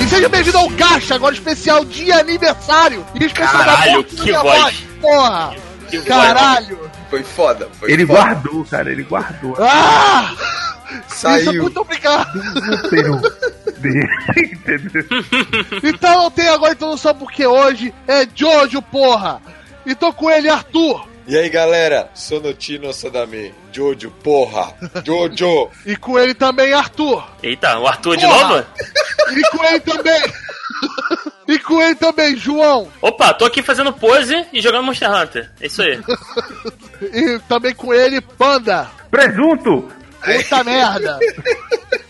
[0.00, 3.04] E seja bem-vindo ao Gacha, agora especial de aniversário.
[3.14, 4.84] E especial Caralho, da que minha voz.
[5.00, 5.54] Porra!
[5.88, 6.08] Que voz.
[6.08, 6.90] Caralho!
[7.10, 7.68] Foi foda.
[7.78, 8.20] Foi Ele foda.
[8.20, 9.56] guardou, cara, ele guardou.
[9.60, 10.30] Ah!
[11.08, 11.62] Isso, Saiu.
[11.62, 12.40] muito obrigado.
[13.82, 14.42] Não não.
[14.42, 15.04] Entendeu?
[15.82, 19.40] Então eu tenho agora introdução porque hoje é Jojo, porra.
[19.86, 21.08] E tô com ele, Arthur.
[21.26, 22.10] E aí, galera?
[22.14, 23.54] Sonotino Sadame.
[23.72, 24.74] Jojo, porra.
[25.04, 25.68] Jojo.
[25.84, 27.22] E com ele também, Arthur.
[27.42, 28.48] Eita, o Arthur de Porra.
[28.48, 28.66] novo?
[29.30, 30.22] E com ele também.
[31.48, 32.88] e com ele também, João.
[33.02, 35.50] Opa, tô aqui fazendo pose e jogando Monster Hunter.
[35.60, 36.00] É isso aí.
[37.12, 38.88] E também com ele, Panda.
[39.10, 39.86] Presunto!
[40.24, 41.18] Puta merda.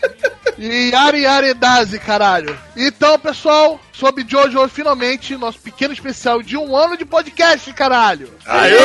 [0.59, 2.57] E Yari Yari Dazi, caralho.
[2.75, 8.29] Então, pessoal, sobre Jojo, finalmente, nosso pequeno especial de um ano de podcast, caralho.
[8.45, 8.75] Aê!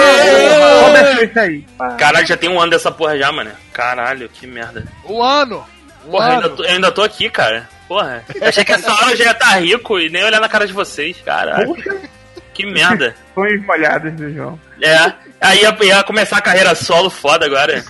[0.85, 1.67] Começou isso aí.
[1.99, 3.51] Caralho, já tem um ano dessa porra já, mano.
[3.73, 4.87] Caralho, que merda.
[5.05, 5.67] Um ano.
[6.07, 6.43] Um Porra, eu ano.
[6.43, 7.69] ainda, tô, eu ainda tô aqui, cara.
[7.89, 8.25] Porra.
[8.33, 10.69] Eu achei que essa hora eu já ia estar rico e nem olhar na cara
[10.69, 11.17] de vocês.
[11.25, 11.75] Caralho.
[12.53, 13.17] Que merda.
[13.35, 14.61] Molhados do João.
[14.81, 15.13] É.
[15.45, 17.85] Aí ia, ia começar a carreira solo foda agora.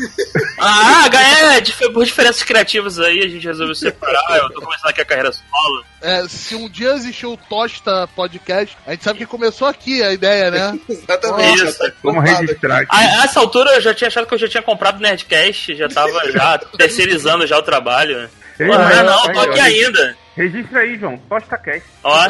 [0.59, 1.05] Ah,
[1.55, 4.39] é, por diferenças criativas aí, a gente resolveu separar.
[4.39, 5.85] Eu tô começando aqui a carreira solo.
[6.03, 10.13] É, se um dia existiu o Tosta Podcast, a gente sabe que começou aqui a
[10.13, 10.79] ideia, né?
[10.89, 11.65] Exatamente.
[11.65, 11.79] Isso.
[11.79, 12.89] tá Vamos registrar aqui.
[12.91, 15.77] A, a essa altura eu já tinha achado que eu já tinha comprado o Nerdcast,
[15.77, 18.29] já tava já terceirizando já o trabalho.
[18.59, 20.17] Ei, Porra, mas- não, tô aqui ainda.
[20.37, 21.17] Registra aí, João.
[21.29, 21.89] Tosta Cast.
[22.03, 22.29] Ó.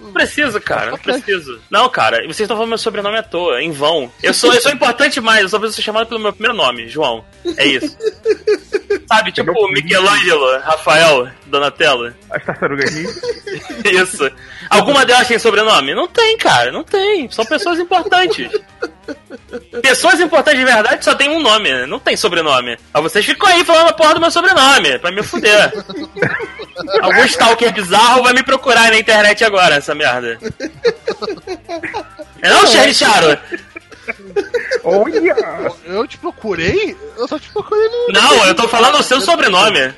[0.00, 1.60] Não preciso, cara, não preciso.
[1.70, 4.10] Não, cara, vocês estão falando meu sobrenome à toa, em vão.
[4.22, 6.88] Eu sou, eu sou importante demais, eu só preciso ser chamado pelo meu primeiro nome,
[6.88, 7.24] João.
[7.56, 7.96] É isso.
[9.08, 12.12] Sabe, tipo Michelangelo, Rafael, Donatello.
[12.30, 12.90] As tartarugas.
[13.84, 14.30] Isso.
[14.68, 15.94] Alguma delas tem sobrenome?
[15.94, 17.30] Não tem, cara, não tem.
[17.30, 18.48] São pessoas importantes.
[19.82, 22.78] Pessoas importantes de verdade só tem um nome, não tem sobrenome.
[22.92, 25.72] Mas vocês ficam aí falando a porra do meu sobrenome, pra me fuder.
[27.02, 30.38] Algum stalker bizarro vai me procurar na internet agora, essa merda.
[32.42, 33.38] É não, Charicharo?
[34.82, 35.36] Olha!
[35.84, 36.96] Eu te procurei?
[37.16, 38.08] Eu só te procurei no.
[38.12, 39.92] Não, eu tô falando o seu sobrenome.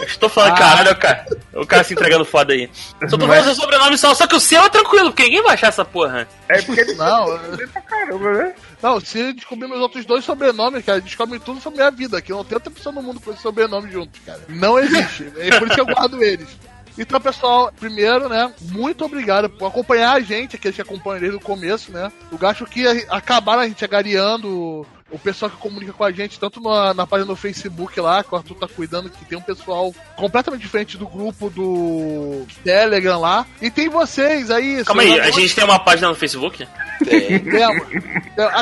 [0.00, 0.56] Estou falando, Ah.
[0.58, 2.68] caralho, o cara, o cara se entregando foda aí.
[3.08, 5.42] Só tô falando o seu sobrenome só, só que o seu é tranquilo, porque ninguém
[5.42, 6.28] vai achar essa porra.
[6.48, 8.54] É porque ele Não, tá pra caramba, né?
[8.82, 12.44] não, se descobrir meus outros dois sobrenomes, cara, descobrem tudo sobre minha vida, que não
[12.44, 14.40] tem outra pessoa no mundo com esse sobrenome juntos, cara.
[14.48, 15.32] Não existe.
[15.38, 16.48] É por isso que eu guardo eles.
[16.96, 21.40] Então, pessoal, primeiro, né, muito obrigado por acompanhar a gente, aqueles que acompanham desde o
[21.40, 22.10] começo, né.
[22.30, 26.60] Eu acho que acabaram a gente agariando o pessoal que comunica com a gente, tanto
[26.60, 29.94] na, na página do Facebook lá, que o Arthur tá cuidando, que tem um pessoal
[30.16, 33.46] completamente diferente do grupo do Telegram lá.
[33.62, 34.84] E tem vocês aí.
[34.84, 36.66] Calma aí, a gente tem uma página no Facebook?
[37.04, 37.38] Tem.
[37.38, 37.86] Temos.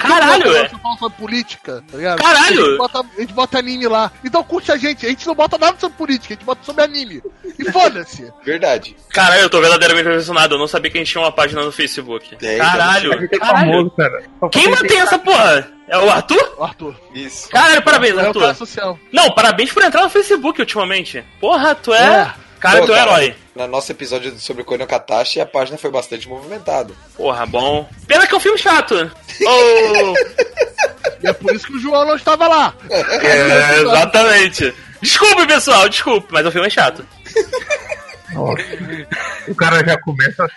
[0.03, 0.71] Caralho, no é.
[0.99, 2.19] Sobre política, tá ligado?
[2.19, 2.65] Caralho!
[2.65, 4.13] A gente, bota, a gente bota anime lá.
[4.25, 5.07] Então curte a gente.
[5.07, 7.23] A gente não bota nada sobre política, a gente bota sobre anime.
[7.59, 8.31] E foda-se.
[8.45, 8.95] Verdade.
[9.09, 10.55] Caralho, eu tô verdadeiramente impressionado.
[10.55, 12.37] Eu não sabia que a gente tinha uma página no Facebook.
[12.37, 13.73] Tem, Caralho, gente é caralho.
[13.73, 14.23] famoso, cara.
[14.39, 15.73] Só Quem mantém essa porra?
[15.89, 16.57] É o Arthur?
[16.61, 16.95] Arthur.
[17.15, 17.49] Isso.
[17.51, 18.55] Caralho, parabéns, É o cara Arthur.
[18.55, 18.99] social.
[19.13, 21.25] Não, parabéns por entrar no Facebook ultimamente.
[21.41, 22.23] Porra, tu é.
[22.23, 22.35] É.
[22.61, 23.35] Cara, Pô, tu é herói.
[23.57, 26.95] No nosso episódio sobre Kono Katashi, a página foi bastante movimentada.
[27.17, 27.89] Porra, bom.
[28.07, 29.11] Pena que é um filme chato.
[29.45, 30.15] Oh,
[31.23, 32.73] E é por isso que o João não estava lá.
[32.89, 34.73] é, exatamente.
[35.01, 37.05] Desculpe, pessoal, desculpe, mas o filme é chato.
[38.33, 38.63] Nossa.
[39.49, 40.49] O cara já começa.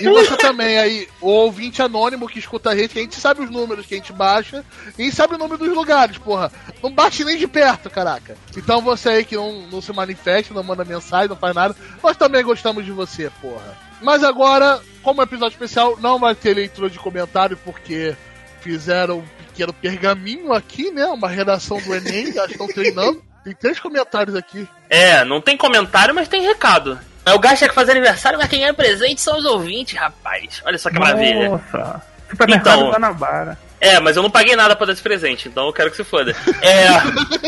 [0.00, 3.42] E você também aí, o ouvinte anônimo que escuta a gente, que a gente sabe
[3.42, 4.64] os números que a gente baixa,
[4.98, 6.50] e sabe o número dos lugares, porra.
[6.82, 8.36] Não bate nem de perto, caraca.
[8.56, 12.16] Então você aí que não, não se manifesta, não manda mensagem, não faz nada, nós
[12.16, 13.76] também gostamos de você, porra.
[14.00, 18.16] Mas agora, como episódio especial, não vai ter leitura de comentário, porque
[18.60, 21.06] fizeram um pequeno pergaminho aqui, né?
[21.06, 23.22] Uma redação do Enem, já estão treinando.
[23.44, 24.68] Tem três comentários aqui.
[24.90, 26.98] É, não tem comentário, mas tem recado.
[27.28, 30.62] É o Gacha que faz aniversário, mas quem ganha presente são os ouvintes, rapaz.
[30.64, 31.50] Olha só que maravilha.
[31.50, 32.02] Nossa.
[32.30, 32.90] Supermercado Então.
[32.90, 33.58] Guanabara.
[33.80, 36.04] É, mas eu não paguei nada pra dar esse presente, então eu quero que se
[36.04, 36.34] foda.
[36.60, 36.88] É.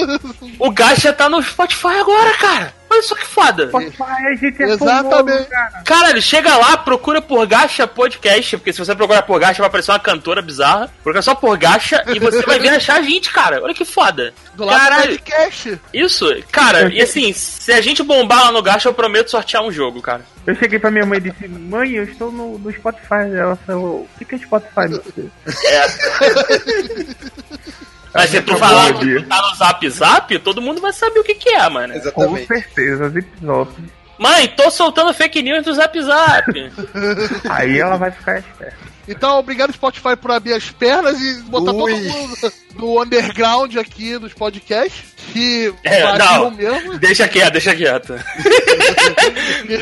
[0.59, 2.80] o Gacha tá no Spotify agora, cara.
[2.93, 3.69] Olha só que foda.
[3.69, 5.15] Spotify, a gente é Exatamente.
[5.15, 5.83] famoso, cara.
[5.85, 9.93] Caralho, chega lá, procura por Gacha Podcast, porque se você procurar por Gacha vai aparecer
[9.93, 10.91] uma cantora bizarra.
[11.03, 13.63] Procura só por Gacha e você vai ver achar a gente, cara.
[13.63, 14.35] Olha que foda.
[14.55, 15.81] Do lado do Caralho, podcast.
[15.95, 19.71] isso, cara, e assim, se a gente bombar lá no Gacha, eu prometo sortear um
[19.71, 20.23] jogo, cara.
[20.47, 23.31] Eu cheguei pra minha mãe e disse, mãe, eu estou no, no Spotify.
[23.39, 24.89] Ela falou, o que é Spotify?
[24.89, 25.31] meu filho?"
[28.13, 31.25] Mas se tu falar que tu tá no Zap Zap, todo mundo vai saber o
[31.25, 31.93] que que é, mano.
[31.95, 32.47] Com Exatamente.
[32.47, 33.73] certeza, Zip Zop.
[34.19, 36.73] Mãe, tô soltando fake news do Zap Zap.
[37.49, 38.91] Aí ela vai ficar esperta.
[39.09, 41.93] Então, obrigado Spotify por abrir as pernas e botar Ui.
[41.93, 42.37] todo mundo
[42.75, 45.15] no underground aqui dos podcasts.
[45.33, 46.51] Que É, não.
[46.51, 46.99] mesmo.
[46.99, 48.15] Deixa quieto, deixa quieto.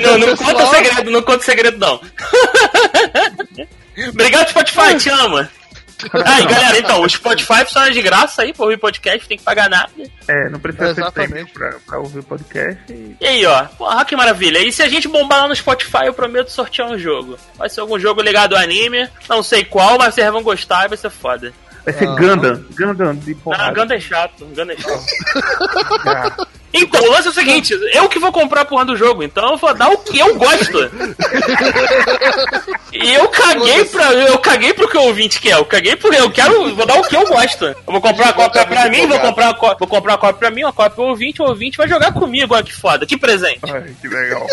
[0.02, 2.00] Não, não pessoal, conta segredo, não conta segredo, não.
[4.10, 5.50] Obrigado, Spotify, te ama.
[6.24, 9.68] Aí, galera, então, o Spotify funciona de graça aí pra ouvir podcast, tem que pagar
[9.68, 9.90] nada.
[10.28, 11.52] É, não precisa ser Exatamente.
[11.52, 12.80] pra, pra ouvir podcast.
[12.92, 13.16] E...
[13.20, 14.58] E aí, ó, porra, que maravilha.
[14.58, 17.36] E se a gente bombar lá no Spotify, eu prometo sortear um jogo.
[17.56, 20.88] Vai ser algum jogo ligado ao anime, não sei qual, mas vocês vão gostar e
[20.88, 21.52] vai ser foda.
[21.84, 22.14] Vai ser Ah.
[22.14, 22.64] Gundam.
[22.76, 23.72] Gundam de Ah, porrada.
[23.72, 26.48] Ganda é chato, Ganda é chato.
[26.72, 29.52] Então, o lance é o seguinte, eu que vou comprar a porra do jogo, então
[29.52, 30.78] eu vou dar o que eu gosto.
[32.90, 34.12] E eu caguei pra.
[34.14, 35.52] Eu caguei pro que o ouvinte quer.
[35.54, 36.12] Eu caguei pro.
[36.12, 36.74] Eu quero.
[36.74, 37.66] Vou dar o que eu gosto.
[37.66, 40.34] Eu vou comprar a cópia pra mim, vou comprar, a có- vou comprar a cópia
[40.38, 43.16] pra mim, uma cópia pro ouvinte, o ouvinte vai jogar comigo, olha que foda, que
[43.16, 43.60] presente.
[43.70, 44.46] ai, que legal.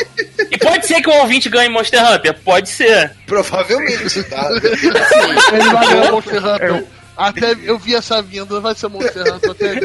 [0.51, 3.15] E pode ser que o ouvinte ganhe Monster Hunter, pode ser.
[3.25, 4.47] Provavelmente, tá?
[5.53, 6.67] Ele vai ganhar Monster Hunter.
[6.69, 6.87] Eu-
[7.17, 9.79] Até eu vi essa vinda, vai ser Monster Hunter até.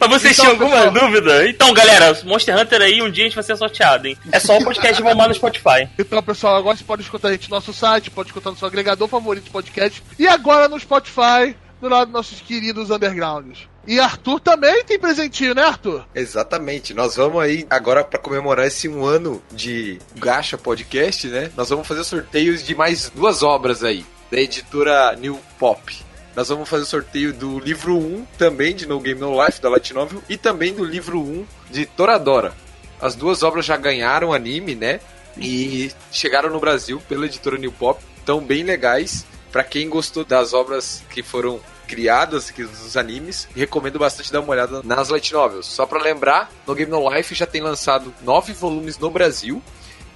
[0.00, 1.08] Mas vocês Então, tinham alguma pessoal.
[1.10, 1.48] dúvida?
[1.48, 4.16] Então, galera, Monster Hunter aí um dia a gente vai ser sorteado, hein?
[4.32, 5.88] É só o podcast bombar no Spotify.
[5.98, 8.68] Então, pessoal, agora você pode escutar a gente no nosso site, pode escutar no seu
[8.68, 10.02] agregador favorito de podcast.
[10.18, 13.68] E agora no Spotify, do lado dos nossos queridos undergrounds.
[13.86, 16.06] E Arthur também tem presentinho, né, Arthur?
[16.14, 16.94] Exatamente.
[16.94, 21.50] Nós vamos aí, agora para comemorar esse um ano de Gacha Podcast, né?
[21.54, 25.94] Nós vamos fazer sorteios de mais duas obras aí, da editora New Pop.
[26.36, 29.68] Nós vamos fazer o sorteio do livro 1, também de No Game No Life, da
[29.68, 32.52] Light Novel, e também do livro 1 de Toradora.
[33.00, 35.00] As duas obras já ganharam anime, né?
[35.38, 38.02] E chegaram no Brasil pela editora New Pop.
[38.18, 39.24] Estão bem legais.
[39.52, 44.82] Pra quem gostou das obras que foram criadas, dos animes, recomendo bastante dar uma olhada
[44.82, 45.66] nas light novels.
[45.66, 49.62] Só pra lembrar, no Game No Life já tem lançado nove volumes no Brasil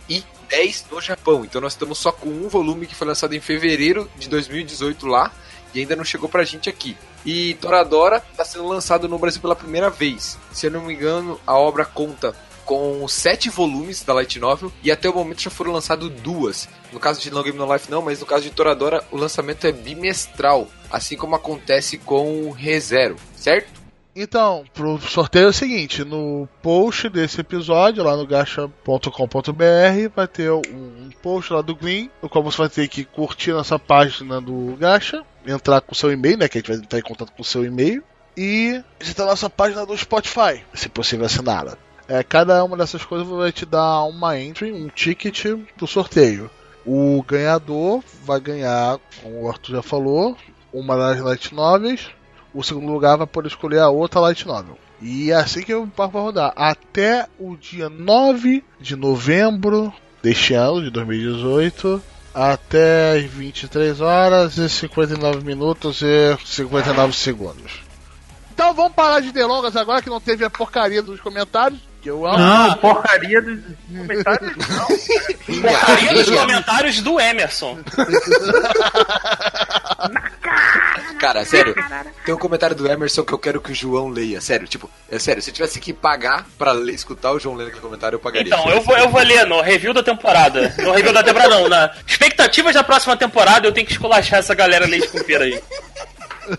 [0.09, 1.44] e 10 no Japão.
[1.44, 5.32] Então nós estamos só com um volume que foi lançado em fevereiro de 2018 lá
[5.75, 6.97] e ainda não chegou pra gente aqui.
[7.25, 10.38] E Toradora está sendo lançado no Brasil pela primeira vez.
[10.53, 12.35] Se eu não me engano, a obra conta
[12.69, 16.69] com sete volumes da Light Novel e até o momento já foram lançadas duas.
[16.93, 19.67] No caso de No Game No Life não, mas no caso de Toradora o lançamento
[19.67, 23.79] é bimestral, assim como acontece com ReZero, certo?
[24.20, 30.50] Então, pro sorteio é o seguinte, no post desse episódio, lá no gacha.com.br, vai ter
[30.50, 34.76] um post lá do Green, no qual você vai ter que curtir nossa página do
[34.76, 37.43] Gacha, entrar com o seu e-mail, né, que a gente vai estar em contato com
[37.43, 38.03] o seu e-mail,
[38.37, 41.77] e visitar a nossa página do Spotify, se possível assiná-la.
[42.06, 45.45] É, cada uma dessas coisas vai te dar uma entry, um ticket
[45.77, 46.50] pro sorteio.
[46.87, 50.37] O ganhador vai ganhar, como o Arthur já falou,
[50.73, 52.11] uma das light novels,
[52.55, 54.79] o segundo lugar vai poder escolher a outra Light Novel.
[55.01, 56.53] E é assim que o papo vai rodar.
[56.56, 59.93] Até o dia 9 de novembro
[60.23, 62.03] deste ano, de 2018.
[62.38, 67.81] Até as 23 horas e 59 minutos e 59 segundos.
[68.55, 71.81] Então vamos parar de delongas agora que não teve a porcaria dos comentários.
[72.00, 72.39] Que eu amo.
[72.39, 73.59] Não, porcaria dos
[73.97, 74.53] comentários.
[74.56, 74.87] Não.
[75.62, 77.79] Porcaria dos comentários do Emerson.
[81.19, 81.75] Cara, sério,
[82.25, 84.41] tem um comentário do Emerson que eu quero que o João leia.
[84.41, 87.69] Sério, tipo, é sério, se eu tivesse que pagar pra ler- escutar o João lendo
[87.69, 88.46] aquele comentário, eu pagaria.
[88.55, 90.72] Então, eu vou, eu vou ler no review da temporada.
[90.79, 91.69] No review da temporada, não.
[91.69, 95.61] Na expectativas da próxima temporada, eu tenho que esculachar essa galera leite com pera aí.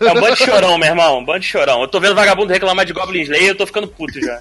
[0.00, 1.18] É um bando de chorão, meu irmão.
[1.18, 1.80] Um bando de chorão.
[1.80, 4.38] Eu tô vendo vagabundo reclamar de Goblin Slayer eu tô ficando puto já.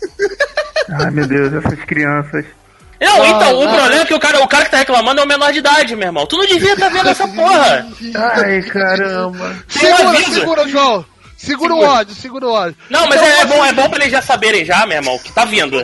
[0.91, 2.45] Ai, meu Deus, essas crianças.
[3.01, 3.75] Não, então, o não.
[3.75, 5.95] problema é que o cara, o cara que tá reclamando é o menor de idade,
[5.95, 6.25] meu irmão.
[6.25, 7.87] Tu não devia estar vendo essa porra.
[8.15, 9.55] Ai, caramba.
[9.67, 11.05] Segura, segura, João!
[11.37, 12.75] Segura o ódio, segura o ódio.
[12.89, 15.17] Não, mas Então, é, é bom, é bom pra eles já saberem já, meu irmão,
[15.19, 15.77] que tá vindo.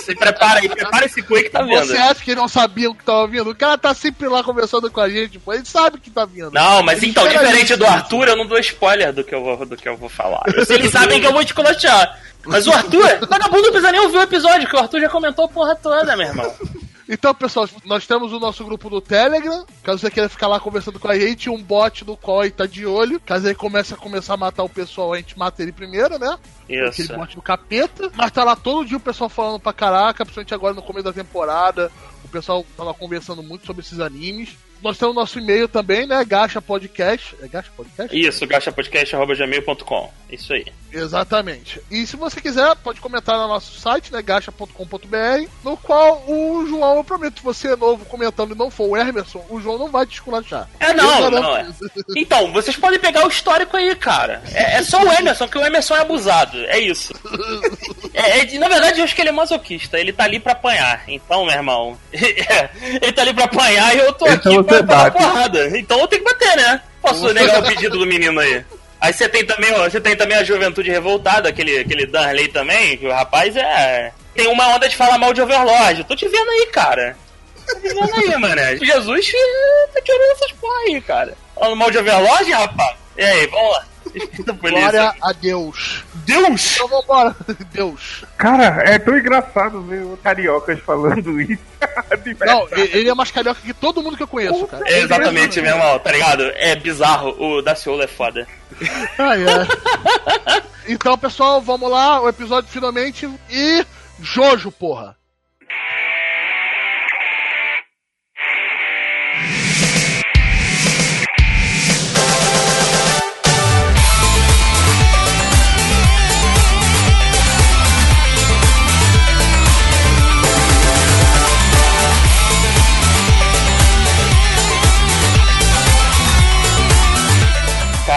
[0.00, 1.86] Se prepara aí, prepara esse cu aí que tá vindo.
[1.86, 3.50] Você acha que eles não sabiam que tava vindo?
[3.50, 5.52] O cara tá sempre lá conversando com a gente, pô.
[5.52, 6.50] Ele sabe que tá vindo.
[6.50, 9.64] Não, mas Ele então, diferente do Arthur, eu não dou spoiler do que eu vou,
[9.66, 10.42] do que eu vou falar.
[10.68, 12.18] Eles sabem que eu vou te colachar.
[12.46, 15.44] Mas o Arthur, vagabundo não precisa nem ouvir o episódio, que o Arthur já comentou
[15.44, 16.52] a porra toda, meu irmão.
[17.12, 19.66] Então, pessoal, nós temos o nosso grupo do Telegram.
[19.82, 22.66] Caso você queira ficar lá conversando com a gente, um bot do qual ele tá
[22.66, 23.18] de olho.
[23.18, 26.38] Caso ele comece a começar a matar o pessoal, a gente mata ele primeiro, né?
[26.68, 27.02] Isso.
[27.02, 28.12] Aquele bot do capeta.
[28.14, 31.12] Mas tá lá todo dia o pessoal falando pra caraca, principalmente agora no começo da
[31.12, 31.90] temporada.
[32.24, 34.56] O pessoal tava conversando muito sobre esses animes.
[34.82, 36.24] Nós temos nosso e-mail também, né?
[36.24, 37.36] Gacha Podcast.
[37.42, 38.18] É Gacha Podcast?
[38.18, 40.10] Isso, gachapodcast.gmail.com.
[40.30, 40.66] Isso aí.
[40.92, 41.80] Exatamente.
[41.90, 46.96] E se você quiser, pode comentar no nosso site, né, gacha.com.br, no qual o João,
[46.96, 49.88] eu prometo, se você é novo comentando e não for o Emerson, o João não
[49.88, 50.68] vai te esculachar.
[50.80, 51.66] É, não, não é.
[52.16, 54.42] Então, vocês podem pegar o histórico aí, cara.
[54.52, 56.58] É, é só o Emerson, que o Emerson é abusado.
[56.66, 57.12] É isso.
[58.12, 59.98] É, é, na verdade, eu acho que ele é masoquista.
[59.98, 61.04] Ele tá ali pra apanhar.
[61.06, 61.98] Então, meu irmão.
[62.12, 64.69] ele tá ali pra apanhar e eu tô Então aqui
[65.12, 65.78] porrada.
[65.78, 66.80] Então eu tenho que bater, né?
[67.02, 68.64] Posso negar o pedido do menino aí.
[69.00, 72.98] Aí você tem também, ó, você tem também a juventude revoltada, aquele, aquele Darley também,
[72.98, 74.12] que o rapaz é.
[74.34, 76.00] Tem uma onda de falar mal de Overlord.
[76.00, 77.16] Eu tô te vendo aí, cara.
[77.66, 78.60] Tô te vendo aí, mano.
[78.84, 79.32] Jesus
[79.94, 81.36] tá querendo essas porra aí, cara.
[81.54, 82.96] Falando mal de Overlord, rapaz?
[83.16, 83.84] E aí, vamos lá.
[84.60, 86.04] Glória a Deus.
[86.26, 86.74] Deus!
[86.76, 87.36] Então vambora.
[87.72, 88.24] Deus.
[88.36, 91.62] Cara, é tão engraçado ver o cariocas falando isso.
[92.24, 94.84] De Não, ele é mais carioca que todo mundo que eu conheço, cara.
[94.86, 96.42] É exatamente, meu irmão, tá ligado?
[96.54, 98.46] É bizarro, o Daciolo é foda.
[99.18, 100.92] Ah, é.
[100.92, 103.28] Então, pessoal, vamos lá, o episódio finalmente.
[103.48, 103.84] E.
[104.20, 105.16] Jojo, porra.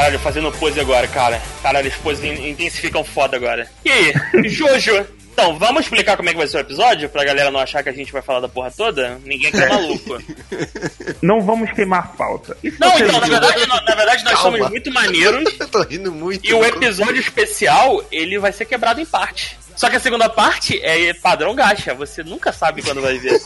[0.04, 1.42] Caralho, fazendo pose agora, cara.
[1.62, 3.70] Caralho, as poses in- intensificam foda agora.
[3.86, 4.14] E aí,
[4.50, 5.08] Jojo?
[5.32, 7.88] Então, vamos explicar como é que vai ser o episódio, pra galera não achar que
[7.90, 9.18] a gente vai falar da porra toda?
[9.24, 10.22] Ninguém que é maluco.
[11.24, 12.56] Não vamos queimar pauta.
[12.64, 14.58] E se Não, então, na verdade, na verdade nós Calma.
[14.58, 15.44] somos muito maneiros.
[15.60, 16.46] Eu tô rindo muito.
[16.46, 19.58] E o episódio especial, ele vai ser quebrado em parte.
[19.76, 23.42] Só que a segunda parte é padrão gacha, você nunca sabe quando vai ver.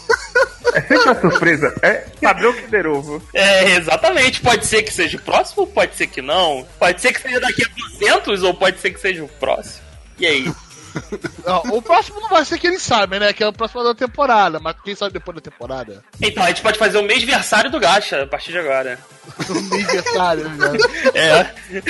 [0.73, 1.73] É sempre uma surpresa.
[1.81, 3.23] É padrão Kinder Ovo.
[3.33, 4.41] É, exatamente.
[4.41, 6.67] Pode ser que seja o próximo, pode ser que não.
[6.77, 9.85] Pode ser que seja daqui a 200, ou pode ser que seja o próximo.
[10.19, 10.53] E aí?
[11.45, 13.31] Não, o próximo não vai ser que eles sabem, né?
[13.33, 16.03] Que é o próximo da temporada, mas quem sabe depois da temporada?
[16.21, 18.99] Então, a gente pode fazer o mêsversário do gacha a partir de agora.
[19.49, 20.77] O aniversário, né?
[21.13, 21.81] É.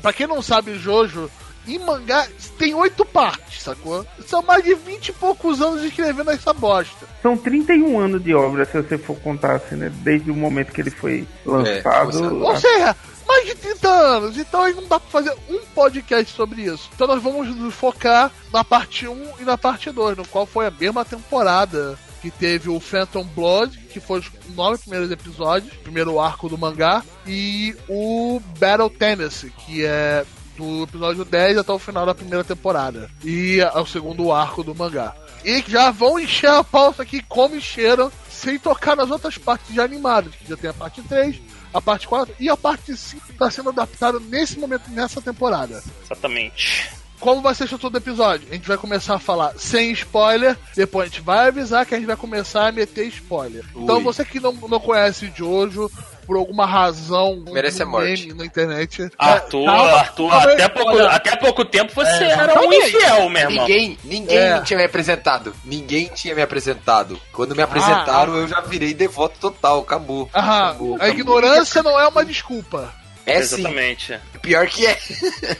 [0.00, 1.30] Pra quem não sabe, Jojo,
[1.76, 2.26] em mangá
[2.58, 4.04] tem oito partes, sacou?
[4.26, 7.06] São mais de vinte e poucos anos escrevendo essa bosta.
[7.22, 9.90] São 31 anos de obra, se você for contar assim, né?
[10.02, 12.12] Desde o momento que ele foi lançado.
[12.12, 12.96] você- Ou seja,
[13.26, 14.38] mais de 30 anos.
[14.38, 16.88] Então aí não dá pra fazer um podcast sobre isso.
[16.94, 20.66] Então nós vamos nos focar na parte 1 e na parte 2, no qual foi
[20.66, 26.18] a mesma temporada que teve o Phantom Blood, que foi os nove primeiros episódios, primeiro
[26.18, 30.24] arco do mangá, e o Battle Tennessee, que é
[30.58, 33.08] do episódio 10 até o final da primeira temporada.
[33.24, 35.14] E é o segundo arco do mangá.
[35.44, 39.84] E já vão encher a pauta aqui como encheram, sem tocar nas outras partes já
[39.84, 41.36] animadas, que já tem a parte 3,
[41.72, 45.82] a parte 4 e a parte 5 está sendo adaptada nesse momento, nessa temporada.
[46.04, 46.90] Exatamente.
[47.20, 48.46] Como vai ser a estrutura do episódio?
[48.50, 51.98] A gente vai começar a falar sem spoiler, depois a gente vai avisar que a
[51.98, 53.64] gente vai começar a meter spoiler.
[53.74, 54.02] Então Ui.
[54.04, 55.90] você que não, não conhece Jojo,
[56.26, 58.32] por alguma razão, Merece a morte.
[58.34, 59.08] na internet.
[59.18, 63.42] Arthur, É, Arthur, até pouco, olha, até pouco tempo você É, era um infiel, meu
[63.50, 63.66] irmão.
[63.66, 64.60] Ninguém, ninguém É.
[64.60, 65.54] tinha me apresentado.
[65.64, 67.18] Ninguém tinha me apresentado.
[67.32, 69.80] Quando me apresentaram, eu já virei devoto total.
[69.80, 70.28] Acabou.
[70.34, 71.14] Aham, Acabou, a acabou.
[71.14, 72.92] ignorância não é uma desculpa.
[73.26, 73.56] É sim.
[73.60, 74.18] Exatamente.
[74.42, 74.98] Pior que é.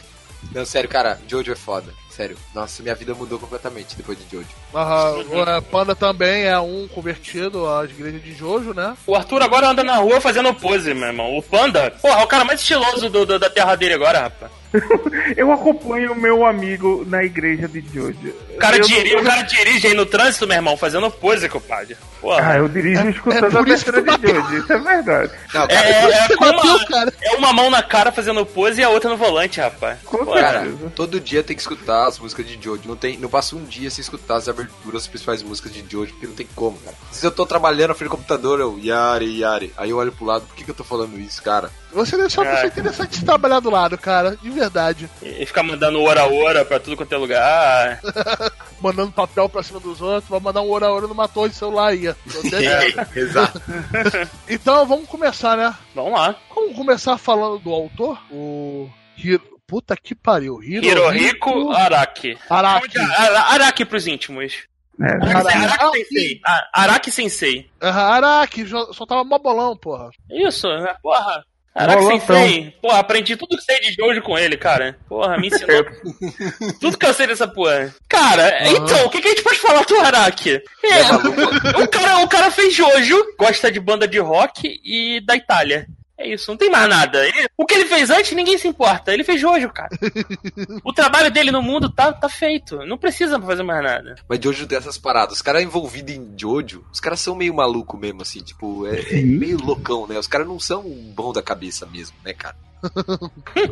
[0.53, 1.93] Não, sério, cara, Jojo é foda.
[2.09, 2.37] Sério.
[2.53, 4.49] Nossa, minha vida mudou completamente depois de Jojo.
[4.73, 8.95] Aham, o é, Panda também é um convertido às igrejas de Jojo, né?
[9.07, 11.37] O Arthur agora anda na rua fazendo pose, meu irmão.
[11.37, 14.51] O Panda, porra, é o cara mais estiloso do, do- da terra dele agora, rapaz.
[15.35, 18.33] Eu acompanho o meu amigo na igreja de Jojo.
[18.55, 21.95] O cara, eu, dirige, o cara dirige aí no trânsito, meu irmão, fazendo pose, compadre.
[22.19, 22.51] Porra.
[22.51, 25.31] Ah, eu dirijo escutando é a tu de Jojo, isso é verdade.
[25.53, 27.13] Não, É, cara, é, com bateu, uma, cara.
[27.21, 29.99] é uma mão na cara fazendo pose e a outra no volante, rapaz.
[30.03, 32.81] Com Pô, Cara, todo dia tem que escutar as músicas de Jojo.
[32.85, 36.11] Não, tem, não passa um dia sem escutar as aberturas, as principais músicas de Jojo,
[36.11, 36.95] porque não tem como, cara.
[37.07, 39.73] Vezes eu tô trabalhando na frente do computador, eu, Yari, Yari.
[39.77, 41.71] Aí eu olho pro lado, por que, que eu tô falando isso, cara?
[41.91, 42.51] Você deve ser uma É.
[42.53, 44.35] pessoa interessante de trabalhar do lado, cara.
[44.37, 45.09] De verdade.
[45.21, 47.99] E ficar mandando hora a hora pra tudo quanto é lugar.
[48.81, 51.55] Mandando papel pra cima dos outros, vai mandar um hora a hora numa torre de
[51.55, 52.07] celular aí.
[52.07, 52.13] ó.
[53.15, 53.61] Exato.
[54.47, 55.75] Então vamos começar, né?
[55.93, 56.35] Vamos lá.
[56.55, 58.17] Vamos começar falando do autor?
[58.31, 58.89] O.
[59.17, 59.41] Hiro...
[59.67, 60.63] Puta que pariu.
[60.63, 60.83] Hiro...
[60.85, 62.37] Hirohiko Araki.
[62.49, 62.97] Araki.
[62.97, 64.53] Ara- Araki pros íntimos.
[64.99, 65.05] É,
[65.37, 65.57] Araki.
[65.57, 66.41] Araki Sensei.
[66.45, 67.69] Ah, Araki Sensei.
[67.81, 70.09] Aham, Araki, só tava mó bolão, porra.
[70.31, 71.43] Isso, é, porra.
[71.73, 72.35] Araki Bolotão.
[72.35, 72.73] Sensei.
[72.81, 74.97] Porra, aprendi tudo que sei de Jojo com ele, cara.
[75.07, 75.85] Porra, me ensinou
[76.81, 77.93] tudo que eu sei dessa porra.
[78.07, 80.61] Cara, então, o que, que a gente pode falar do Araki?
[80.83, 85.87] É, o cara, o cara fez Jojo, gosta de banda de rock e da Itália.
[86.21, 87.25] É isso, não tem mais nada.
[87.25, 89.13] Ele- o que ele fez antes, ninguém se importa.
[89.13, 89.89] Ele fez Jojo, cara.
[90.83, 92.85] o trabalho dele no mundo tá, tá feito.
[92.85, 94.15] Não precisa fazer mais nada.
[94.27, 95.35] Mas Jojo tem essas paradas.
[95.37, 99.21] Os caras envolvidos em Jojo, os caras são meio maluco mesmo, assim, tipo, é, é
[99.21, 100.19] meio loucão, né?
[100.19, 102.57] Os caras não são bom da cabeça mesmo, né, cara?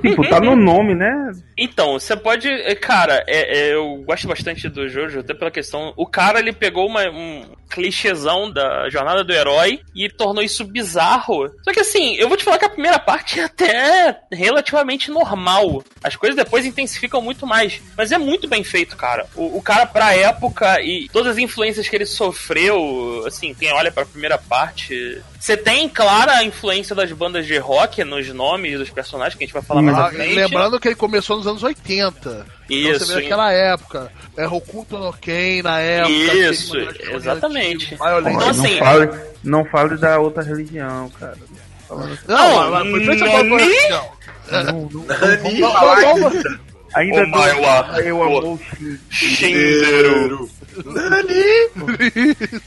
[0.01, 1.31] Tipo, tá no nome, né?
[1.57, 2.47] Então, você pode.
[2.47, 5.93] é, Cara, é- é, eu gosto bastante do Jojo, até pela questão.
[5.95, 11.49] O cara ele pegou uma- um clichêzão da jornada do herói e tornou isso bizarro.
[11.63, 15.83] Só que assim, eu vou te falar que a primeira parte é até relativamente normal.
[16.03, 17.81] As coisas depois intensificam muito mais.
[17.97, 19.25] Mas é muito bem feito, cara.
[19.35, 23.91] O, o cara, pra época e todas as influências que ele sofreu, assim, quem olha
[23.91, 25.21] pra primeira parte.
[25.39, 29.45] Você tem clara a influência das bandas de rock nos nomes dos personagens, que a
[29.47, 30.33] gente vai falar mais Ah, à frente.
[30.35, 32.45] lembrando que ele começou nos anos 80.
[32.69, 34.11] Então Isso, você vê aquela época.
[34.35, 36.11] É Hokuto no Ken na época.
[36.35, 36.75] Isso,
[37.13, 37.93] exatamente.
[37.93, 39.09] Então, não, assim- fale,
[39.43, 41.37] não fale da outra religião, cara.
[41.89, 43.63] Assim, Não, Não, não, não, não, vamos-
[46.33, 46.59] vamos-
[46.95, 47.21] ainda
[48.11, 48.59] Oh, o
[49.11, 49.35] Shin.
[49.35, 50.49] Shinderu.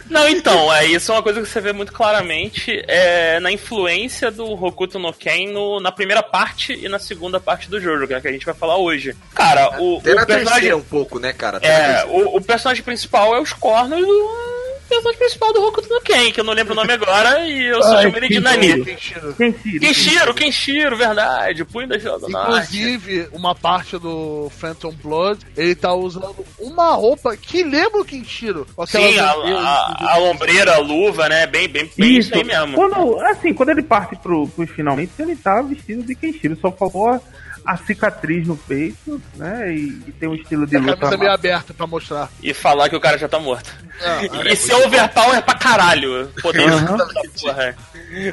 [0.09, 4.31] Não, então, é, isso é uma coisa que você vê muito claramente é, na influência
[4.31, 8.15] do Hokuto no Ken no- na primeira parte e na segunda parte do jogo, que
[8.15, 9.15] é a que a gente vai falar hoje.
[9.35, 10.45] Cara, o, Até o na personagem.
[10.53, 11.57] terceira um pouco, né, cara?
[11.59, 14.51] Até É, o, o personagem principal é os cornos do
[14.91, 17.83] personagem principal do Hokuto no Ken, que eu não lembro o nome agora, e eu
[17.83, 18.85] só Ai, chamo ele de Nani.
[18.85, 19.35] Kenshiro.
[19.35, 19.81] Kenshiro.
[19.81, 22.77] Kenshiro, Kenshiro, verdade, Punho da Estrela do Norte.
[22.77, 28.67] Inclusive, uma parte do Phantom Blood, ele tá usando uma roupa que lembra o Kenshiro.
[28.87, 31.47] Sim, a, a, a ombreira, a luva, né?
[31.47, 32.75] Bem, bem, bem isso Isso, aí mesmo.
[32.75, 36.59] Quando, assim, quando ele parte pro, pros finalmente, ele tá vestido de Kenshiro.
[36.61, 37.21] Só faltou
[37.65, 39.73] a, a cicatriz no peito, né?
[39.73, 40.97] E, e tem um estilo de E a luta.
[40.97, 42.31] camisa meio aberta pra mostrar.
[42.43, 43.71] E falar que o cara já tá morto.
[44.03, 46.33] É, E ser overpower pra caralho.
[46.41, 47.07] Poder dessa
[47.39, 47.77] porra.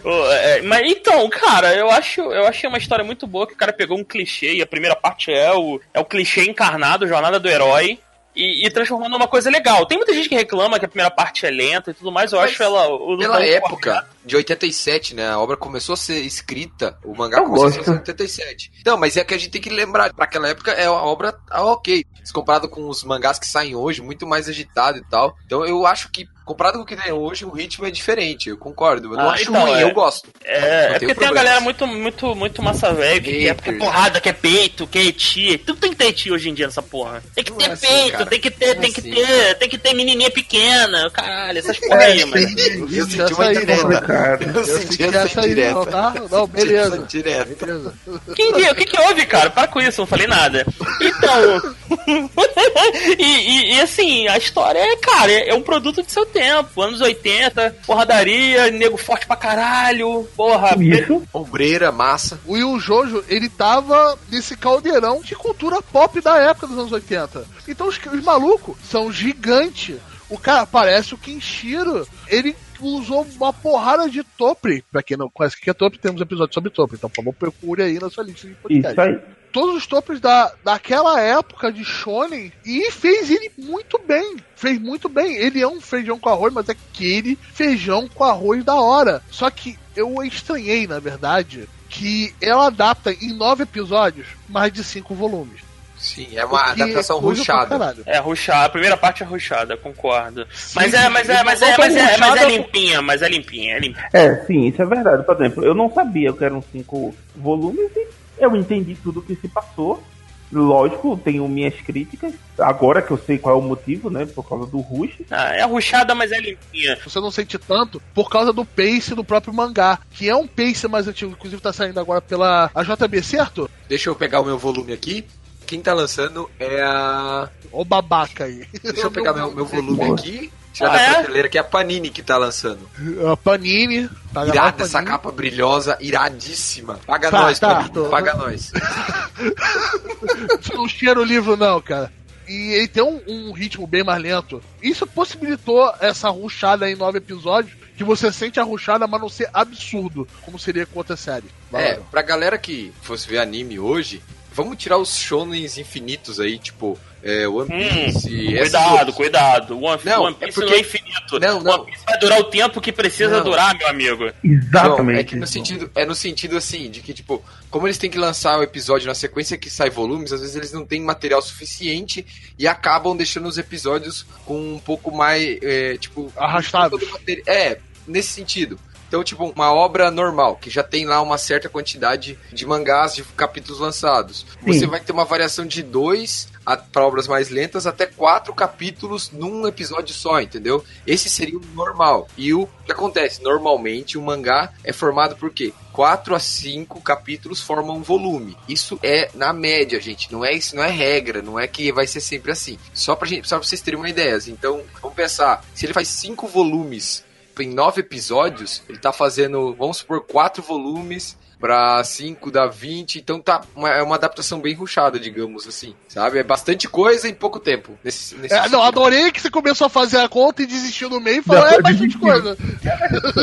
[0.02, 3.58] Ô, é, mas então, cara, eu acho, eu achei uma história muito boa que o
[3.58, 7.38] cara pegou um clichê e a primeira parte é o, é o clichê encarnado, jornada
[7.38, 8.00] do herói.
[8.38, 9.84] E, e transformou numa coisa legal.
[9.88, 12.32] Tem muita gente que reclama que a primeira parte é lenta e tudo mais.
[12.32, 12.88] Eu Mas acho ela.
[12.88, 15.28] O, Pela época de 87, né?
[15.28, 17.92] A obra começou a ser escrita, o mangá Eu começou a ser gosto.
[17.92, 18.72] em 87.
[18.86, 21.36] Não, mas é que a gente tem que lembrar, pra aquela época é uma obra
[21.50, 22.06] ah, ok.
[22.24, 25.36] Se comparado com os mangás que saem hoje, muito mais agitado e tal.
[25.46, 28.58] Então eu acho que, comparado com o que tem hoje, o ritmo é diferente, eu
[28.58, 29.14] concordo.
[29.14, 29.84] Eu não Ah, acho então, ruim, é.
[29.84, 30.30] eu gosto.
[30.44, 31.36] É, é porque tem uma problemas.
[31.44, 33.78] galera muito, muito, muito massa velho que quer, quer Haters.
[33.78, 35.58] porrada, quer peito, quer eti.
[35.60, 37.22] Tudo tem que ter eti hoje em dia nessa porra.
[37.36, 38.26] Tem que Não ter é assim, peito, cara.
[38.26, 39.12] tem que ter, Não é tem que assim.
[39.14, 42.48] ter, tem que ter menininha pequena, caralho, essas porra aí, mano.
[42.92, 43.82] Eu senti uma aí, indireta.
[43.82, 44.44] Complicado.
[44.44, 45.74] Eu Eu senti essa indireta.
[45.74, 46.14] não, tá?
[46.48, 47.08] Beleza.
[47.12, 47.94] Beleza.
[48.36, 48.72] Quem viu?
[48.72, 49.50] O que, que houve, cara?
[49.50, 50.66] Para com isso, não falei nada.
[51.02, 51.62] Então.
[53.18, 56.37] e, e- e, assim, a história é, cara, é, é um produto de seu tempo.
[56.42, 60.76] Anos 80, porradaria, nego forte pra caralho, porra.
[60.82, 61.24] Isso.
[61.34, 62.40] Ombreira, massa.
[62.46, 67.46] O Yu Jojo, ele tava nesse caldeirão de cultura pop da época dos anos 80.
[67.68, 69.98] Então os, os malucos são gigantes.
[70.30, 72.08] O cara parece o Kenshiro.
[72.28, 74.84] Ele usou uma porrada de topre.
[74.92, 76.98] Pra quem não conhece o que é topre, temos episódio sobre topre.
[76.98, 78.92] Então, por favor, procure aí na sua lista de podcast.
[78.92, 79.20] Isso aí.
[79.58, 84.38] Todos os topos da, daquela época de Shonen e fez ele muito bem.
[84.56, 85.36] Fez muito bem.
[85.36, 89.20] Ele é um feijão com arroz, mas é aquele feijão com arroz da hora.
[89.32, 95.16] Só que eu estranhei, na verdade, que ela adapta em nove episódios mais de cinco
[95.16, 95.62] volumes.
[95.98, 97.80] Sim, é uma Porque adaptação ruchada.
[97.80, 98.04] caralho.
[98.06, 100.46] É ruxada, a primeira parte é ruxada, concordo.
[100.76, 103.80] Mas é, mas é, mas é, mas é, mas é limpinha, mas é limpinha, é
[103.80, 104.10] limpinha.
[104.14, 105.24] É, sim, isso é verdade.
[105.24, 109.36] Por exemplo, eu não sabia que eram cinco volumes e eu entendi tudo o que
[109.36, 110.04] se passou.
[110.52, 112.34] Lógico, tenho minhas críticas.
[112.58, 114.26] Agora que eu sei qual é o motivo, né?
[114.26, 115.22] Por causa do Rush.
[115.30, 116.98] Ah, é ruxada, mas é limpinha.
[117.04, 120.88] Você não sente tanto por causa do pace do próprio mangá, que é um pace
[120.88, 123.70] mais antigo, inclusive tá saindo agora pela a JB, certo?
[123.90, 125.26] Deixa eu pegar o meu volume aqui.
[125.66, 127.50] Quem tá lançando é a.
[127.70, 128.66] Ô babaca aí.
[128.82, 130.50] Deixa eu pegar meu, meu volume aqui.
[130.86, 131.14] Ah, da é?
[131.14, 132.88] prateleira, que é a Panini que tá lançando.
[133.32, 134.10] A Panini.
[134.34, 135.12] lá, Irada essa Panini.
[135.12, 137.00] capa brilhosa, iradíssima.
[137.06, 137.94] Paga Tá, nós, tá, Panini.
[137.94, 138.72] tô- Paga nós.
[140.74, 142.12] Não cheira o livro, não, cara.
[142.48, 144.62] E ele tem um, um ritmo bem mais lento.
[144.82, 149.50] Isso possibilitou essa ruchada em nove episódios, que você sente a ruchada, mas não ser
[149.54, 151.48] absurdo, como seria com outra série.
[151.74, 152.06] É, Valeu.
[152.10, 154.22] pra galera que fosse ver anime hoje,
[154.54, 158.28] vamos tirar os shonens infinitos aí, tipo, é, One Piece.
[158.28, 159.84] esses Cuidado, cuidado.
[159.84, 161.40] One, Não, One Piece é porque- não é infinito.
[161.40, 161.74] Não, não.
[161.82, 163.44] One Piece vai durar o tempo que precisa Não.
[163.44, 164.32] durar, meu amigo.
[164.44, 165.04] Exatamente.
[165.14, 168.10] Não, é que no sentido, é no sentido assim, de que, tipo, como eles têm
[168.10, 171.42] que lançar o episódio na sequência que sai volumes, às vezes eles não têm material
[171.42, 172.26] suficiente
[172.58, 176.32] e acabam deixando os episódios com um pouco mais, é, tipo...
[176.38, 177.00] Arrastados.
[177.00, 178.80] todo o materi- É, nesse sentido.
[179.08, 183.24] Então, tipo, uma obra normal, que já tem lá uma certa quantidade de mangás, de
[183.24, 184.46] capítulos lançados.
[184.62, 184.88] Você Sim.
[184.88, 186.50] vai ter uma variação de dois
[186.92, 190.84] para obras mais lentas até quatro capítulos num episódio só, entendeu?
[191.06, 192.28] Esse seria o normal.
[192.38, 193.42] E o que acontece?
[193.42, 195.74] Normalmente o mangá é formado por quê?
[195.94, 198.58] Quatro a cinco capítulos formam um volume.
[198.68, 200.32] Isso é na média, gente.
[200.32, 202.78] Não é isso, não é regra, não é que vai ser sempre assim.
[202.94, 204.38] Só pra gente, só pra vocês terem uma ideia.
[204.48, 207.24] Então, vamos pensar, se ele faz cinco volumes
[207.64, 213.40] em nove episódios, ele tá fazendo, vamos supor, quatro volumes pra 5 dá 20, então
[213.40, 216.38] tá uma, é uma adaptação bem ruchada, digamos assim, sabe?
[216.38, 217.98] É bastante coisa em pouco tempo.
[218.04, 221.20] Nesse, nesse É, não, adorei que você começou a fazer a conta e desistiu no
[221.20, 222.58] meio e falou, Não, é bastante coisa.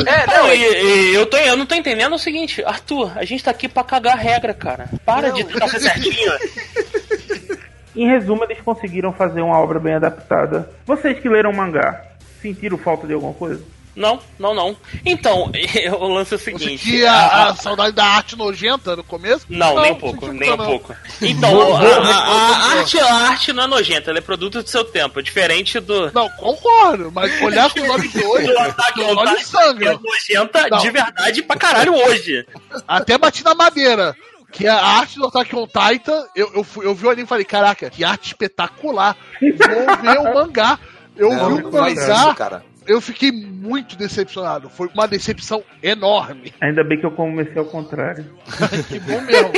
[0.05, 3.25] É, Não, não, e, e eu, tô, eu não tô entendendo o seguinte, Arthur, a
[3.25, 4.89] gente tá aqui pra cagar a regra, cara.
[5.05, 6.31] Para de tentar ser certinho.
[7.95, 10.69] Em resumo, eles conseguiram fazer uma obra bem adaptada.
[10.85, 12.03] Vocês que leram o mangá,
[12.41, 13.63] sentiram falta de alguma coisa?
[13.95, 14.75] Não, não, não.
[15.05, 15.49] Então,
[15.99, 16.83] o lance é o Você seguinte.
[16.83, 19.45] tinha a- a, saudade da arte nojenta no começo?
[19.49, 20.65] Não, nem um não pouco, nem um não.
[20.65, 20.95] pouco.
[21.21, 24.83] Então, a, a- a arte, a arte não é nojenta, ela é produto do seu
[24.83, 26.11] tempo, é diferente do.
[26.11, 29.91] Não, concordo, mas olhar com os olhos de hoje, on olhos Titan, sangram.
[29.93, 30.77] é nojenta Não.
[30.79, 32.45] de verdade pra caralho hoje.
[32.87, 34.15] Até bati na madeira.
[34.51, 37.27] Que a arte do Attack on Titan, eu, eu, fui- eu vi o anime e
[37.27, 39.17] falei, caraca, que arte espetacular.
[39.41, 40.79] Vou ver o mangá.
[41.17, 42.63] Eu não, vi não o faz mangá, isso, cara.
[42.87, 44.69] Eu fiquei muito decepcionado.
[44.69, 46.53] Foi uma decepção enorme.
[46.61, 48.25] Ainda bem que eu comecei ao contrário.
[48.87, 49.51] Que bom mesmo.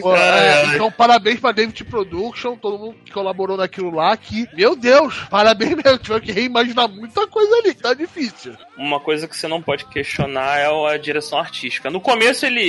[0.00, 4.16] Pô, é, então, parabéns pra David Production, todo mundo que colaborou naquilo lá.
[4.16, 5.98] Que, meu Deus, parabéns mesmo.
[5.98, 8.52] Tiveram que reimaginar muita coisa ali, tá difícil.
[8.76, 11.90] Uma coisa que você não pode questionar é a direção artística.
[11.90, 12.68] No começo ele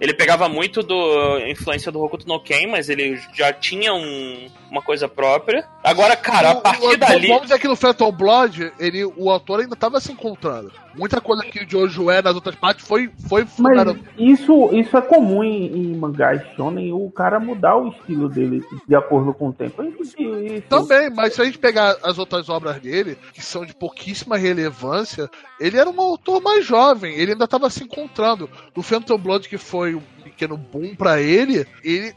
[0.00, 4.82] ele pegava muito do influência do Hokuto no Ken, mas ele já tinha um- uma
[4.82, 5.64] coisa própria.
[5.84, 9.30] Agora, cara, a O- partir o- dali Vamos dizer que no Phantom Blood, ele, o
[9.30, 10.72] autor ainda tava se encontrando.
[10.96, 13.10] Muita coisa que o Jojo é nas outras partes foi.
[13.28, 17.88] foi Mas cara, isso, isso é comum em, em mangás shonen, o cara mudar o
[17.88, 19.82] estilo dele de acordo com o tempo.
[19.82, 20.68] Eu entendi isso.
[20.68, 25.28] Também, mas se a gente pegar as outras obras dele, que são de pouquíssima relevância,
[25.60, 28.48] ele era um autor mais jovem, ele ainda estava se encontrando.
[28.74, 32.14] No Phantom Blood, que foi um pequeno boom pra ele, ele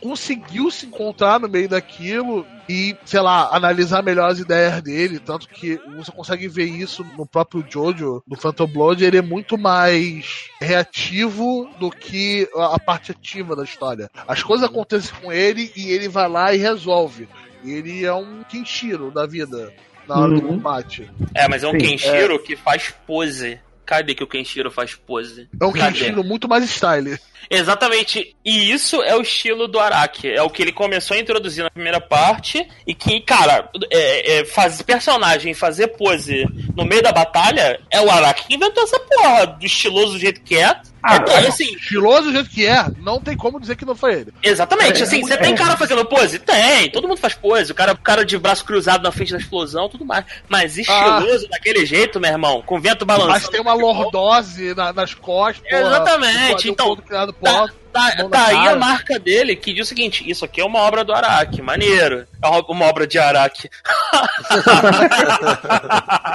[0.00, 5.48] conseguiu se encontrar no meio daquilo e, sei lá, analisar melhor as ideias dele, tanto
[5.48, 10.48] que você consegue ver isso no próprio Jojo, no Phantom Blood, ele é muito mais
[10.60, 14.10] reativo do que a parte ativa da história.
[14.26, 17.28] As coisas acontecem com ele e ele vai lá e resolve.
[17.64, 19.72] Ele é um Kenshiro da vida
[20.06, 20.48] na hora do Uhum.
[20.56, 21.08] combate.
[21.34, 23.58] É, mas é um Sim, Kenshiro que faz pose.
[23.84, 25.48] Cadê que o Kenshiro faz pose?
[25.60, 25.92] É um Cadê?
[25.98, 27.18] Kenshiro muito mais style.
[27.50, 28.34] Exatamente.
[28.44, 30.30] E isso é o estilo do Araki.
[30.30, 32.66] É o que ele começou a introduzir na primeira parte.
[32.86, 36.44] E que, cara, é, é, fazer personagem, fazer pose
[36.76, 39.46] no meio da batalha, é o Araki que inventou essa porra.
[39.46, 40.76] Do estiloso do jeito que é.
[41.08, 44.14] Ah, é, assim, Estiloso do jeito que é, não tem como dizer que não foi
[44.14, 44.32] ele.
[44.42, 45.00] exatamente.
[45.00, 45.36] É, assim, você é.
[45.36, 46.40] tem cara fazendo pose?
[46.40, 46.90] Tem.
[46.90, 47.70] Todo mundo faz pose.
[47.70, 50.24] O cara, o cara de braço cruzado na frente da explosão, tudo mais.
[50.48, 53.34] Mas estiloso daquele jeito, meu irmão, com vento balançando.
[53.34, 55.62] Mas tem uma lordose na- nas costas.
[55.68, 56.98] porra, Exatamente, quadril então,
[57.42, 60.80] Tá, tá, tá aí a marca dele que diz o seguinte: isso aqui é uma
[60.80, 62.26] obra do Araki, maneiro.
[62.42, 63.68] É uma- uma obra de Araki.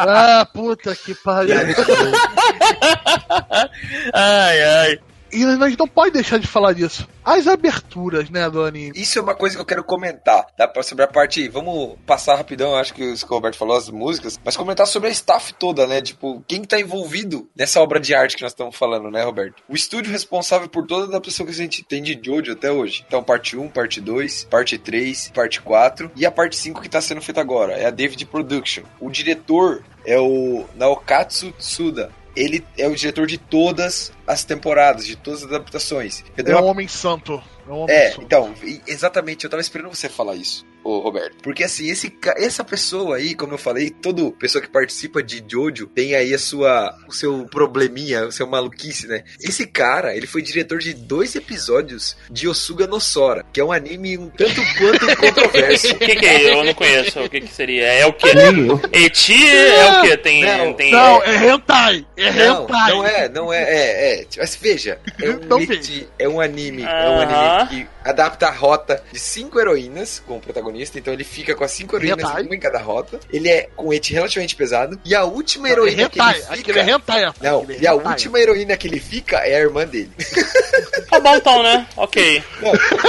[0.03, 1.55] Ah, puta que pariu.
[4.13, 4.99] ai, ai.
[5.33, 7.07] E a gente não pode deixar de falar disso.
[7.23, 8.91] As aberturas, né, do anime.
[8.95, 10.71] Isso é uma coisa que eu quero comentar, tá?
[10.83, 11.47] Sobre a parte.
[11.47, 15.53] Vamos passar rapidão, acho que o Roberto falou, as músicas, mas comentar sobre a staff
[15.53, 16.01] toda, né?
[16.01, 19.63] Tipo, quem tá envolvido nessa obra de arte que nós estamos falando, né, Roberto?
[19.69, 23.03] O estúdio responsável por toda a adaptação que a gente tem de Jojo até hoje.
[23.07, 27.01] Então, parte 1, parte 2, parte 3, parte 4 e a parte 5 que tá
[27.01, 27.73] sendo feita agora.
[27.73, 28.83] É a David Production.
[28.99, 32.11] O diretor é o Naokatsu Tsuda.
[32.35, 36.23] Ele é o diretor de todas as temporadas, de todas as adaptações.
[36.37, 37.41] É uma um homem santo.
[37.67, 38.23] É um homem é, santo.
[38.23, 41.37] então, e- exatamente, eu tava esperando você falar isso, ô Roberto.
[41.43, 45.87] Porque assim, esse, essa pessoa aí, como eu falei, toda pessoa que participa de Jojo
[45.87, 49.23] tem aí a sua, o seu probleminha, o seu maluquice, né?
[49.41, 53.71] Esse cara, ele foi diretor de dois episódios de Osuga no Sora, que é um
[53.71, 55.93] anime um tanto quanto controverso.
[55.93, 56.53] O que, que é?
[56.53, 57.19] Eu não conheço.
[57.21, 57.85] O que, que seria?
[57.85, 58.79] É o eu.
[58.93, 60.17] Eti é o que?
[60.17, 60.43] Tem.
[60.43, 62.05] Não, tem Não, é hentai.
[62.17, 62.91] É Não, hentai.
[62.91, 64.25] não é, não é, é, é.
[64.37, 68.51] Mas veja, é um, Não eti- é um anime, é um anime que adapta a
[68.51, 72.43] rota de cinco heroínas como protagonista, então ele fica com as cinco heroínas, Hentai.
[72.43, 73.19] uma em cada rota.
[73.31, 74.99] Ele é com ete relativamente pesado.
[75.05, 76.79] E a última heroína que hentai, ele fica...
[76.79, 77.33] é hentai.
[77.41, 80.11] Não, é e a última heroína que ele fica é a irmã dele.
[81.09, 81.85] Tá bom então, né?
[81.97, 82.41] Ok.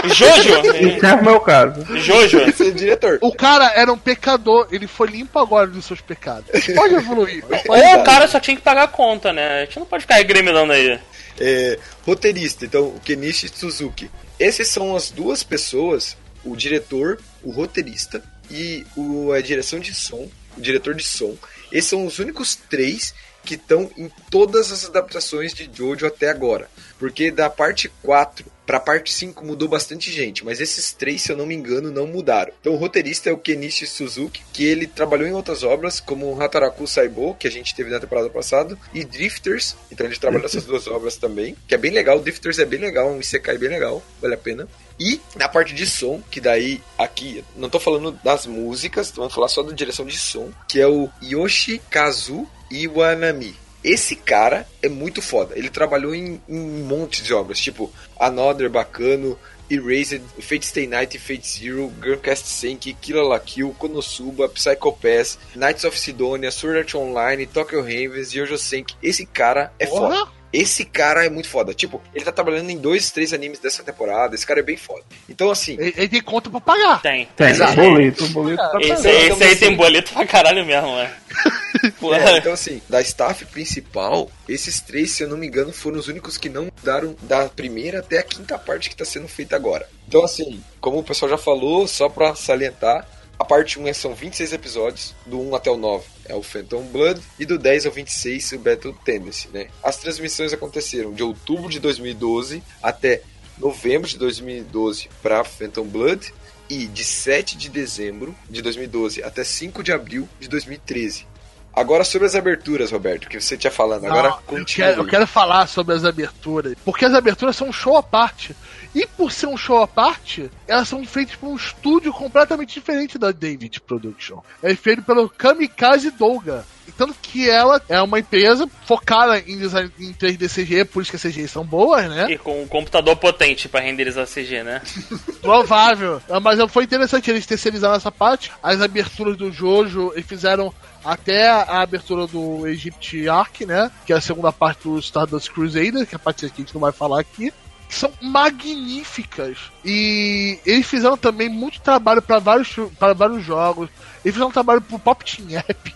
[0.07, 0.61] Jojo?
[0.75, 1.85] Esse é o meu caso.
[1.99, 2.41] Jojo?
[2.41, 3.19] Esse é o diretor.
[3.21, 6.47] O cara era um pecador, ele foi limpo agora dos seus pecados.
[6.75, 7.45] Pode evoluir.
[7.69, 9.63] Ou o cara só tinha que pagar a conta, né?
[9.63, 10.99] A gente não pode ficar regremilando aí.
[11.41, 14.11] É, roteirista, então, o Kenichi Suzuki.
[14.39, 20.29] Essas são as duas pessoas, o diretor, o roteirista e o, a direção de som,
[20.57, 21.37] o diretor de som.
[21.71, 23.15] Esses são os únicos três
[23.45, 26.71] que estão em todas as adaptações de Jojo até agora.
[26.99, 31.37] Porque da parte 4 pra parte 5 mudou bastante gente, mas esses três, se eu
[31.37, 32.53] não me engano, não mudaram.
[32.61, 36.87] Então o roteirista é o Kenichi Suzuki, que ele trabalhou em outras obras, como Hataraku
[36.87, 40.87] Saibo, que a gente teve na temporada passada, e Drifters, então ele trabalhou nessas duas
[40.87, 44.35] obras também, que é bem legal, Drifters é bem legal, um Isekai bem legal, vale
[44.35, 44.69] a pena.
[44.99, 49.33] E na parte de som, que daí aqui, não tô falando das músicas, tô falando
[49.33, 53.62] falar só da direção de som, que é o Yoshikazu Iwanami.
[53.85, 55.59] Esse cara é muito foda.
[55.59, 61.19] Ele trabalhou em, em um monte de obras, tipo Another Bacano, Erased, Fate Stay Night,
[61.19, 66.95] Fate Zero, Guncast Senki, Kill la Kill, Konosuba, Psycho Pass, Knights of Sidonia, Sword Art
[66.95, 68.95] Online, Tokyo Revengers, Yojo Senki.
[69.03, 70.29] Esse cara é foda.
[70.53, 71.73] Esse cara é muito foda.
[71.73, 74.35] Tipo, ele tá trabalhando em dois, três animes dessa temporada.
[74.35, 75.03] Esse cara é bem foda.
[75.29, 77.01] Então, assim, Ele, ele tem conta pra pagar.
[77.01, 77.27] Tem.
[77.35, 77.75] Tem, Exato.
[77.77, 78.83] boleto, boleto Esse, pagando.
[79.09, 81.11] esse então, aí assim- tem boleto pra caralho mesmo, né?
[81.99, 82.19] Porra.
[82.19, 86.07] É, então assim, da staff principal, esses três, se eu não me engano, foram os
[86.09, 89.89] únicos que não mudaram da primeira até a quinta parte que tá sendo feita agora.
[90.07, 93.07] Então assim, como o pessoal já falou, só pra salientar,
[93.43, 96.85] a parte 1 é- são 26 episódios, do 1 até o 9 é o Phantom
[96.85, 99.67] Blood, e do 10 ao 26 o Battle Tendency, né?
[99.83, 103.23] As transmissões aconteceram de outubro de 2012 até
[103.59, 106.33] novembro de 2012 para Phantom Blood,
[106.71, 111.27] e de 7 de dezembro de 2012 até 5 de abril de 2013.
[111.75, 114.05] Agora sobre as aberturas, Roberto, que você tinha falando.
[114.05, 114.89] Agora Não, eu, continue.
[114.89, 116.75] quero, eu quero falar sobre as aberturas.
[116.85, 118.55] Porque as aberturas são um show à parte.
[118.95, 123.17] E por ser um show à parte, elas são feitas por um estúdio completamente diferente
[123.19, 124.41] da David Production.
[124.63, 126.65] É feito pelo Kamikaze Douga.
[126.97, 131.17] Tanto que ela é uma empresa focada em design em 3D CG, por isso que
[131.17, 132.31] as CGs são boas, né?
[132.31, 134.83] E com um computador potente pra renderizar CG, né?
[135.41, 136.21] Provável.
[136.29, 138.53] Ah, Mas foi interessante eles terceirizaram essa parte.
[138.63, 140.73] As aberturas do Jojo, eles fizeram
[141.05, 143.91] até a abertura do Egypt Arc, né?
[144.07, 146.75] Que é a segunda parte do Stardust Crusader, que é a parte que a gente
[146.75, 147.53] não vai falar aqui.
[147.89, 149.59] São magníficas.
[149.85, 153.91] E eles fizeram também muito trabalho para vários, pra vários jogos.
[154.25, 155.95] Eles fizeram trabalho pro Pop Team Epic.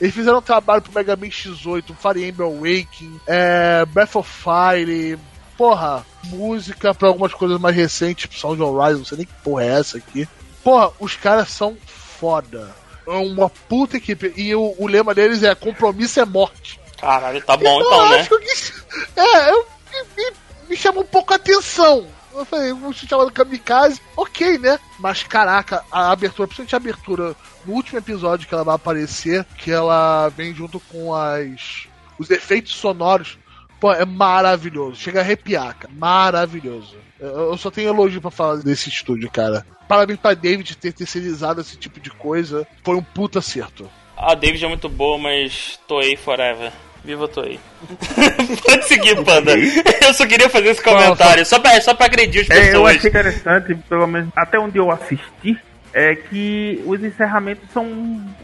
[0.00, 5.18] Eles fizeram trabalho pro Mega Man X8, Fire Emblem Awakening, é, Breath of Fire,
[5.56, 9.32] porra, música pra algumas coisas mais recentes, tipo Sound of Rise, não sei nem que
[9.44, 10.28] porra é essa aqui.
[10.64, 12.74] Porra, os caras são foda.
[13.06, 14.32] É uma puta equipe.
[14.36, 16.78] E o, o lema deles é compromisso é morte.
[17.00, 18.26] Caralho, tá bom eu então, né?
[18.28, 20.36] que é, eu, me, me-
[20.68, 22.06] me chama um pouco a atenção.
[22.40, 24.78] Eu falei, vamos se chamar do Kamikaze, ok, né?
[24.98, 29.70] Mas caraca, a abertura, principalmente a abertura no último episódio que ela vai aparecer, que
[29.70, 31.86] ela vem junto com as
[32.18, 33.38] os efeitos sonoros,
[33.78, 34.96] pô, é maravilhoso.
[34.96, 35.92] Chega a arrepiar, cara.
[35.94, 36.96] Maravilhoso.
[37.18, 39.66] Eu eu só tenho elogio pra falar desse estúdio, cara.
[39.88, 42.66] Parabéns pra David ter terceirizado esse tipo de coisa.
[42.84, 43.90] Foi um puta acerto.
[44.16, 46.72] A David é muito boa, mas Toei forever.
[47.04, 47.58] Viva Toei.
[48.66, 49.52] Pode seguir, Panda.
[49.56, 52.96] Eu só queria fazer esse comentário, só pra, só pra agredir as É, eu pessoas.
[52.96, 55.58] achei interessante, pelo menos até onde eu assisti,
[55.92, 57.84] é que os encerramentos são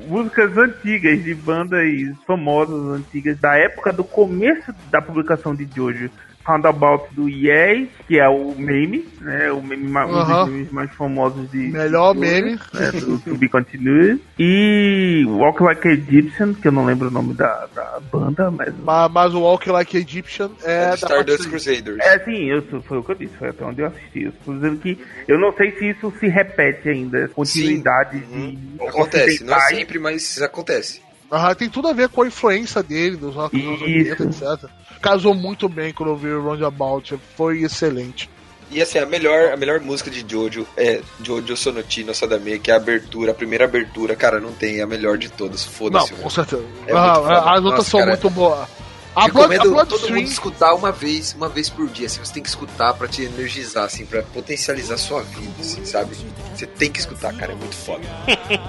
[0.08, 1.86] músicas antigas de bandas
[2.26, 6.10] famosas antigas da época do começo da publicação de Jojo.
[6.46, 9.50] Roundabout do Yes, que é o meme, né?
[9.50, 12.52] O meme um dos memes mais famosos de Melhor de meme.
[12.72, 14.20] né, do To Be Continued.
[14.38, 19.10] E Walk Like Egyptian, que eu não lembro o nome da, da banda, mas Mas,
[19.12, 21.98] mas o Walk Like Egyptian é, É Stardust parte- Crusaders.
[22.00, 24.22] é, sim, eu, foi o que eu disse, foi até onde eu assisti.
[24.22, 28.54] Eu estou dizendo que eu não sei se isso se repete ainda, continuidade Uhum.
[28.78, 31.00] de Acontece, não é sempre, mas acontece.
[31.30, 34.22] Aham, tem tudo a ver com a influência dele, dos rock dos anos Isso.
[34.22, 34.24] 80,
[34.56, 34.70] etc.
[35.02, 38.30] Casou muito bem quando eu vi o Roundabout, foi excelente.
[38.70, 42.74] E assim, a melhor, a melhor música de Jojo é Jojo Sonotino Sadame, que é
[42.74, 46.10] a abertura, a primeira abertura, cara, não tem, é a melhor de todas, Não, foda-se.
[46.10, 46.30] com velho.
[46.30, 46.64] certeza.
[46.86, 48.12] É Ah, as outras são cara.
[48.12, 48.68] muito boas.
[49.14, 52.18] A Blood, a Recomendo todo mundo Bloodstream, escutar uma vez, uma vez por dia, assim,
[52.22, 56.14] você tem que escutar pra te energizar, assim, pra potencializar sua vida, assim, sabe?
[56.54, 58.02] Você tem que escutar, cara, é muito foda.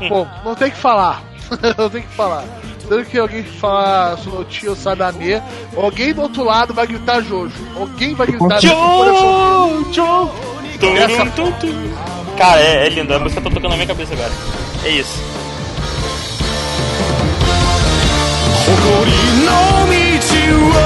[0.07, 1.21] pô, não tem que falar.
[1.78, 2.44] não tem que falar.
[2.88, 5.40] Tanto que alguém falar Sonotio Sadame,
[5.76, 7.54] alguém do outro lado vai gritar Jojo.
[7.76, 10.30] Alguém vai gritar Jojo!
[10.80, 12.36] Turum, tum, tum.
[12.36, 13.14] Cara, é, é lindo.
[13.14, 14.32] A música tá tocando na minha cabeça agora.
[14.84, 15.32] É isso.
[18.62, 19.12] 誇り
[19.44, 19.52] の
[19.90, 20.85] 道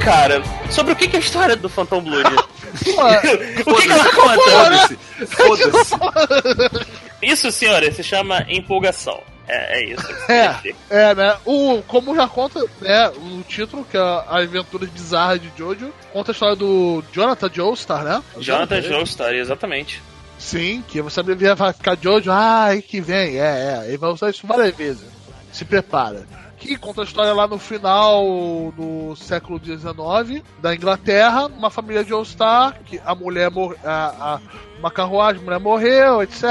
[0.00, 2.36] cara, sobre o que que é a história do Phantom Blood?
[2.84, 4.50] Pô, o que, que ela conta?
[5.26, 5.84] Foda-se.
[5.84, 6.86] Foda-se.
[7.22, 9.20] Isso, senhores, se chama empolgação.
[9.50, 10.06] É, é isso.
[10.28, 10.78] É, significa.
[10.88, 11.36] é, né?
[11.44, 16.30] O, como já conta, né, o título, que é a Aventuras Bizarras de Jojo, conta
[16.30, 18.22] a história do Jonathan Joestar, né?
[18.38, 20.00] Jonathan Joestar, exatamente.
[20.38, 24.30] Sim, que você vai ficar Jojo, ah, aí que vem, é, é, ele vai usar
[24.30, 25.04] isso várias vezes.
[25.52, 26.24] Se prepara.
[26.60, 28.22] Que conta a história lá no final
[28.76, 33.78] do século XIX, da Inglaterra, uma família de All-Star, que a mulher morreu.
[33.82, 34.40] A, a,
[34.78, 36.42] uma carruagem, a mulher morreu, etc.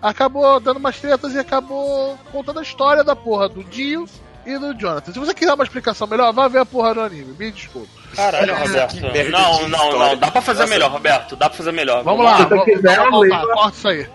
[0.00, 4.06] Acabou dando umas tretas e acabou contando a história da porra do Dio
[4.46, 5.12] e do Jonathan.
[5.12, 7.88] Se você quiser uma explicação melhor, vá ver a porra do anime, me desculpa.
[8.14, 8.96] Caralho, Roberto.
[9.30, 10.16] Não, não, não.
[10.16, 11.36] Dá pra fazer melhor, Roberto.
[11.36, 12.02] Dá pra fazer melhor.
[12.02, 14.06] Vamos lá, vamos, vamos corta isso aí.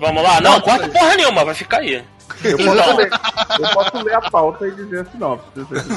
[0.00, 0.40] Vamos lá.
[0.40, 2.04] Não, corta porra nenhuma, vai ficar aí.
[2.42, 2.96] Eu posso, Então.
[2.96, 3.10] ler,
[3.60, 5.44] eu posso ler a pauta e dizer a sinopse.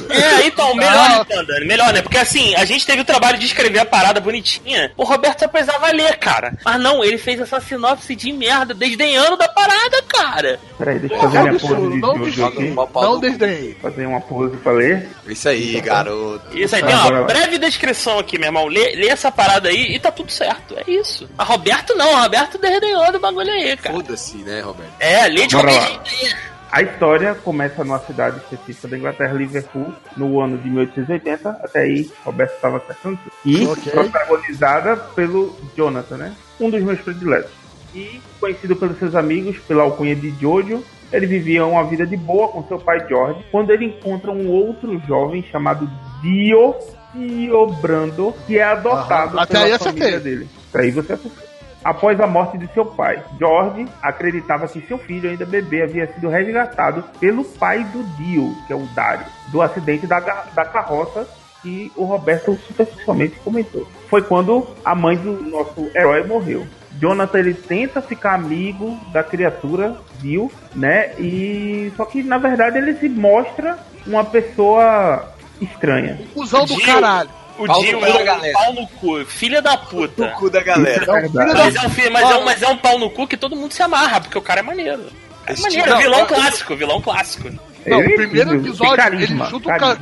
[0.10, 1.18] É, então, melhor, Não.
[1.20, 1.60] né, Panda?
[1.66, 2.02] Melhor, né?
[2.02, 4.92] Porque assim, a gente teve o trabalho de escrever a parada bonitinha.
[4.98, 6.54] O Roberto só precisava ler, cara.
[6.64, 10.60] Mas não, ele fez essa sinopse de merda, desdenhando da parada, cara.
[10.78, 12.40] Peraí, deixa eu fazer minha pose de
[12.74, 13.76] não pau Não no- desdenhe.
[13.82, 15.10] Fazer uma pose pra ler.
[15.28, 16.58] Isso aí, garoto.
[16.58, 18.68] Isso aí, tem uma breve descrição aqui, meu irmão.
[18.68, 20.76] Lê, lê essa parada aí e tá tudo certo.
[20.78, 21.30] É isso.
[21.38, 23.96] A Roberto não, a Roberto desdenhou do bagulho aí, cara.
[23.96, 24.92] Foda-se, né, Roberto?
[25.00, 26.34] É, lê de qualquer jeito aí.
[26.72, 31.50] A história começa numa cidade específica da Inglaterra, Liverpool, no ano de 1880.
[31.50, 33.20] Até aí, Roberto estava tudo.
[33.46, 33.92] E Ok.
[33.92, 36.34] protagonizada pelo Jonathan, né?
[36.60, 37.52] Um dos meus prediletos.
[37.96, 42.50] E conhecido pelos seus amigos pela alcunha de Jojo, ele vivia uma vida de boa
[42.50, 45.90] com seu pai George, quando ele encontra um outro jovem chamado
[46.22, 46.76] Dio
[47.14, 49.44] Dio Brando, que é adotado Aham.
[49.44, 50.48] Até pela aí família dele.
[50.74, 51.47] Aí você acertou.
[51.84, 56.28] Após a morte de seu pai, George acreditava que seu filho, ainda bebê, havia sido
[56.28, 61.28] resgatado pelo pai do Dio, que é o Dario, do acidente da, da carroça
[61.62, 63.88] que o Roberto superficialmente comentou.
[64.10, 66.68] Foi quando a mãe do nosso herói morreu.
[67.00, 71.14] Jonathan ele tenta ficar amigo da criatura Dio, né?
[71.20, 76.20] E só que na verdade ele se mostra uma pessoa estranha.
[76.34, 76.86] Cusão do Dio.
[76.86, 77.30] caralho.
[77.58, 80.26] O Pau no Dio cu é um pau no cu, filha da puta.
[80.26, 81.06] O cu da galera.
[81.06, 81.28] É.
[81.30, 83.56] Mas é, um, fi- mas, é um, mas é um pau no cu que todo
[83.56, 85.06] mundo se amarra, porque o cara é maneiro.
[85.48, 87.50] É maneiro, tipo- vilão não, clássico, vilão clássico.
[87.86, 89.96] Não, Ele o primeiro episódio, carisma, ele chuta o carisma.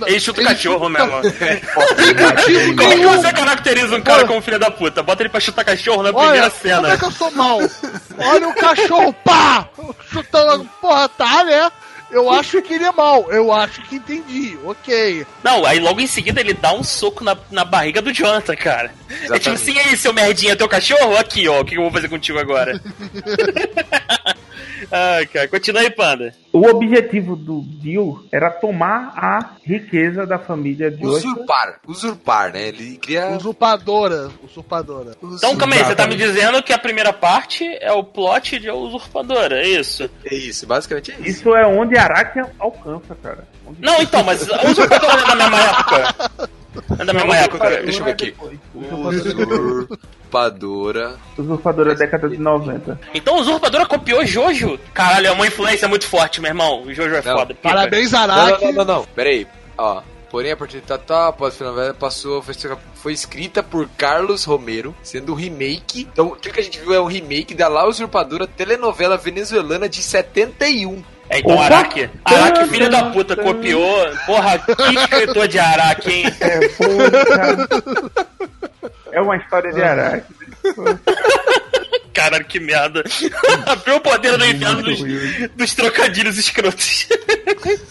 [0.00, 0.06] ca...
[0.06, 1.16] Ele chuta o cachorro chuta- mesmo.
[2.22, 5.02] Motivo Como que você caracteriza um cara como filho da puta?
[5.02, 6.92] Bota ele pra chutar cachorro na primeira Olha, como cena.
[6.92, 7.58] é que eu sou mal?
[8.18, 9.68] Olha o cachorro, pá!
[10.10, 11.70] Chutando, porra, tá, né?
[12.12, 15.26] Eu acho que ele é mal, eu acho que entendi, ok.
[15.42, 18.88] Não, aí logo em seguida ele dá um soco na, na barriga do Jonathan, cara.
[19.08, 19.48] É tipo Exatamente.
[19.48, 21.16] assim, aí, seu merdinha, teu cachorro?
[21.16, 22.78] Aqui, ó, o que eu vou fazer contigo agora?
[24.90, 26.34] Ai, cara, continua aí, Panda.
[26.52, 31.04] O objetivo do Dio era tomar a riqueza da família de.
[31.04, 31.80] Usurpar.
[31.86, 32.68] Usurpar, né?
[32.68, 33.30] Ele queria.
[33.30, 35.16] Usurpadora, usurpadora.
[35.22, 38.68] Então, calma aí, você tá me dizendo que a primeira parte é o plot de
[38.68, 40.10] A Usurpadora, é isso?
[40.24, 41.28] É isso, basicamente é isso.
[41.28, 43.46] Isso é onde Araki alcança, cara.
[43.66, 46.14] Onde Não, então, mas a Usurpadora é da mesma época.
[46.98, 47.56] É da mesma época.
[47.56, 48.34] Usurpadora, deixa eu ver aqui.
[50.32, 51.92] Usurpadora, Usurpadora.
[51.92, 52.98] É década de 90.
[53.14, 54.78] Então a Usurpadora copiou Jojo?
[54.94, 56.82] Caralho, é uma influência muito forte, meu irmão.
[56.82, 57.36] O Jojo é Não.
[57.38, 57.54] foda.
[57.54, 57.68] pica.
[57.68, 58.64] Parabéns, Araki.
[58.64, 59.04] não, não, não, não.
[59.04, 59.46] Pera aí.
[59.76, 60.02] Ó.
[60.30, 62.54] Porém, a partir de Tatá, após a novela, passou, foi,
[62.94, 66.08] foi escrita por Carlos Romero, sendo um remake.
[66.10, 70.02] Então, o que a gente viu é um remake da La Usurpadora, telenovela venezuelana de
[70.02, 71.04] 71.
[71.32, 71.64] É, então Opa!
[71.64, 72.10] Araki.
[72.26, 73.96] Araki, filho da puta, copiou.
[74.26, 76.26] Porra, que escritor de Araki, hein?
[76.40, 76.84] É, pô,
[77.36, 77.68] cara.
[79.12, 80.34] É uma história de Araki.
[82.12, 83.02] Caralho, que merda.
[83.64, 85.00] Abriu o poder do inferno dos,
[85.56, 87.08] dos trocadilhos escrotos.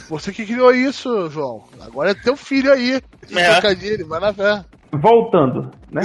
[0.08, 1.68] Você que criou isso, João.
[1.82, 3.02] Agora é teu filho aí.
[3.24, 3.52] Esse É.
[3.54, 4.64] trocadilho, vai na fé.
[4.92, 6.02] Voltando, né?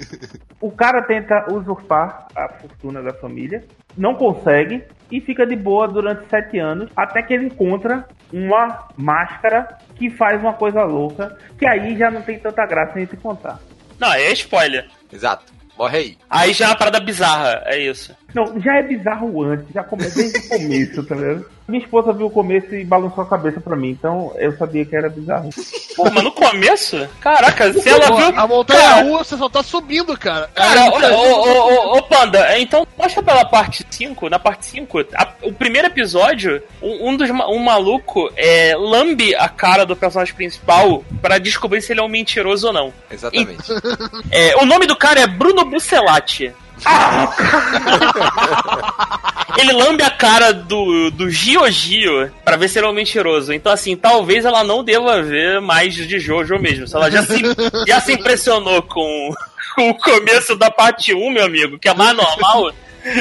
[0.60, 3.64] o cara tenta usurpar a fortuna da família,
[3.96, 9.78] não consegue e fica de boa durante sete anos, até que ele encontra uma máscara
[9.96, 13.58] que faz uma coisa louca, que aí já não tem tanta graça em te contar.
[13.98, 14.86] Não, é spoiler.
[15.12, 15.52] Exato.
[15.78, 16.18] Morre aí.
[16.28, 18.14] Aí já é uma parada bizarra, é isso.
[18.34, 21.46] Não, já é bizarro antes, já começa desde o começo, tá vendo?
[21.66, 24.94] Minha esposa viu o começo e balançou a cabeça pra mim, então eu sabia que
[24.94, 25.48] era bizarro.
[25.96, 27.08] Pô, mas no começo?
[27.20, 28.38] Caraca, se ela viu.
[28.40, 30.48] a montanha Cara, russa só tá subindo, cara.
[30.54, 34.66] Cara, É, ô, ô, ô, ô, ô, Panda, então mostra pela parte 5, na parte
[34.66, 39.96] 5, a- o primeiro episódio, um, um dos um maluco é, lambe a cara do
[39.96, 42.92] personagem principal pra descobrir se ele é um mentiroso ou não.
[43.10, 43.62] Exatamente.
[44.30, 46.52] É, o nome do cara é Bruno Bucelati.
[49.58, 53.52] ele lambe a cara do, do Gio Gio pra ver se ele é um mentiroso.
[53.52, 56.86] Então, assim, talvez ela não deva ver mais de Jojo mesmo.
[56.86, 57.42] Se ela já se,
[57.86, 59.34] já se impressionou com,
[59.74, 62.72] com o começo da parte 1, meu amigo, que é mais normal.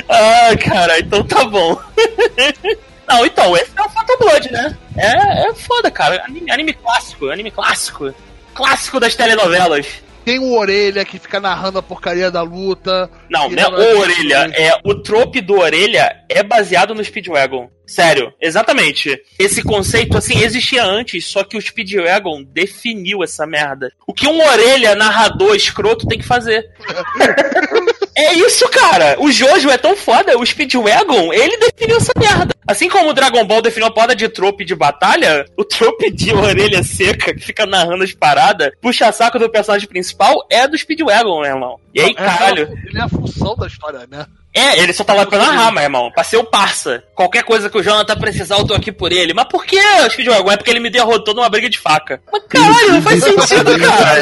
[0.09, 1.79] Ah, cara, então tá bom.
[3.07, 4.77] Não, então, esse é o Phantom Blood, né?
[4.97, 6.21] É, é foda, cara.
[6.25, 8.13] Anime, anime clássico, anime clássico.
[8.53, 9.87] Clássico das telenovelas.
[10.28, 13.09] Tem o Orelha que fica narrando a porcaria da luta.
[13.30, 14.51] Não, não é não é o Orelha.
[14.53, 17.69] É, o trope do Orelha é baseado no Speedwagon.
[17.86, 19.17] Sério, exatamente.
[19.39, 23.89] Esse conceito, assim, existia antes, só que o Speedwagon definiu essa merda.
[24.05, 26.69] O que um Orelha narrador escroto tem que fazer.
[28.18, 29.15] É isso, cara.
[29.20, 30.38] O Jojo é tão foda.
[30.38, 32.55] O Speedwagon, ele definiu essa merda.
[32.68, 36.34] Assim como o Dragon Ball definiu a porra de trope de batalha, o trope de
[36.34, 41.41] orelha seca, que fica narrando as paradas, puxa saco do personagem principal, é do Speedwagon,
[41.41, 41.80] meu irmão.
[41.93, 42.70] E aí, Essa caralho.
[42.86, 44.26] Ele é a função da história, né?
[44.57, 46.11] É, ele só tá lá pra narrar, meu irmão.
[46.11, 47.03] Pra ser o parça.
[47.13, 49.33] Qualquer coisa que o Jonathan precisar, eu tô aqui por ele.
[49.33, 49.79] Mas por que
[50.09, 50.51] Speedwagon?
[50.51, 52.21] É porque ele me derrotou numa briga de faca.
[52.31, 54.21] Mas caralho, não faz sentido, cara.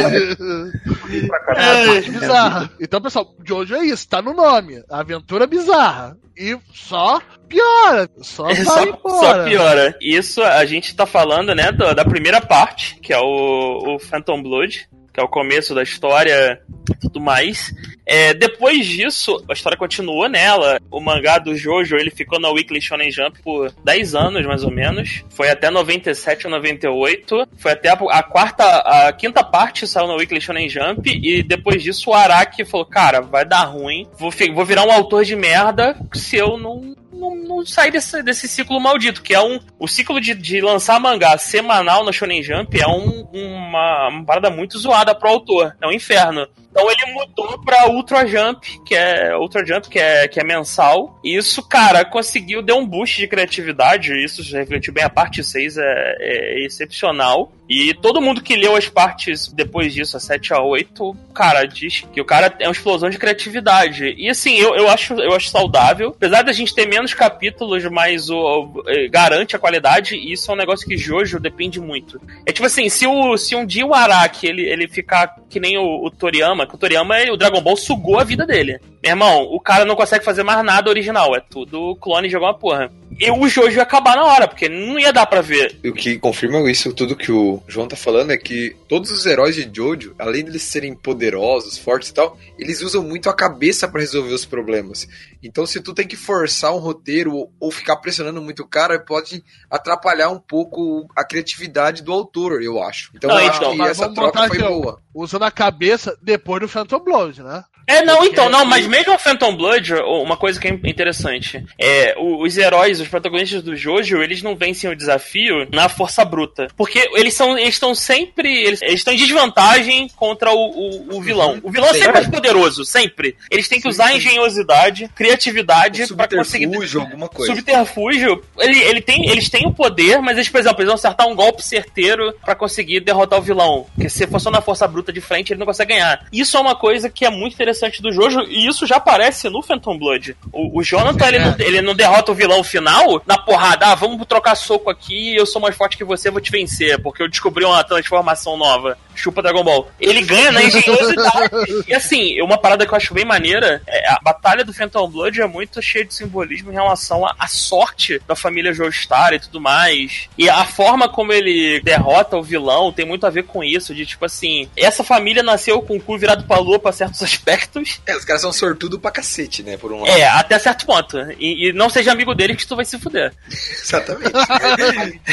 [1.57, 2.69] É, parte bizarra.
[2.79, 4.83] Então, pessoal, Jojo é isso, tá no nome.
[4.89, 6.17] Aventura bizarra.
[6.37, 8.09] E só piora.
[8.21, 8.99] Só vai Só, embora.
[9.19, 9.97] só piora.
[10.01, 14.43] Isso a gente tá falando, né, da, da primeira parte, que é o, o Phantom
[14.43, 16.61] Blood, que é o começo da história
[16.91, 17.73] e tudo mais.
[18.05, 20.77] É, depois disso, a história continuou nela.
[20.91, 24.69] O mangá do Jojo, ele ficou na Weekly Shonen Jump por 10 anos, mais ou
[24.69, 25.23] menos.
[25.29, 27.47] Foi até 97 ou 98.
[27.57, 31.09] Foi até a, a quarta, a quinta parte saiu na Weekly Shonen Jump.
[31.09, 34.05] E depois disso, o Araki falou, cara, vai dar ruim.
[34.19, 38.47] Vou, vou virar um autor de merda se eu não não, não sair desse, desse
[38.47, 39.59] ciclo maldito, que é um.
[39.79, 44.49] O ciclo de, de lançar mangá semanal na Shonen Jump é um- uma, uma parada
[44.49, 45.75] muito zoada pro autor.
[45.81, 46.47] É um inferno.
[46.75, 51.17] Então ele mudou pra Ultra Jump, que é Ultra Jump, que é, que é mensal.
[51.23, 54.11] E isso, cara, conseguiu, deu um boost de criatividade.
[54.21, 57.49] Isso refletiu bem a parte 6, é, é excepcional.
[57.67, 62.01] E todo mundo que leu as partes depois disso, a 7 a 8, cara, diz
[62.13, 64.13] que o cara é uma explosão de criatividade.
[64.17, 66.09] E assim, eu, eu, acho, eu acho saudável.
[66.09, 70.51] Apesar da gente ter menos capítulos, mas o, o- eh, garante a qualidade, e isso
[70.51, 72.21] é um negócio que Jojo depende muito.
[72.45, 75.75] É tipo assim, se, o, se um dia o Araki ele, ele ficar que nem
[75.77, 78.79] o, o Toriyama, Toriyama, o Dragon Ball sugou a vida dele.
[79.05, 82.57] Meu irmão, o cara não consegue fazer mais nada original, é tudo clone de alguma
[82.57, 82.91] porra.
[83.19, 85.79] E o Jojo ia acabar na hora, porque não ia dar pra ver.
[85.83, 89.27] E o que confirma isso tudo que o João tá falando é que todos os
[89.27, 93.33] heróis de Jojo, além de eles serem poderosos, fortes e tal, eles usam muito a
[93.35, 95.07] cabeça pra resolver os problemas.
[95.43, 99.43] Então, se tu tem que forçar um roteiro ou, ficar pressionando muito o cara, pode
[99.69, 103.11] atrapalhar um pouco a criatividade do autor, eu acho.
[103.13, 104.69] Então, Não, eu acho então, que mas essa vamos troca botar foi ó.
[104.69, 105.01] boa.
[105.13, 107.63] Usando a cabeça depois do Phantom Blood, né?
[107.87, 111.63] É, não, Porque- então, não, mas mesmo o Phantom Blood, uma coisa que é interessante,
[111.79, 116.67] é, os heróis, os protagonistas do Jojo, eles não vencem o desafio na força bruta.
[116.75, 121.21] Porque eles são, eles estão sempre, eles, eles estão em desvantagem contra o, o, o
[121.21, 121.59] vilão.
[121.63, 123.35] O vilão é sempre mais poderoso, sempre.
[123.51, 127.53] Eles têm que usar engenhosidade, criatividade pra conseguir Subterfúgio, alguma coisa.
[127.53, 131.27] Subterfúgio, ele, ele tem, eles têm o poder, mas eles, por exemplo, eles vão acertar
[131.27, 133.85] um golpe certeiro pra conseguir derrotar o vilão.
[133.93, 136.25] Porque se for só na força bruta de frente, ele não consegue ganhar.
[136.31, 139.61] Isso é uma coisa que é muito interessante do Jojo, e isso já aparece no
[139.61, 140.35] Phantom Blood.
[140.51, 144.25] O, o Jonathan, ele, não, ele não derrota o vilão final na porrada, ah, vamos
[144.25, 147.63] trocar soco aqui, eu sou mais forte que você, vou te vencer, porque eu descobri
[147.65, 148.97] uma transformação nova.
[149.19, 149.89] Chupa Dragon Ball.
[149.99, 151.49] Ele ganha na engenhosidade.
[151.87, 155.41] e assim, uma parada que eu acho bem maneira, é a batalha do Phantom Blood
[155.41, 159.61] é muito cheia de simbolismo em relação à, à sorte da família Joestar e tudo
[159.61, 160.27] mais.
[160.37, 164.05] E a forma como ele derrota o vilão tem muito a ver com isso, de
[164.05, 168.01] tipo assim, essa família nasceu com o cu virado pra lua pra certos aspectos.
[168.05, 169.77] É, os caras são sortudo pra cacete, né?
[169.77, 170.17] Por um lado.
[170.17, 171.17] É, até certo ponto.
[171.39, 173.33] E, e não seja amigo dele que tu vai se fuder.
[173.49, 174.35] Exatamente.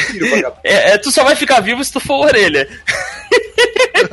[0.63, 2.67] É, é, tu só vai ficar vivo se tu for orelha.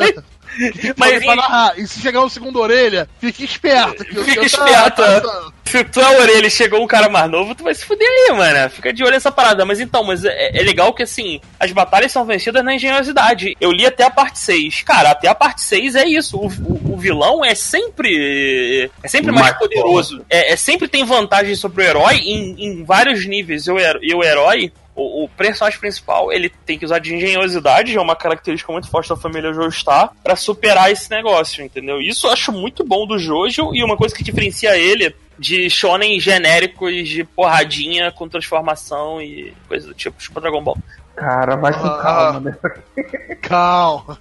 [0.00, 1.78] Mas Mas pra narrar.
[1.78, 4.04] E se chegar um segundo orelha, fique esperto.
[4.04, 5.52] que o Fica seu tá esperto.
[5.64, 8.08] Se tu é a orelha e chegou um cara mais novo, tu vai se fuder
[8.08, 8.68] aí, mano.
[8.70, 9.64] Fica de olho nessa parada.
[9.64, 13.56] Mas então, mas é, é legal que assim, as batalhas são vencidas na engenhosidade.
[13.60, 14.82] Eu li até a parte 6.
[14.82, 16.36] Cara, até a parte 6 é isso.
[16.36, 18.90] O, o- o vilão é sempre.
[19.02, 20.24] É sempre mais Mais poderoso.
[20.28, 23.66] É, é sempre tem vantagem sobre o herói em, em vários níveis.
[23.68, 24.72] E o, e o herói.
[24.94, 29.08] O, o personagem principal, ele tem que usar de engenhosidade, é uma característica muito forte
[29.08, 32.00] da família Joestar, pra superar esse negócio, entendeu?
[32.00, 36.20] Isso eu acho muito bom do Jojo, e uma coisa que diferencia ele de shonen
[36.20, 40.76] genéricos de porradinha com transformação e coisa do tipo, tipo Dragon Ball.
[41.20, 42.02] Cara, vai com Ah.
[42.02, 42.74] calma nessa
[43.42, 44.18] Calma.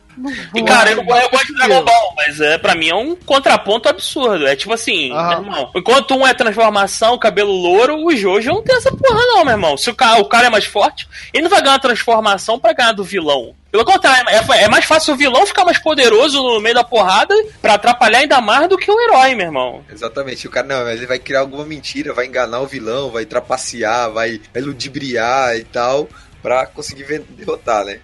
[0.53, 3.87] E cara, eu, eu gosto de Dragon Ball, mas é, pra mim é um contraponto
[3.87, 4.45] absurdo.
[4.45, 5.29] É tipo assim, Ah.
[5.29, 9.45] meu irmão, enquanto um é transformação, cabelo louro, o Jojo não tem essa porra não,
[9.45, 9.77] meu irmão.
[9.77, 12.73] Se o cara, o cara é mais forte, ele não vai ganhar uma transformação pra
[12.73, 13.55] ganhar do vilão.
[13.71, 17.35] Pelo contrário, é, é mais fácil o vilão ficar mais poderoso no meio da porrada
[17.61, 19.83] pra atrapalhar ainda mais do que o herói, meu irmão.
[19.89, 20.47] Exatamente.
[20.47, 24.11] O cara, não, mas ele vai criar alguma mentira, vai enganar o vilão, vai trapacear,
[24.11, 26.09] vai, vai ludibriar e tal,
[26.41, 27.99] pra conseguir derrotar, né?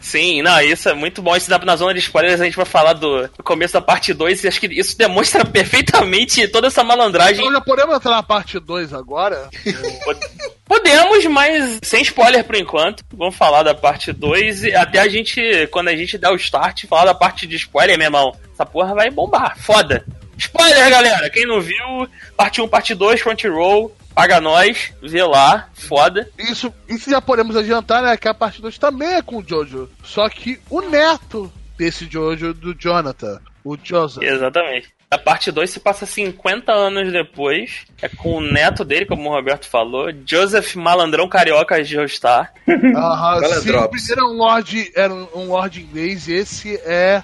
[0.00, 1.36] Sim, não, isso é muito bom.
[1.36, 4.12] Isso dá na zona de spoilers, a gente vai falar do, do começo da parte
[4.12, 7.40] 2 e acho que isso demonstra perfeitamente toda essa malandragem.
[7.40, 9.48] Então já podemos entrar na parte 2 agora?
[10.64, 13.04] Podemos, mas sem spoiler por enquanto.
[13.12, 16.86] Vamos falar da parte 2 e até a gente, quando a gente der o start,
[16.86, 18.36] falar da parte de spoiler, meu irmão.
[18.52, 20.04] Essa porra vai bombar, foda.
[20.38, 21.30] Spoiler, galera!
[21.30, 26.28] Quem não viu, parte 1, parte 2, Crunchyroll, paga nós, vê lá, foda.
[26.38, 28.16] Isso, isso já podemos adiantar, né?
[28.16, 29.90] Que a parte 2 também é com o Jojo.
[30.02, 34.22] Só que o neto desse Jojo, do Jonathan, o Joseph.
[34.22, 34.92] Exatamente.
[35.14, 37.84] A parte 2 se passa 50 anos depois.
[38.02, 42.52] É com o neto dele, como o Roberto falou, Joseph Malandrão Carioca de Joestar.
[42.68, 47.22] Aham, sim, o primeiro é um Lorde, era um, um Lorde inglês, esse é,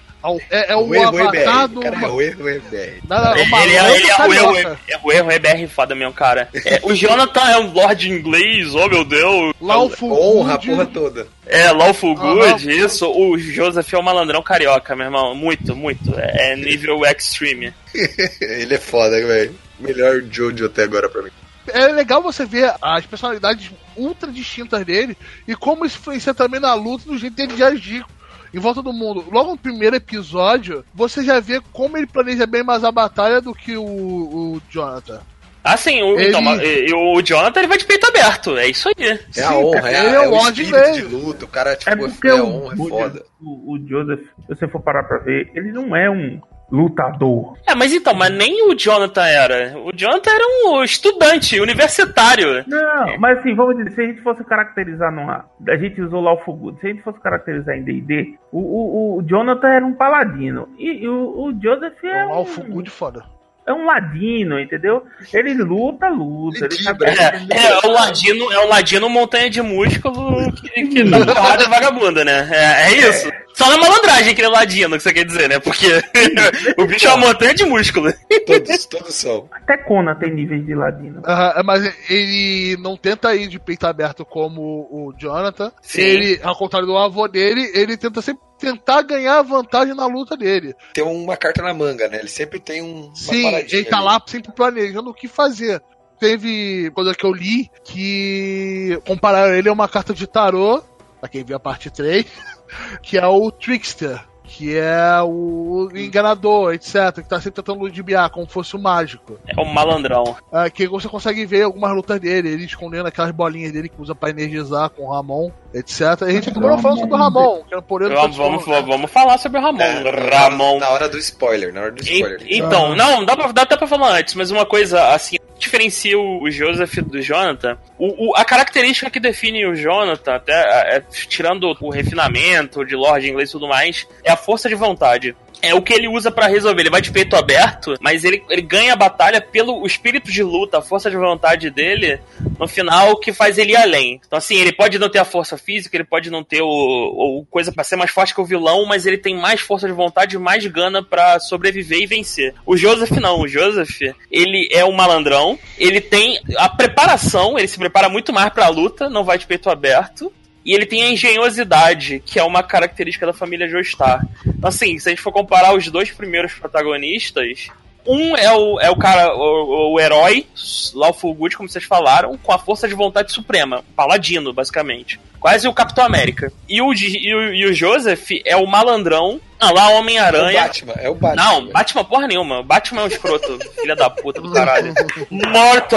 [0.50, 1.80] é, é o O erro avatar do.
[1.80, 3.00] Cara, é o erro EBR.
[3.34, 4.80] Ele, é, ele é o erro, carioca.
[4.88, 6.48] é o erro EBR foda mesmo, cara.
[6.54, 9.52] É, o Jonathan é um lord inglês, oh meu Deus.
[9.60, 11.26] Lawful Honra a porra toda.
[11.50, 12.14] É, Lawful.
[12.14, 13.10] Good, isso.
[13.10, 15.34] O Joseph é o malandrão carioca, meu irmão.
[15.34, 16.14] Muito, muito.
[16.16, 17.74] É nível extreme.
[18.40, 19.54] Ele é foda, velho.
[19.78, 21.30] Melhor Jojo até agora pra mim.
[21.66, 26.74] É legal você ver as personalidades ultra distintas dele e como isso influencia também na
[26.74, 28.04] luta no jeito dele de agir
[28.52, 29.24] em volta do mundo.
[29.30, 33.54] Logo no primeiro episódio, você já vê como ele planeja bem mais a batalha do
[33.54, 35.20] que o, o Jonathan.
[35.62, 38.56] Ah, sim, o, Ele- então, o Jonathan ele vai de peito aberto.
[38.56, 39.06] É isso aí.
[39.08, 40.96] É Sim, a honra, cara, é, ele é é o o espírito inglês.
[40.96, 41.44] de luta.
[41.44, 43.22] O cara, tipo, É é, porque é o, honra, é o, foda.
[43.40, 46.40] o, o Joseph, se você for parar pra ver, ele não é um
[46.72, 47.54] lutador.
[47.68, 49.76] É, mas então, mas nem o Jonathan era.
[49.78, 52.64] O Jonathan era um estudante, universitário.
[52.66, 55.44] Não, mas assim, vamos dizer, se a gente fosse caracterizar numa.
[55.68, 56.78] A gente usou lá o Fogudo.
[56.80, 60.68] Se a gente fosse caracterizar em DD, o, o, o Jonathan era um paladino.
[60.78, 63.24] E, e o, o Joseph é É um Lawful Good foda.
[63.70, 65.02] É um ladino, entendeu?
[65.32, 66.64] Ele luta, luta.
[66.66, 67.46] Ele sabe Lidibra.
[67.50, 72.24] É, é o Ladino, é o Ladino montanha de músculo que, que dá porrada vagabunda,
[72.24, 72.48] né?
[72.50, 73.30] É, é isso.
[73.54, 75.58] Só na malandragem que ele é Ladino, que você quer dizer, né?
[75.58, 75.86] Porque
[76.78, 78.12] o bicho é uma montanha de músculo.
[78.46, 79.48] Todos, todos são.
[79.52, 81.22] Até Conan tem níveis de ladino.
[81.26, 85.72] Aham, mas ele não tenta ir de peito aberto como o Jonathan.
[85.82, 86.00] Sim.
[86.00, 90.74] Ele, ao contrário do avô dele, ele tenta sempre tentar ganhar vantagem na luta dele.
[90.92, 92.18] Tem uma carta na manga, né?
[92.18, 93.14] Ele sempre tem um.
[93.14, 94.06] Sim, ele tá ali.
[94.06, 95.82] lá sempre planejando o que fazer.
[96.18, 100.82] Teve coisa que eu li que compararam ele a uma carta de tarô,
[101.18, 102.26] pra quem viu a parte 3,
[103.02, 104.22] que é o Trickster,
[104.52, 109.38] que é o enganador, etc, que tá sempre tentando ludibriar, como fosse o mágico.
[109.46, 110.36] É o malandrão.
[110.52, 114.12] Ah, que você consegue ver algumas lutas dele, ele escondendo aquelas bolinhas dele que usa
[114.14, 116.00] pra energizar com o Ramon, etc.
[116.22, 118.64] E a gente acabou não falando sobre o Ramon, que era por ele Vamos, vamos,
[118.64, 119.80] vamos falar sobre o Ramon.
[119.80, 120.78] É, Ramon.
[120.80, 122.40] Na hora do spoiler, na hora do E- spoiler.
[122.50, 126.50] então, não, dá, pra, dá até pra falar antes, mas uma coisa assim, diferencia o,
[126.50, 127.78] Joseph do Jonathan.
[127.98, 133.28] O, o- a característica que define o Jonathan, até é, tirando o refinamento de Lorde
[133.30, 135.36] inglês e tudo mais, é a força de vontade.
[135.62, 136.82] É o que ele usa pra resolver.
[136.82, 140.78] Ele vai de peito aberto, mas ele, ele ganha a batalha pelo espírito de luta,
[140.78, 142.20] a força de vontade dele,
[142.58, 144.20] no final, que faz ele ir além.
[144.26, 147.46] Então, assim, ele pode não ter a força física, ele pode não ter o, o
[147.50, 150.38] coisa pra ser mais forte que o vilão, mas ele tem mais força de vontade,
[150.38, 152.54] mais gana pra sobreviver e vencer.
[152.64, 153.40] O Joseph não.
[153.40, 154.00] O Joseph,
[154.30, 159.08] ele é um malandrão, ele tem a preparação, ele se prepara muito mais pra luta,
[159.08, 160.32] não vai de peito aberto.
[160.64, 164.26] E ele tem a engenhosidade, que é uma característica da família Joestar.
[164.46, 167.68] Então, assim, se a gente for comparar os dois primeiros protagonistas,
[168.06, 170.46] um é o, é o cara, o, o herói,
[170.94, 173.84] Lawful Good, como vocês falaram, com a força de vontade suprema.
[173.94, 175.20] Paladino, basicamente.
[175.38, 176.52] Quase o Capitão América.
[176.68, 180.60] E o, e o, e o Joseph é o malandrão Ah, lá É o Homem-Aranha.
[180.60, 181.42] Batman, é o Batman.
[181.42, 181.66] Não.
[181.68, 182.62] Batman porra nenhuma.
[182.62, 184.92] Batman é um escroto, filha da puta do caralho.
[185.30, 185.96] Morto!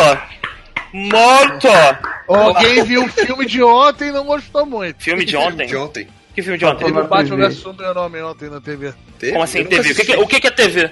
[0.94, 1.68] Morto!
[2.28, 5.04] Alguém viu o filme de ontem e não gostou muito.
[5.04, 5.68] Filme de ontem?
[5.68, 6.08] De ontem.
[6.36, 6.86] Que filme de ontem?
[6.86, 7.48] Teve o na Batman TV.
[7.50, 8.94] vs Super-Homem ontem na TV.
[9.20, 9.32] Teve?
[9.34, 9.92] Como assim TV?
[9.92, 10.90] O que, que- o que que é TV?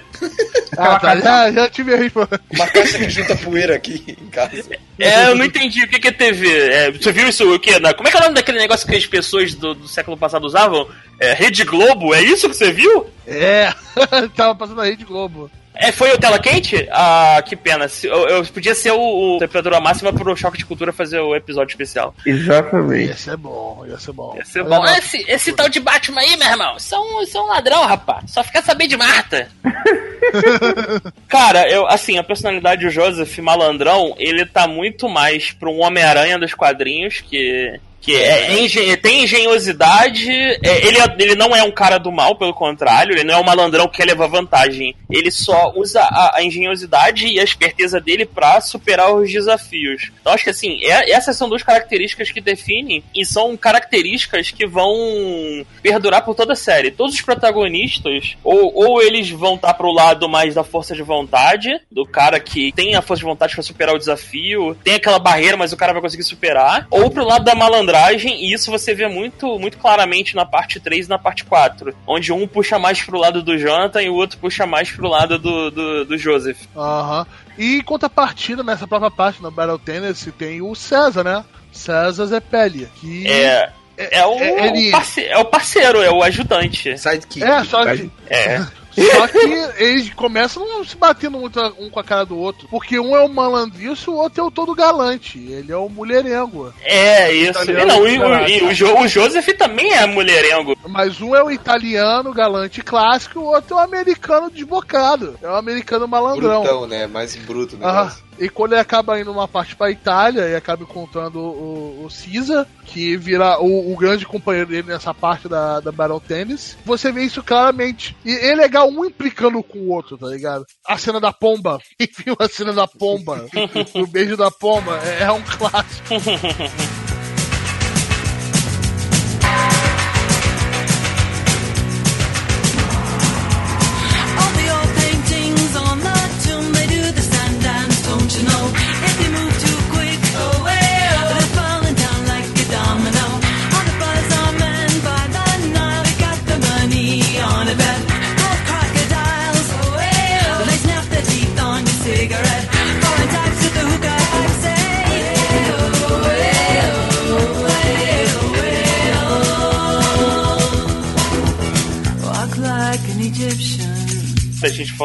[0.78, 1.16] Ah, tá.
[1.18, 2.40] Já, já tive a resposta.
[2.52, 4.62] Uma caixa que junta poeira aqui em casa.
[4.98, 6.48] É, eu não entendi o que que é TV.
[6.48, 7.78] É, você viu isso o quê?
[7.80, 10.16] Na- como é que é o nome daquele negócio que as pessoas do, do século
[10.16, 10.88] passado usavam?
[11.18, 12.14] É, Rede Globo?
[12.14, 13.06] É isso que você viu?
[13.26, 13.72] É,
[14.36, 15.50] tava passando na Rede Globo.
[15.74, 16.86] É, foi o Tela Quente?
[16.92, 17.88] Ah, que pena.
[17.88, 21.34] Se- Eu, eu podia ser o, o temperatura máxima pro Choque de Cultura fazer o
[21.34, 22.14] episódio especial.
[22.26, 23.08] Exatamente.
[23.08, 24.34] Ia ser bom, ia ser bom.
[24.36, 24.84] Ia ser bom.
[24.86, 27.84] Esse, esse tal de Batman aí, meu irmão, isso é um, isso é um ladrão,
[27.86, 28.30] rapaz.
[28.30, 29.48] Só fica sabendo de Marta.
[31.28, 36.38] Cara, eu, assim, a personalidade do Joseph Malandrão, ele tá muito mais pra um Homem-Aranha
[36.38, 37.80] dos quadrinhos, que.
[38.02, 42.52] Que é, tem engenhosidade, é, ele, é- ele não é um cara do mal, pelo
[42.52, 44.94] contrário, ele não é um malandrão que quer levar vantagem.
[45.08, 50.10] Ele só usa a, a engenhosidade e a esperteza dele pra superar os desafios.
[50.20, 54.66] Então acho que assim, é- essas são duas características que definem e são características que
[54.66, 56.90] vão perdurar por toda a série.
[56.90, 61.70] Todos os protagonistas, ou, ou eles vão estar pro lado mais da força de vontade,
[61.90, 65.56] do cara que tem a força de vontade pra superar o desafio, tem aquela barreira,
[65.56, 67.54] mas o cara vai conseguir superar, ou pro lado da
[67.92, 71.94] malandragem, e isso você vê muito, muito claramente na parte 3 e na parte 4,
[72.06, 75.38] onde um puxa mais pro lado do Jonathan e o outro puxa mais pro lado
[75.38, 76.58] do, do, do Joseph.
[76.76, 77.26] Aham.
[77.58, 81.44] E em contrapartida, nessa própria parte, no Battle Tennis, tem o César, né?
[81.70, 82.88] César Zepelli.
[83.00, 83.70] Que É.
[83.96, 86.96] É o, É, ele- parce- é o parceiro, é o ajudante.
[86.98, 87.44] Sidekick.
[87.44, 88.66] É, só que, É.
[88.94, 89.38] só que
[89.82, 92.66] eles começam se batendo muito um com a cara do outro.
[92.68, 95.38] Porque um é o malandriço, o outro é o todo galante.
[95.38, 96.72] Ele é o mulherengo.
[96.82, 97.70] É, isso.
[97.70, 100.76] E não, e, o- e o, Jo- o Joseph também é mulherengo.
[100.88, 105.38] Mas um é o italiano galante clássico, o outro é o americano desbocado.
[105.42, 106.62] É o americano malandrão.
[106.62, 107.06] Brutão, né?
[107.06, 108.12] Mais bruto o Aham.
[108.38, 112.66] E quando ele acaba indo numa parte pra Itália e acaba encontrando o, o Caesar,
[112.84, 117.22] que vira o, o grande companheiro dele nessa parte da, da Battle Tennis, você vê
[117.22, 118.16] isso claramente.
[118.24, 120.66] E é legal um implicando com o outro, tá ligado?
[120.86, 121.78] A cena da pomba.
[122.24, 123.46] Viu a cena da pomba?
[123.94, 126.08] o beijo da pomba é, é um clássico.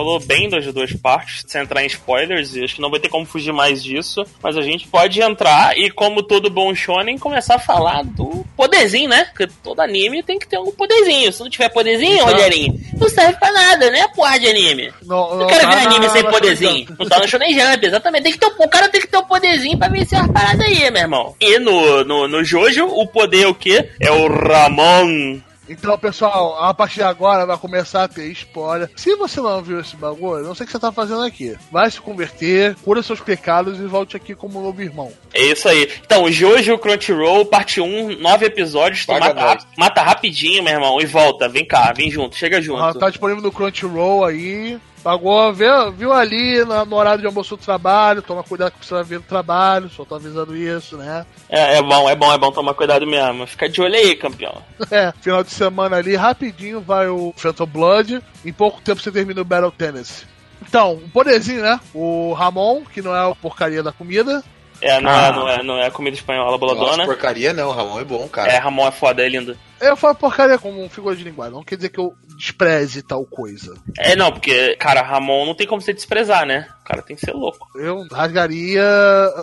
[0.08, 3.10] falou bem das duas partes, sem entrar em spoilers, e acho que não vai ter
[3.10, 4.24] como fugir mais disso.
[4.42, 9.10] Mas a gente pode entrar e, como todo bom shonen, começar a falar do poderzinho,
[9.10, 9.26] né?
[9.26, 11.32] Porque todo anime tem que ter um poderzinho.
[11.34, 12.24] Se não tiver poderzinho.
[12.24, 14.94] Rogerinho, não serve pra nada, né, porra de anime?
[15.04, 16.72] Não, Não quero tá ver anime na- sem na poderzinho.
[16.86, 18.24] Shonen Não tá no Shonen Jump, exatamente.
[18.24, 20.62] Tem que ter, um- o cara tem que ter um poderzinho pra vencer as paradas
[20.66, 21.36] aí, meu irmão.
[21.42, 23.90] E no, no, no Jojo, o poder é o quê?
[24.00, 25.42] É o Ramon.
[25.70, 28.90] Então, pessoal, a partir de agora vai começar a ter spoiler.
[28.96, 31.56] Se você não viu esse bagulho, não sei o que você tá fazendo aqui.
[31.72, 35.12] Vai se converter, cura seus pecados e volte aqui como novo irmão.
[35.34, 35.92] É isso aí.
[36.06, 39.06] Então, Jojo Crunchyroll, parte 1, nove episódios.
[39.08, 41.48] Mata, mata rapidinho, meu irmão, e volta.
[41.50, 42.82] Vem cá, vem junto, chega junto.
[42.82, 44.80] Ah, Tá disponível no Crunchyroll aí.
[45.12, 48.22] Pagou, viu, viu ali na- no horário de almoço do trabalho.
[48.22, 49.90] Toma cuidado que você vai ver no trabalho.
[49.90, 51.26] Só tô avisando isso, né?
[51.48, 53.48] É, é bom, é bom, é bom tomar cuidado mesmo.
[53.48, 54.62] Fica de olho aí, campeão.
[54.92, 58.22] É, final de semana ali, rapidinho vai o Phantom Blood.
[58.44, 60.26] Em pouco tempo você termina o Battle Tennis.
[60.68, 61.80] Então, um poderzinho, né?
[61.94, 64.44] O Ramon, que não é a porcaria da comida.
[64.82, 65.28] É, não, Ah.
[65.28, 67.06] é, não, é, não é comida espanhola Nossa, boladona.
[67.06, 68.52] porcaria não, Ramon é bom, cara.
[68.52, 69.58] É, Ramon é foda, é lindo.
[69.82, 73.76] Eu falo porcaria como figura de linguagem, não quer dizer que eu despreze tal coisa.
[73.98, 76.68] É, não, porque, cara, Ramon não tem como você desprezar, né?
[76.82, 77.68] O cara tem que ser louco.
[77.76, 78.84] Eu rasgaria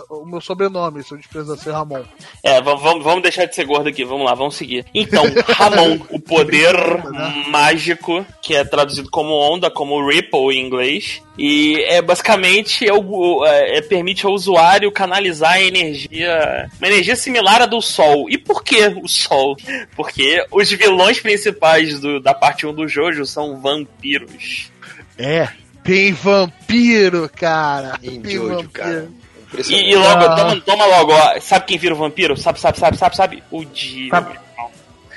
[0.09, 2.03] o meu sobrenome se eu desprezasse Ramon.
[2.43, 4.85] É, vamos, deixar de ser gordo aqui, vamos lá, vamos seguir.
[4.93, 5.23] Então,
[5.55, 6.75] Ramon, o poder
[7.49, 11.21] mágico, que é traduzido como onda, como Ripple em inglês.
[11.37, 16.69] E é basicamente é o- é, é- permite ao usuário canalizar a energia.
[16.79, 18.29] Uma energia similar à do Sol.
[18.29, 19.57] E por que o Sol?
[19.97, 24.71] Porque os vilões principais do- da parte 1 do Jojo são vampiros.
[25.17, 25.47] É,
[25.83, 27.97] tem vampiro, cara.
[28.03, 28.69] Em tem Jojo, vampiro.
[28.71, 29.09] cara.
[29.69, 30.35] E, e logo, Ah.
[30.35, 31.39] toma, toma logo, ó.
[31.39, 32.35] Sabe quem vira o vampiro?
[32.35, 33.43] Sabe, sabe, sabe, sabe, sabe?
[33.49, 34.09] O Dio.
[34.09, 34.37] Sabe.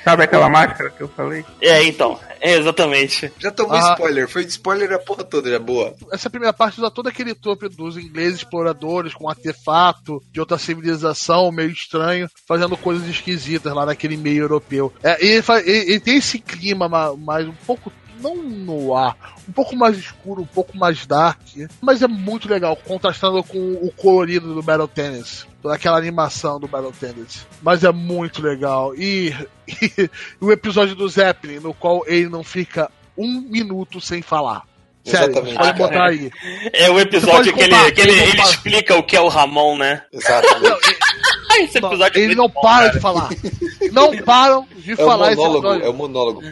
[0.09, 1.45] Sabe aquela máscara que eu falei?
[1.61, 3.31] É, então, é exatamente.
[3.37, 3.93] Já tomou Ah.
[3.93, 5.93] spoiler, foi de spoiler a porra toda, já boa.
[6.11, 11.51] Essa primeira parte usa todo aquele trope dos ingleses exploradores com artefato de outra civilização,
[11.51, 14.91] meio estranho, fazendo coisas esquisitas lá naquele meio europeu.
[15.03, 17.91] É, ele, ele- ele tem esse clima ma- mais um pouco.
[18.19, 19.15] Não no ar,
[19.47, 21.41] um pouco mais escuro, um pouco mais dark,
[21.81, 26.67] mas é muito legal, contrastando com o colorido do Battle Tennis, toda aquela animação do
[26.67, 27.47] Battle Tennis.
[27.61, 28.93] Mas é muito legal.
[28.95, 29.33] E,
[29.67, 30.09] e
[30.39, 34.68] o episódio do Zeppelin, no qual ele não fica um minuto sem falar.
[35.05, 35.57] Sério, Exatamente.
[35.57, 36.29] pode botar aí.
[36.73, 40.03] É o episódio que, ele, que ele, ele explica o que é o Ramon, né?
[40.13, 40.97] Exatamente.
[41.61, 42.89] Esse episódio é ele muito não bom, para cara.
[42.93, 43.29] de falar.
[43.91, 45.85] Não param de É o falar esse monólogo, episódio.
[45.85, 46.43] é o monólogo.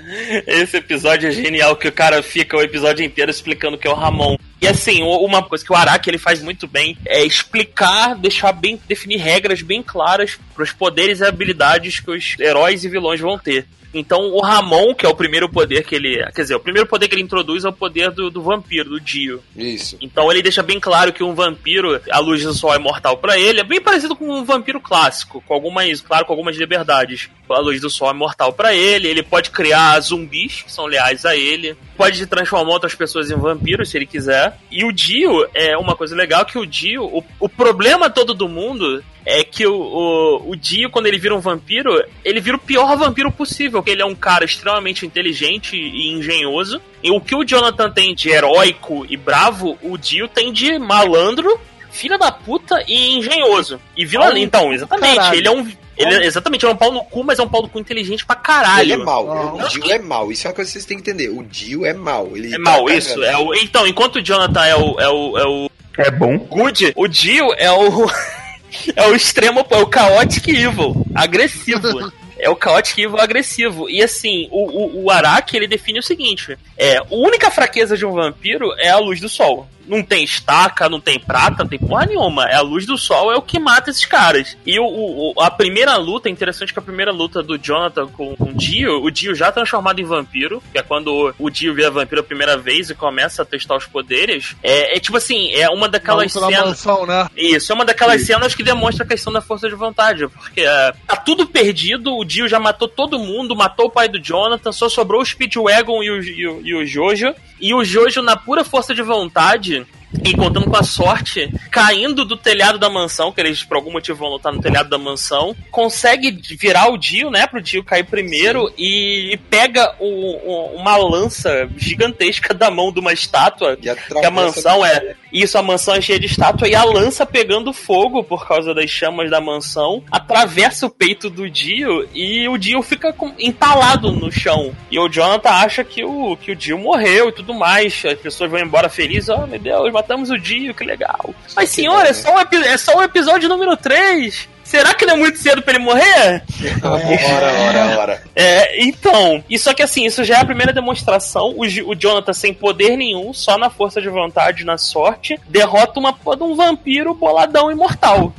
[0.47, 3.91] Esse episódio é genial, que o cara fica o episódio inteiro explicando o que é
[3.91, 4.37] o Ramon.
[4.59, 8.81] E assim, uma coisa que o Araki ele faz muito bem é explicar, deixar bem,
[8.87, 13.37] definir regras bem claras para os poderes e habilidades que os heróis e vilões vão
[13.37, 13.67] ter.
[13.93, 16.17] Então o Ramon, que é o primeiro poder que ele.
[16.33, 18.99] Quer dizer, o primeiro poder que ele introduz é o poder do, do vampiro, do
[18.99, 19.41] Dio.
[19.55, 19.97] Isso.
[20.01, 23.37] Então ele deixa bem claro que um vampiro, a luz do sol é mortal pra
[23.37, 27.29] ele, é bem parecido com um vampiro clássico, com algumas, claro, com algumas liberdades.
[27.49, 31.25] A luz do sol é mortal pra ele, ele pode criar zumbis que são leais
[31.25, 34.57] a ele, pode transformar outras pessoas em vampiros se ele quiser.
[34.71, 38.47] E o Dio é uma coisa legal que o Dio, o, o problema todo do
[38.47, 42.59] mundo é que o, o, o Dio, quando ele vira um vampiro, ele vira o
[42.59, 46.79] pior vampiro possível, porque ele é um cara extremamente inteligente e engenhoso.
[47.03, 51.59] E o que o Jonathan tem de heróico e bravo, o Dio tem de malandro,
[51.91, 53.81] filha da puta e engenhoso.
[53.95, 54.37] E vilão.
[54.37, 55.15] Então, exatamente.
[55.15, 55.37] caralho.
[55.37, 55.67] Ele é um.
[55.97, 57.79] Ele é, exatamente, ele é um pau no cu, mas é um pau no cu
[57.79, 58.93] inteligente pra caralho.
[58.93, 59.31] Ele é mau.
[59.31, 59.53] Ah.
[59.53, 60.31] O Dio é mau.
[60.31, 61.29] Isso é uma coisa que vocês têm que entender.
[61.29, 62.37] O Dio é mau.
[62.37, 63.23] Ele É tá mal, isso.
[63.23, 66.37] É o, então, enquanto o Jonathan é o, é o, é o É bom.
[66.37, 68.07] Good, o Dio é o.
[68.95, 72.11] é o extremo, é o Chaotic Evil, agressivo.
[72.39, 73.89] É o Chaotic Evil agressivo.
[73.89, 78.05] E assim, o, o, o Araki ele define o seguinte: é, a única fraqueza de
[78.05, 79.67] um vampiro é a luz do sol.
[79.87, 82.45] Não tem estaca, não tem prata, não tem porra nenhuma.
[82.45, 84.57] É a luz do sol é o que mata esses caras.
[84.65, 88.35] E o, o- a primeira luta, é interessante que a primeira luta do Jonathan com,
[88.35, 91.89] com o Dio, o Dio já transformado em vampiro, que é quando o Dio vira
[91.89, 94.55] vampiro a primeira vez e começa a testar os poderes.
[94.61, 96.69] É, é tipo assim, é uma daquelas Na luta da cenas.
[96.85, 97.29] mansão, né?
[97.35, 100.93] Isso, é uma daquelas cenas que demonstra a questão da força de vontade, porque é,
[101.07, 104.89] tá tudo perdido, o Dio já matou todo mundo, matou o pai do Jonathan, só
[104.89, 108.63] sobrou o Speedwagon e o, e o, e o Jojo, e o Jojo, na pura
[108.63, 109.85] força de vontade,
[110.23, 114.19] e contando com a sorte, caindo do telhado da mansão, que eles por algum motivo
[114.19, 118.71] vão lutar no telhado da mansão, consegue virar o Dio, né, pro Dio cair primeiro,
[118.77, 123.87] e, e pega o- o- uma lança gigantesca da mão de uma estátua, E
[124.21, 125.15] que a mansão é.
[125.31, 128.89] Isso, a mansão é cheia de estátua e a lança pegando fogo por causa das
[128.89, 134.31] chamas da mansão atravessa o peito do Dio e o Dio fica com- entalado no
[134.31, 134.73] chão.
[134.89, 138.03] E o Jonathan acha que o, que o Dio morreu e tudo mais.
[138.05, 139.27] As pessoas vão embora felizes.
[139.29, 141.33] Oh, meu Deus, matamos o Dio, que legal.
[141.55, 144.47] Mas, que senhor, não, é só, o epi- é só o episódio número 3.
[144.63, 146.43] Será que não é muito cedo pra ele morrer?
[146.83, 148.23] Ora, ora, ora.
[148.35, 151.53] É, então, e só que assim, isso já é a primeira demonstração.
[151.55, 156.11] O, o Jonathan, sem poder nenhum, só na força de vontade, na sorte, derrota uma
[156.11, 158.33] porra de um vampiro boladão imortal.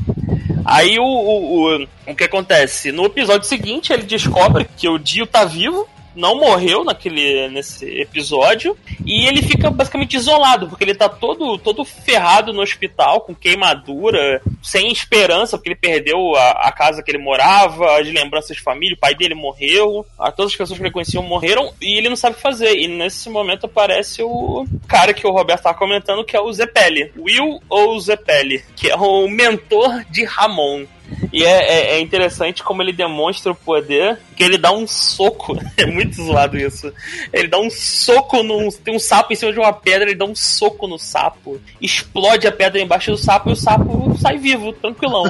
[0.67, 2.93] Aí o, o, o, o que acontece?
[2.93, 5.89] No episódio seguinte, ele descobre que o Dio tá vivo,
[6.19, 11.85] não morreu naquele nesse episódio, e ele fica basicamente isolado, porque ele tá todo, todo
[11.85, 17.23] ferrado no hospital, com queimadura, sem esperança, porque ele perdeu a, a casa que ele
[17.23, 20.93] morava, as lembranças de família, o pai dele morreu, a, todas as pessoas que ele
[20.93, 22.77] conhecia morreram, e ele não sabe fazer.
[22.77, 27.13] E nesse momento aparece o cara que o Roberto tava comentando, que é o Zepelli.
[27.17, 30.85] Will ou Zepelli, que é o mentor de Ramon.
[31.33, 35.57] E é, é- é interessante como ele demonstra o poder, que ele dá um soco.
[35.79, 36.93] É muito zoado isso.
[37.33, 38.69] Ele dá um soco num.
[38.71, 41.61] Tem um sapo em cima de uma pedra, ele dá um soco no sapo.
[41.81, 45.25] Explode a pedra embaixo do sapo e o sapo sai vivo, tranquilão.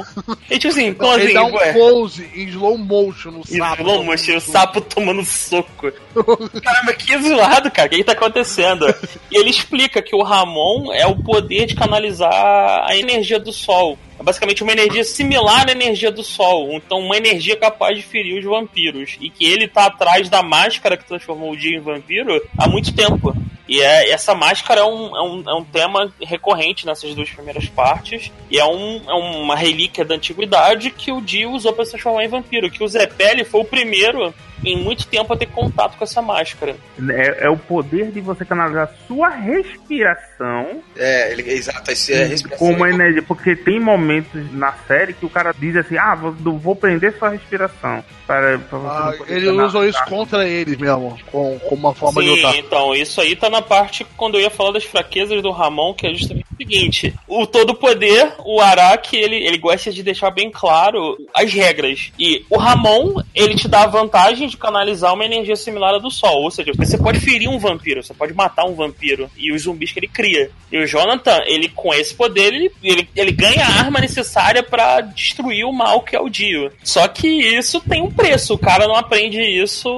[0.51, 1.35] E tipo assim, como ele assim?
[1.35, 1.73] dá um ué?
[1.75, 3.83] pose em slow motion no sapo.
[3.83, 5.93] slow motion, o sapo tomando soco.
[6.63, 7.87] Caramba, que zoado, cara.
[7.87, 8.87] O que, que tá acontecendo?
[9.31, 13.99] E ele explica que o Ramon é o poder de canalizar a energia do sol.
[14.19, 16.73] É basicamente uma energia similar à energia do sol.
[16.73, 19.17] Então, uma energia capaz de ferir os vampiros.
[19.21, 22.93] E que ele tá atrás da máscara que transformou o dia em vampiro há muito
[22.95, 23.35] tempo.
[23.69, 27.67] E é, essa máscara é um, é, um, é um tema recorrente nessas duas primeiras
[27.67, 28.33] partes.
[28.51, 32.25] E é, um, é uma relíquia da antiguidade que o Dio usou para se transformar
[32.25, 32.71] em vampiro.
[32.71, 34.35] Que o Zepelli foi o primeiro
[34.65, 36.77] em muito tempo a ter contato com essa máscara.
[37.11, 42.27] É, é o poder de você canalizar sua respiração É, ele, exato, esse é a
[42.27, 42.67] respiração.
[42.67, 43.23] como energia.
[43.23, 47.31] Porque tem momentos na série que o cara diz assim: ah, vou, vou prender sua
[47.31, 48.05] respiração.
[48.29, 49.67] Para, para você Ah, não poder ele canalizar.
[49.69, 52.57] usou isso contra eles mesmo, com, com uma forma de Sim, lutar.
[52.57, 56.07] então, isso aí tá na parte quando eu ia falar das fraquezas do Ramon, que
[56.07, 60.51] é justamente o seguinte: o todo poder, o Araki, ele, ele gosta de deixar bem
[60.51, 62.13] claro as regras.
[62.19, 66.11] E o Ramon, ele te dá a vantagem de canalizar uma energia similar à do
[66.11, 66.43] Sol.
[66.43, 69.91] Ou seja, você pode ferir um vampiro, você pode matar um vampiro e os zumbis
[69.91, 70.51] que ele cria.
[70.71, 75.01] E o Jonathan, ele com esse poder, ele, ele, ele ganha a arma necessária pra
[75.01, 76.71] destruir o mal que é o Dio.
[76.85, 79.89] Só que isso tem um preço, o cara não aprende isso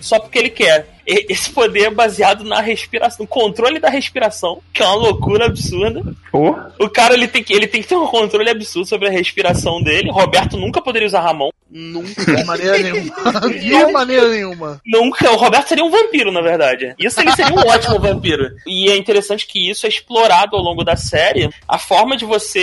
[0.00, 0.88] só porque ele quer.
[1.06, 6.04] Esse poder é baseado na respiração, no controle da respiração, que é uma loucura absurda.
[6.30, 9.10] Pô, O cara ele tem, que, ele tem que ter um controle absurdo sobre a
[9.10, 10.10] respiração dele.
[10.10, 11.50] Roberto nunca poderia usar Ramon.
[11.70, 12.24] Nunca.
[12.36, 13.40] De maneira nenhuma.
[13.48, 14.80] De maneira nenhuma.
[14.84, 15.30] Nunca.
[15.30, 16.94] O Roberto seria um vampiro, na verdade.
[16.98, 18.50] Isso ele seria um ótimo vampiro.
[18.66, 21.48] E é interessante que isso é explorado ao longo da série.
[21.68, 22.60] A forma de você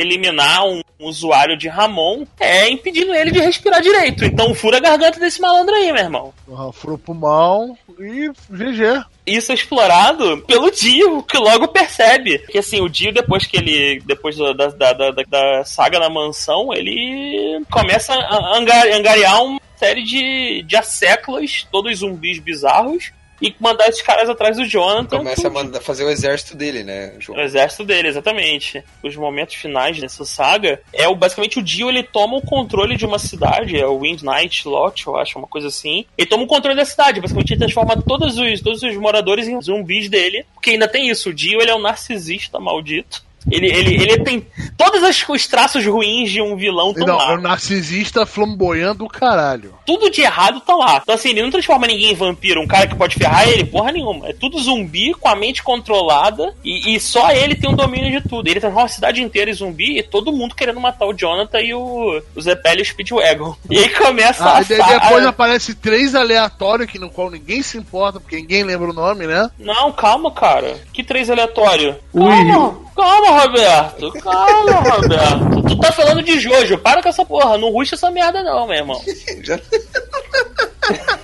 [0.00, 4.24] eliminar um usuário de Ramon é impedindo ele de respirar direito.
[4.24, 6.34] Então fura a garganta desse malandro aí, meu irmão.
[6.52, 9.04] Ah, Fura o pulmão e GG.
[9.26, 14.00] Isso é explorado pelo Dio, que logo percebe que assim, o Dio, depois que ele.
[14.04, 20.02] Depois da, da, da, da- saga na mansão, ele começa a angar- angariar uma série
[20.02, 25.18] de, de asseclas, todos zumbis bizarros, e mandar esses caras atrás do Jonathan.
[25.18, 27.38] Começa a mandar, fazer o exército dele, né, João?
[27.38, 28.82] O exército dele, exatamente.
[29.02, 33.04] Os momentos finais dessa saga é o, basicamente o Dio ele toma o controle de
[33.04, 36.04] uma cidade, é o Wind Knight Lot, eu acho, uma coisa assim.
[36.16, 39.60] Ele toma o controle da cidade, basicamente ele transforma todos os, todos os moradores em
[39.60, 40.44] zumbis dele.
[40.54, 43.25] Porque ainda tem isso, o Dio ele é um narcisista maldito.
[43.50, 47.32] Ele, ele, ele tem todos as- os traços ruins de um vilão tão Não, lá.
[47.32, 49.74] é um narcisista flamboyando do caralho.
[49.86, 51.00] Tudo de errado tá lá.
[51.02, 53.92] Então, assim, ele não transforma ninguém em vampiro, um cara que pode ferrar ele, porra
[53.92, 54.28] nenhuma.
[54.28, 58.28] É tudo zumbi com a mente controlada e, e só ele tem um domínio de
[58.28, 58.48] tudo.
[58.48, 61.74] Ele transforma a cidade inteira em zumbi e todo mundo querendo matar o Jonathan e
[61.74, 63.54] o, o Zepelli e o Speedwagon.
[63.70, 67.62] E aí começa Ah, a, e depois a- aparece três aleatórios que no qual ninguém
[67.62, 69.48] se importa, porque ninguém lembra o nome, né?
[69.58, 70.80] Não, calma, cara.
[70.92, 71.96] Que três aleatório.
[72.12, 72.85] Ui.
[72.96, 74.12] Calma, Roberto.
[74.22, 75.62] Calma, Roberto.
[75.68, 76.78] Tu tá falando de Jojo.
[76.78, 77.58] Para com essa porra.
[77.58, 79.00] Não ruxa essa merda, não, meu irmão.
[79.44, 79.58] Já-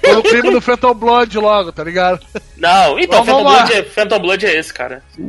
[0.01, 2.21] Foi o crime do Phantom Blood logo, tá ligado?
[2.57, 3.43] Não, então, Phantom.
[3.45, 5.03] Blood, é, Phantom Blood é esse, cara.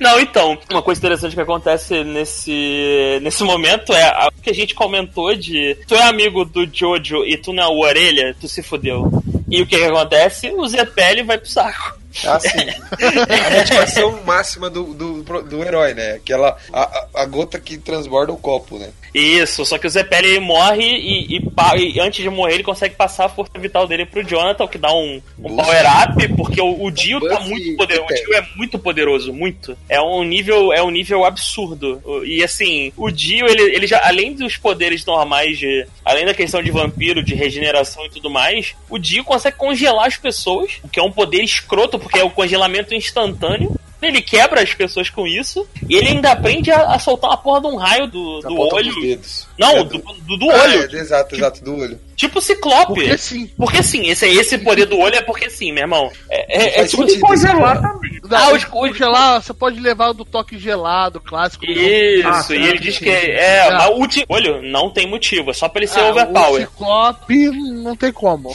[0.00, 4.74] Não, então, uma coisa interessante que acontece nesse, nesse momento é o que a gente
[4.74, 8.62] comentou de tu é amigo do Jojo e tu não é o Orelha, tu se
[8.62, 9.10] fudeu.
[9.50, 10.50] E o que, que acontece?
[10.50, 11.98] O Zepelli vai pro saco.
[12.24, 12.48] Ah, sim.
[12.58, 16.12] A motivação máxima do, do, do herói, né?
[16.14, 16.56] Aquela.
[16.72, 18.90] A, a- gota que transborda o copo, né?
[19.16, 21.46] Isso, só que o Zepelli ele morre e, e
[21.78, 24.92] e antes de morrer ele consegue passar a força vital dele pro Jonathan, que dá
[24.92, 25.56] um, um Buff.
[25.56, 28.12] power-up, porque o, o Dio tá muito poderoso.
[28.12, 28.14] O.
[28.14, 29.78] Dio é muito poderoso, muito.
[29.88, 32.02] É um nível, é um nível absurdo.
[32.24, 35.86] E assim, o Dio, ele, ele já, além dos poderes normais de.
[36.04, 40.16] Além da questão de vampiro, de regeneração e tudo mais, o Dio consegue congelar as
[40.16, 43.74] pessoas, o que é um poder escroto, porque é o congelamento instantâneo.
[44.02, 45.66] Ele quebra as pessoas com isso.
[45.88, 48.92] E ele ainda aprende a, a soltar uma porra de um raio do, do olho.
[48.92, 49.48] dos dedos.
[49.58, 50.82] Não, É, do, do, do Ah, olho.
[50.96, 51.98] é, exato, exato, do olho.
[52.14, 52.94] Tipo ciclope.
[52.94, 53.50] Porque sim.
[53.56, 56.10] Porque sim, esse, esse poder do olho é porque sim, meu irmão.
[56.30, 57.02] É, é, é tipo.
[57.02, 57.20] sentido.
[57.20, 58.20] congelar também.
[58.30, 61.64] Ah, os- o gelar, você pode levar do toque gelado, clássico.
[61.64, 62.54] Isso, Ah, e tá.
[62.54, 63.68] ele diz que é.
[63.68, 63.72] Ah.
[63.78, 66.68] Mas o último olho não tem motivo, é só pra ele ser Ah, O overpower.
[66.68, 68.54] Ciclope não tem como.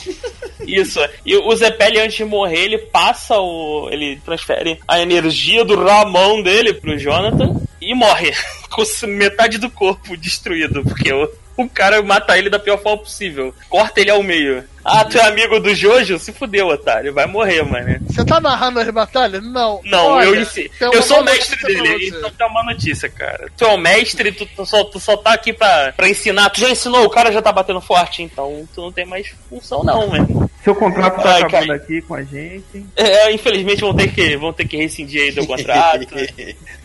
[0.76, 1.00] Isso.
[1.26, 3.90] E o Zepelli, antes de morrer, ele passa o.
[3.92, 8.32] Ele transfere a energia do Ramon dele pro Jonathan e morre.
[8.72, 13.54] Com metade do corpo destruído, porque o, o cara mata ele da pior forma possível.
[13.70, 14.64] Corta ele ao meio.
[14.84, 16.18] Ah, tu é amigo do Jojo?
[16.18, 17.14] Se fudeu, otário.
[17.14, 18.00] Vai morrer, mano.
[18.08, 19.44] Você tá narrando as batalhas?
[19.44, 19.80] Não.
[19.84, 20.70] Não, Olha, eu ensinei.
[20.70, 23.48] tem Eu sou o mestre dele, então tem uma notícia, cara.
[23.56, 26.50] Tu é o mestre, tu, tu só, tu só tá aqui pra, pra ensinar.
[26.50, 29.84] Tu já ensinou, o cara já tá batendo forte, então tu não tem mais função,
[29.84, 30.50] não, mano.
[30.64, 31.80] Seu contrato tá Ai, acabando cara.
[31.80, 32.86] aqui com a gente.
[32.96, 36.08] É, infelizmente vão ter que, vão ter que rescindir aí do contrato.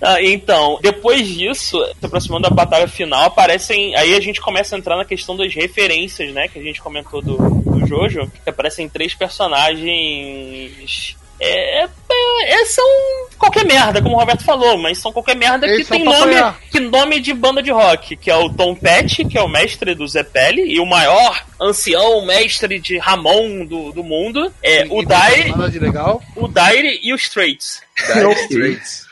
[0.01, 3.97] Ah, então, depois disso, se aproximando da batalha final, aparecem.
[3.97, 6.49] Aí a gente começa a entrar na questão das referências, né?
[6.49, 7.37] Que a gente comentou do,
[7.89, 8.30] do Jojo.
[8.45, 11.16] Que aparecem três personagens.
[11.39, 11.89] É, é-
[12.49, 12.84] é- são
[13.39, 16.34] qualquer merda, como o Roberto falou, mas são qualquer merda que Eles são tem nome,
[16.34, 16.59] apanhar.
[16.72, 19.95] que nome de banda de rock, que é o Tom Petty, que é o mestre
[19.95, 25.53] do Zepelli, e o maior ancião mestre de Ramon do, do mundo, é o Dire,
[26.37, 27.82] o Dire e os Straits.
[28.14, 29.07] Dire Straits.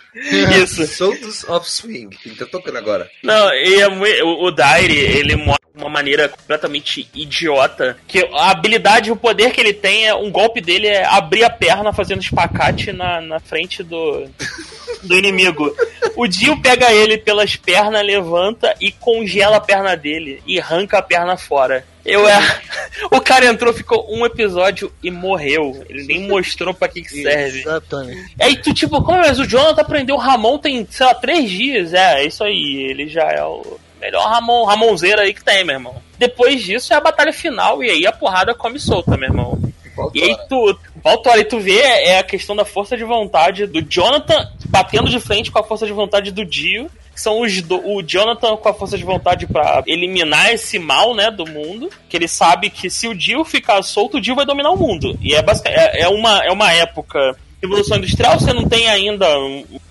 [0.63, 0.87] Isso.
[0.87, 2.09] Souls of Swing.
[2.23, 3.11] Quem tá tocando agora?
[3.23, 7.97] Não, e é o, o Dire, ele mo- uma maneira completamente idiota.
[8.07, 11.51] Que a habilidade, o poder que ele tem é um golpe dele é abrir a
[11.51, 14.29] perna fazendo espacate na, na frente do,
[15.03, 15.75] do inimigo.
[16.17, 21.03] O Dio pega ele pelas pernas, levanta e congela a perna dele e arranca a
[21.03, 21.85] perna fora.
[22.05, 22.39] Eu é.
[23.11, 25.85] O cara entrou, ficou um episódio e morreu.
[25.89, 27.61] Ele nem mostrou pra que, que serve.
[27.61, 28.35] Exatamente.
[28.41, 31.93] Aí tu, tipo, como mas o Jonathan aprendeu o Ramon tem, sei lá, três dias.
[31.93, 32.87] É, é isso aí.
[32.89, 35.97] Ele já é o melhor Ramon, Ramonzeiro aí que tem, meu irmão.
[36.19, 39.59] Depois disso é a batalha final e aí a porrada come solta, meu irmão.
[40.13, 43.81] E aí tu, Valtora, e tu vê é a questão da força de vontade do
[43.81, 46.91] Jonathan batendo de frente com a força de vontade do Dio.
[47.15, 51.15] Que são os do, o Jonathan com a força de vontade pra eliminar esse mal,
[51.15, 51.89] né, do mundo.
[52.09, 55.17] Que ele sabe que se o Dio ficar solto, o Dio vai dominar o mundo.
[55.23, 59.27] E é, é, é uma, é uma época Revolução Industrial, você não tem ainda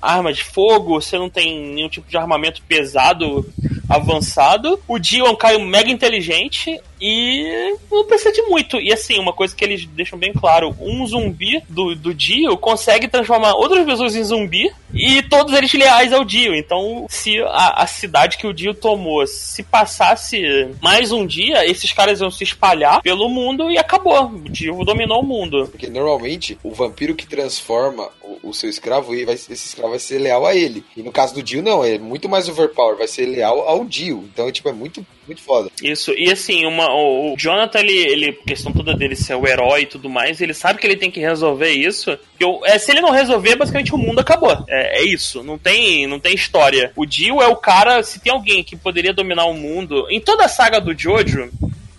[0.01, 3.43] arma de fogo, você não tem nenhum tipo de armamento pesado
[3.89, 4.79] avançado.
[4.87, 8.79] O Dio é um mega inteligente e não precisa de muito.
[8.79, 13.09] E assim, uma coisa que eles deixam bem claro: um zumbi do, do Dio consegue
[13.09, 16.55] transformar outras pessoas em zumbi e todos eles leais ao Dio.
[16.55, 20.41] Então, se a, a cidade que o Dio tomou se passasse
[20.81, 24.27] mais um dia, esses caras iam se espalhar pelo mundo e acabou.
[24.27, 25.67] O Dio dominou o mundo.
[25.69, 29.99] Porque normalmente o vampiro que transforma o, o seu escravo, ele vai, esse escravo vai
[29.99, 30.85] ser leal a ele.
[30.95, 34.23] E no caso do Dio, não, é muito mais overpower, vai ser leal ao Dio.
[34.31, 35.69] Então, tipo, é muito, muito foda.
[35.81, 39.87] Isso, e assim, uma, o Jonathan, ele, ele, questão toda dele ser o herói e
[39.87, 42.17] tudo mais, ele sabe que ele tem que resolver isso.
[42.39, 44.51] Eu, é, se ele não resolver, basicamente o mundo acabou.
[44.67, 46.91] É, é isso, não tem, não tem história.
[46.95, 50.45] O Dio é o cara, se tem alguém que poderia dominar o mundo, em toda
[50.45, 51.51] a saga do Jojo,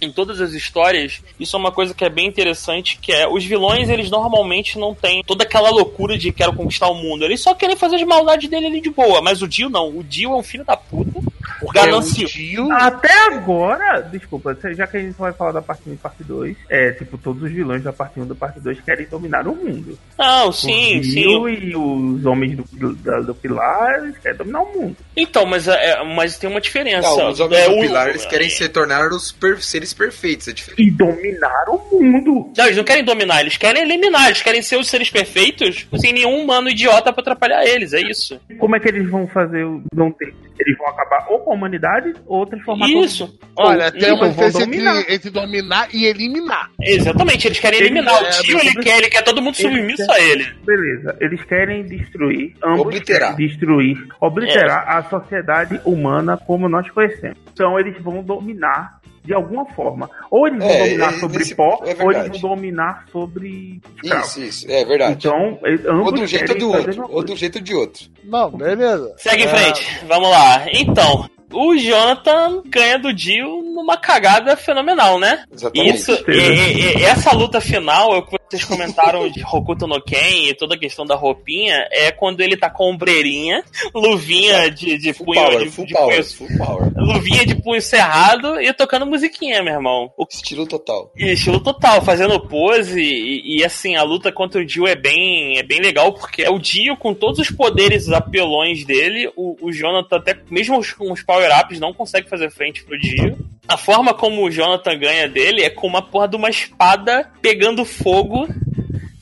[0.04, 3.44] em todas as histórias, isso é uma coisa que é bem interessante, que é os
[3.44, 7.24] vilões, eles normalmente não têm toda aquela loucura de quero conquistar o mundo.
[7.24, 9.20] Eles só querem fazer as maldades dele ali de boa.
[9.20, 9.88] Mas o Dio não.
[9.88, 11.20] O Dio é um filho da puta.
[11.60, 12.32] Porque o Ganancioso.
[12.34, 12.72] Dio.
[12.72, 16.56] Até agora, desculpa, já que a gente vai falar da parte 1 e parte 2,
[16.68, 19.54] é tipo, todos os vilões da parte 1 e da parte 2 querem dominar o
[19.54, 19.98] mundo.
[20.18, 21.48] Não, sim, o sim.
[21.48, 24.96] E os homens do, do, da- do Pilar, eles querem dominar o mundo.
[25.16, 27.08] Então, mas, é, mas tem uma diferença.
[27.08, 30.52] Não, os homens É, do pilar, eles querem se tornar os per- seres perfeitos, é.
[30.78, 32.52] E dominar o mundo.
[32.56, 36.12] Não, eles não querem dominar, eles querem eliminar, eles querem ser os seres perfeitos sem
[36.12, 38.40] nenhum humano idiota pra atrapalhar eles, é isso.
[38.58, 40.34] Como é que eles vão fazer o não ter?
[40.58, 43.38] Eles vão acabar ou com humanidade ou transformar todo Isso.
[43.56, 45.00] Olha, tem então uma diferença dominar.
[45.00, 46.70] entre, entre dominar e eliminar.
[46.82, 48.14] Exatamente, eles querem eliminar.
[48.24, 50.46] é, o tio, ele quer, ele quer todo mundo submisso a ele.
[50.64, 53.34] Beleza, eles querem destruir, ambos Obliterar.
[53.36, 57.38] querem destruir, obliterar a sociedade humana como nós conhecemos.
[57.52, 60.10] Então eles vão dominar de alguma forma.
[60.30, 64.36] Ou eles vão É, dominar é, sobre pó, é ou eles vão dominar sobre escravos.
[64.36, 65.12] Isso, isso, é verdade.
[65.14, 67.06] Então, eles- ambos ou de um jeito do outro.
[67.08, 68.04] Ou um jeito de outro.
[68.22, 69.14] Não, beleza.
[69.16, 70.66] Segue em É, frente, vamos lá.
[70.74, 75.44] Então, o Jonathan ganha do Dio numa cagada fenomenal, né?
[75.52, 75.96] Exatamente.
[75.96, 80.48] Isso, e, e- e essa luta final, é que vocês comentaram de Hokuto no Ken
[80.48, 85.12] e toda a questão da roupinha, é quando ele tá com ombreirinha, luvinha de, de
[85.12, 86.92] punho, power, de, full de power, punho- full power.
[86.96, 90.12] luvinha de punho cerrado e tocando musiquinha, meu irmão.
[90.16, 91.12] O Estilo total.
[91.16, 95.58] e estilo total, fazendo pose e, e, assim, a luta contra o Dio é bem,
[95.58, 99.72] é bem legal, porque é o Dio com todos os poderes apelões dele, o, o
[99.72, 103.36] Jonathan até, mesmo com os power-ups, não consegue fazer frente pro Dio.
[103.66, 107.82] A forma como o Jonathan ganha dele é com uma porra de uma espada pegando
[107.84, 108.43] fogo,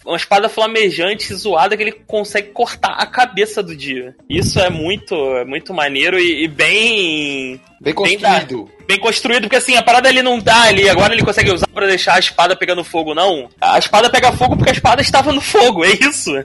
[0.04, 4.12] uma espada flamejante, zoada, que ele consegue cortar a cabeça do Dio.
[4.28, 8.70] Isso é muito, é muito maneiro e, e bem Bem Bem construído.
[8.86, 11.86] bem construído, porque assim, a parada ele não tá ali, agora ele consegue usar pra
[11.88, 13.48] deixar a espada pegando fogo, não.
[13.60, 16.30] A espada pega fogo porque a espada estava no fogo, é isso.
[16.36, 16.44] É,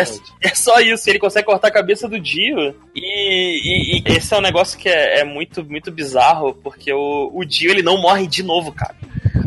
[0.00, 0.04] é-
[0.40, 2.74] é só isso, ele consegue cortar a cabeça do Dio.
[2.96, 7.30] E, e- e esse é um negócio que é, é muito, muito bizarro, porque o,
[7.32, 8.96] o Dio ele não morre de novo, cara.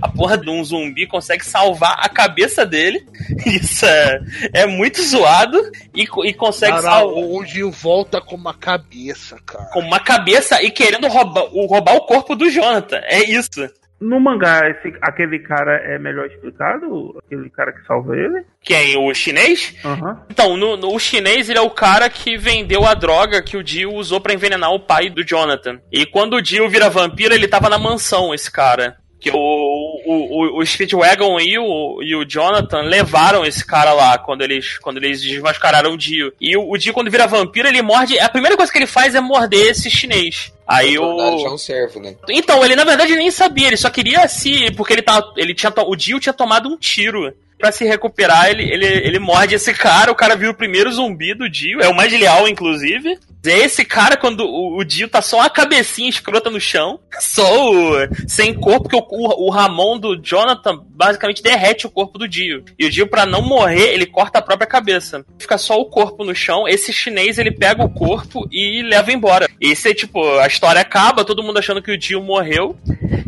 [0.02, 3.06] A porra de um zumbi consegue salvar a cabeça dele.
[3.46, 4.20] Isso é,
[4.54, 5.58] é muito zoado.
[5.94, 9.66] E, e consegue Cara, salvar o Dio volta com uma cabeça, cara.
[9.72, 13.00] com uma cabeça e querendo roubar, o- roubar o corpo do Jonathan.
[13.04, 13.68] É isso.
[14.02, 17.18] No mangá, esse- aquele cara é melhor explicado?
[17.26, 18.44] Aquele cara que salva ele?
[18.62, 18.98] Quem?
[18.98, 19.74] O chinês?
[19.86, 20.22] Aham.
[20.30, 23.64] Então, no, no- o chinês ele é o cara que vendeu a droga que o
[23.64, 25.80] Dio usou pra envenenar o pai do Jonathan.
[25.92, 28.98] E quando o Dio vira vampiro, ele tava na mansão, esse cara.
[29.26, 29.38] Que o,
[30.06, 34.78] o, o, o Speedwagon e o, e o Jonathan levaram esse cara lá quando eles,
[34.78, 36.32] quando eles desmascararam o Dio.
[36.40, 38.20] E o, o Dio, quando vira vampiro, ele morde.
[38.20, 40.54] A primeira coisa que ele faz é morder esse chinês.
[40.68, 41.40] Aí o.
[41.40, 42.16] Já um servo, né?
[42.30, 44.70] Então, ele na verdade nem sabia, ele só queria se.
[44.74, 45.20] Porque ele tá.
[45.36, 45.74] Ele tinha.
[45.88, 47.34] O Dio tinha tomado um tiro.
[47.58, 51.34] Pra se recuperar, ele, ele, ele morde esse cara, o cara vira o primeiro zumbi
[51.34, 53.18] do Dio, é o mais leal, inclusive.
[53.46, 57.96] Esse cara, quando o, o Dio tá só uma cabecinha escrota no chão, só o,
[58.28, 62.64] sem corpo, porque o, o, o Ramon do Jonathan basicamente derrete o corpo do Dio.
[62.78, 65.26] E o Dio, pra não morrer, ele corta a própria cabeça.
[65.40, 66.68] Fica só o corpo no chão.
[66.68, 69.48] Esse chinês, ele pega o corpo e leva embora.
[69.60, 72.78] Esse é tipo, a história acaba, todo mundo achando que o Dio morreu.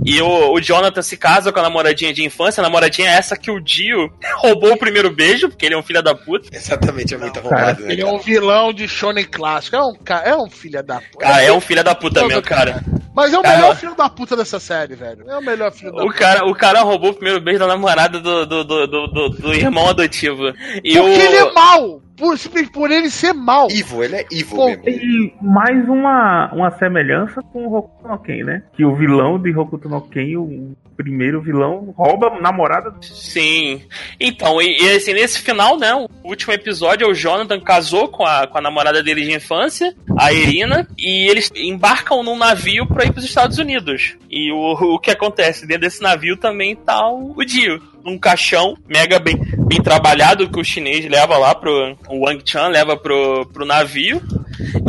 [0.06, 2.62] E o, o Jonathan se casa com a namoradinha de infância.
[2.62, 5.84] A namoradinha é essa que o Dio roubou o primeiro beijo, porque ele é um
[5.84, 6.48] filho da puta.
[6.56, 7.92] Exatamente, é muito arrombado, né?
[7.92, 9.76] Ele é um vilão de Shonen clássico.
[9.76, 11.18] É um, ca- é um filho da puta.
[11.26, 12.82] Cara, é um filho da puta mesmo, cara.
[13.14, 15.30] Mas é o Cara- melhor filho da puta dessa série, velho.
[15.30, 16.20] É o melhor filho da O puta.
[16.20, 19.54] cara, o cara roubou o primeiro beijo da namorada do, do, do, do, do- do
[19.54, 20.48] irmão adotivo.
[20.84, 21.08] E Porque o...
[21.10, 22.02] ele é mal.
[22.18, 22.38] Por,
[22.74, 23.68] por ele ser mal.
[23.70, 24.84] Evil, ele é Pô, mesmo.
[24.84, 28.64] Tem mais uma, uma semelhança com o Hokuto no Ken, né?
[28.74, 33.84] Que o vilão de Hokuto no Ken, o primeiro vilão, rouba a namorada do Sim.
[34.20, 38.48] Então, e, e, assim, nesse final, né, o último episódio, o Jonathan casou com a,
[38.48, 43.14] com a namorada dele de infância, a Irina, e eles embarcam num navio pra ir
[43.14, 44.18] pros Estados Unidos.
[44.30, 45.68] E o, o que acontece?
[45.68, 47.80] Dentro desse navio também tá o, o Dio.
[48.08, 49.38] Num caixão mega bem,
[49.68, 51.98] bem trabalhado que o chinês leva lá pro.
[52.08, 54.22] O Wang Chan leva pro, pro navio.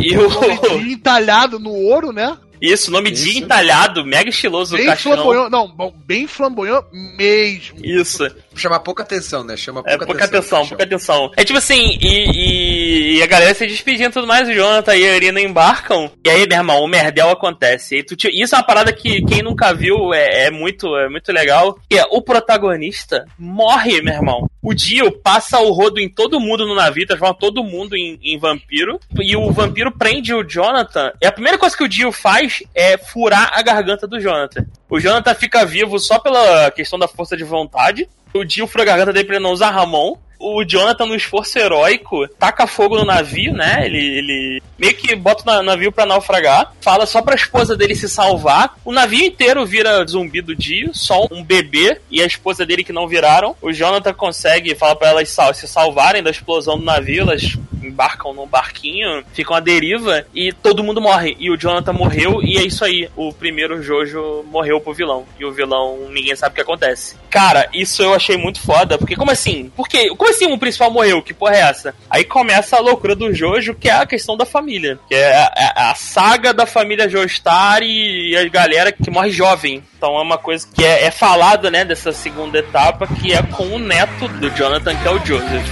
[0.01, 0.29] E o.
[0.29, 2.37] Nome entalhado no ouro, né?
[2.61, 3.25] Isso, nome Isso.
[3.25, 5.11] Dia entalhado, mega estiloso do Bem caixão.
[5.11, 5.49] flamboyant.
[5.49, 6.85] Não, bom, bem flamboyant
[7.17, 7.77] mesmo.
[7.83, 8.25] Isso.
[8.55, 9.55] Chama pouca atenção, né?
[9.55, 10.67] Chama É, pouca, pouca atenção, atenção.
[10.77, 11.31] pouca atenção.
[11.37, 14.95] É tipo assim, e, e- e a galera se despedindo e tudo mais, o Jonathan
[14.95, 16.11] e a Irina embarcam.
[16.25, 17.97] E aí, meu irmão, o merdel acontece.
[17.97, 21.31] E tu isso é uma parada que quem nunca viu é, é muito, é muito
[21.31, 21.77] legal.
[21.89, 24.49] Que é, o protagonista morre, meu irmão.
[24.61, 28.37] O Dio passa o rodo em todo mundo no navio, transforma todo mundo em, em
[28.37, 28.99] vampiro.
[29.21, 31.11] E o vampiro prende o Jonathan.
[31.21, 34.65] E a primeira coisa que o Dio faz é furar a garganta do Jonathan.
[34.89, 38.09] O Jonathan fica vivo só pela questão da força de vontade.
[38.33, 40.17] O Dio fura a garganta dele pra ele não usar Ramon.
[40.39, 43.85] O Jonathan, no esforço heróico, taca fogo no navio, né?
[43.85, 46.71] Ele, ele meio que bota o na- navio pra naufragar.
[46.79, 48.75] Fala só pra esposa dele se salvar.
[48.85, 50.91] O navio inteiro vira zumbi do Dio.
[50.93, 53.55] Só um bebê e a esposa dele que não viraram.
[53.61, 57.23] O Jonathan consegue falar pra elas se salvarem da explosão do navio.
[57.23, 61.35] Elas embarcam num barquinho, ficam à deriva e todo mundo morre.
[61.39, 63.09] E o Jonathan morreu e é isso aí.
[63.15, 65.25] O primeiro Jojo morreu pro vilão.
[65.39, 67.15] E o vilão, ninguém sabe o que acontece.
[67.29, 68.97] Cara, isso eu achei muito foda.
[68.97, 69.71] Porque como assim?
[69.75, 71.21] Porque, como assim o principal morreu?
[71.21, 71.93] Que porra é essa?
[72.09, 74.99] Aí começa a loucura do Jojo, que é a questão da família.
[75.07, 79.83] Que é a, a- a saga da família Joestar e a galera que morre jovem.
[79.97, 83.63] Então é uma coisa que é, é falada, né, dessa segunda etapa, que é com
[83.67, 85.65] o neto do Jonathan, que é o Joseph.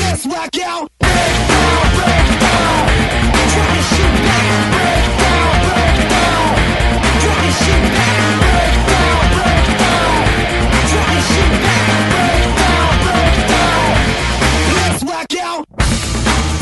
[0.00, 0.90] Let's rock out.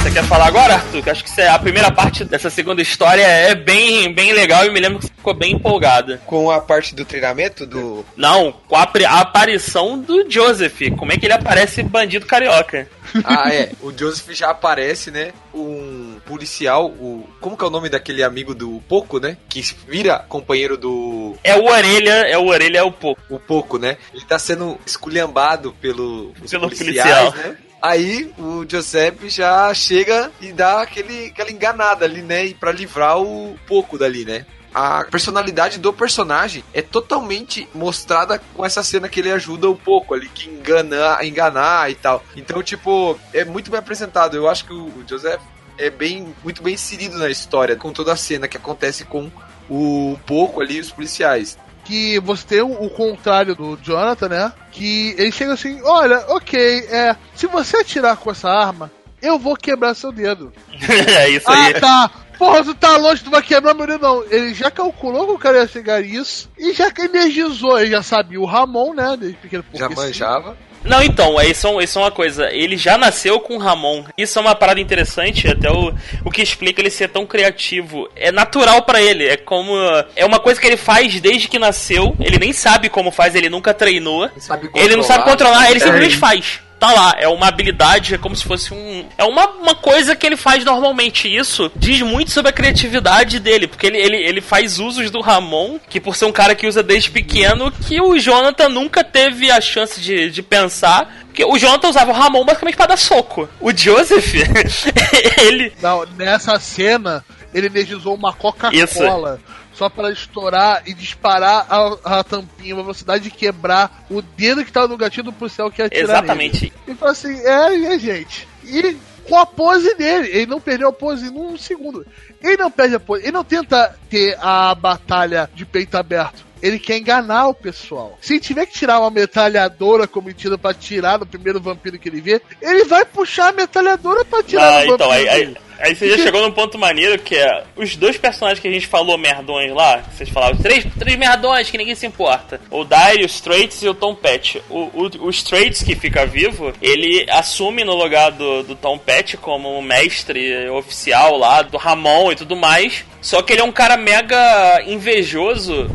[0.09, 1.03] Você quer falar agora, Arthur?
[1.03, 4.81] Que acho que a primeira parte dessa segunda história é bem, bem legal e me
[4.81, 6.19] lembro que você ficou bem empolgada.
[6.25, 8.07] Com a parte do treinamento do.
[8.17, 10.81] Não, com a, a aparição do Joseph.
[10.97, 12.89] Como é que ele aparece bandido carioca?
[13.25, 13.73] Ah, é.
[13.81, 15.33] O Joseph já aparece, né?
[15.55, 17.27] Um policial, o.
[17.41, 19.39] Como que é o nome daquele amigo do Poco, né?
[19.49, 21.35] Que vira companheiro do.
[21.43, 23.23] É o Orelha, é o Orelha, é o Poco.
[23.31, 23.97] O Poco, né?
[24.13, 27.51] Ele tá sendo esculhambado pelo, os Pelo policiais, policial.
[27.53, 27.57] né?
[27.81, 32.47] Aí o Giuseppe já chega e dá aquele, aquela enganada ali, né?
[32.47, 34.47] E pra livrar o Poco dali, né?
[34.75, 40.15] A personalidade do personagem é totalmente mostrada com essa cena que ele ajuda o Poco
[40.15, 42.23] ali, que engana, enganar e tal.
[42.37, 44.37] Então, tipo, é muito bem apresentado.
[44.37, 45.41] Eu acho que o, Joseph
[45.79, 49.31] é bem, muito bem inserido na história, com toda a cena que acontece com
[49.71, 51.57] o Poco ali os policiais.
[51.89, 54.53] Que você tem o, o contrário do Jonathan, né?
[54.71, 57.17] Que ele chega assim: olha, ok, é.
[57.35, 58.91] Se você atirar com essa arma,
[59.23, 60.53] eu vou quebrar seu dedo.
[60.79, 61.73] é isso aí.
[61.77, 62.11] Ah, tá.
[62.39, 64.25] Porra, tu tá longe, tu vai quebrar meu dedo, não.
[64.25, 67.81] Ele já calculou que o cara ia chegar isso e já energizou.
[67.81, 69.17] Ele já sabia o Ramon, né?
[69.19, 69.65] Desde pequeno.
[69.75, 70.59] Já sim.
[70.85, 72.51] Não, então, isso é, isso é uma coisa.
[72.53, 74.05] Ele já nasceu com o Ramon.
[74.17, 75.93] Isso é uma parada interessante, até o,
[76.25, 78.09] o que explica ele ser tão criativo.
[78.15, 79.27] É natural pra ele.
[79.27, 79.73] É como.
[80.17, 82.17] É uma coisa que ele faz desde que nasceu.
[82.21, 84.31] Ele nem sabe como faz, ele nunca treinou.
[84.39, 85.83] sabe Ele não sabe controlar, ele É.
[85.83, 86.61] simplesmente faz.
[86.79, 89.05] Tá lá, é uma habilidade, é como se fosse um.
[89.19, 91.35] É uma, uma coisa que ele faz normalmente.
[91.35, 95.81] Isso diz muito sobre a criatividade dele, porque ele, ele, ele faz usos do Ramon,
[95.89, 99.61] que por ser um cara que usa desde pequeno, que o Jonathan nunca teve a
[99.61, 101.27] chance de, de pensar.
[101.27, 103.49] Porque o Jonathan usava o Ramon basicamente pra dar soco.
[103.61, 104.35] O Joseph,
[105.39, 105.73] ele.
[105.83, 109.41] Não, nessa cena, ele energizou uma Coca-Cola
[109.79, 114.73] só para estourar e disparar a, a tampinha, uma velocidade de quebrar o dedo que
[114.73, 116.65] tava no gatilho do policial que ia atirar Exatamente.
[116.65, 116.73] nele.
[116.89, 118.49] E falou assim, é, é, gente.
[118.65, 118.97] E
[119.29, 120.29] com a pose dele.
[120.29, 122.05] Ele não perdeu a pose num segundo.
[122.43, 123.23] Ele não perde a pose.
[123.23, 126.45] Ele não tenta ter a batalha de peito aberto.
[126.63, 128.19] Ele quer enganar o pessoal.
[128.21, 132.41] Se tiver que tirar uma metralhadora cometida pra tirar no primeiro vampiro que ele vê,
[132.61, 135.31] ele vai puxar a metralhadora pra tirar Ah, no então, vampiro.
[135.31, 138.67] aí, aí, aí você já chegou num ponto maneiro que é os dois personagens que
[138.69, 142.61] a gente falou merdões lá, que vocês falaram, três, três merdões que ninguém se importa.
[142.71, 144.63] O Dire, o Straits e o Tom Petty.
[144.69, 149.37] O, o, o Straits, que fica vivo, ele assume no lugar do, do Tom Petty
[149.37, 153.05] como um mestre oficial lá, do Ramon e tudo mais.
[153.21, 155.91] Só que ele é um cara mega invejoso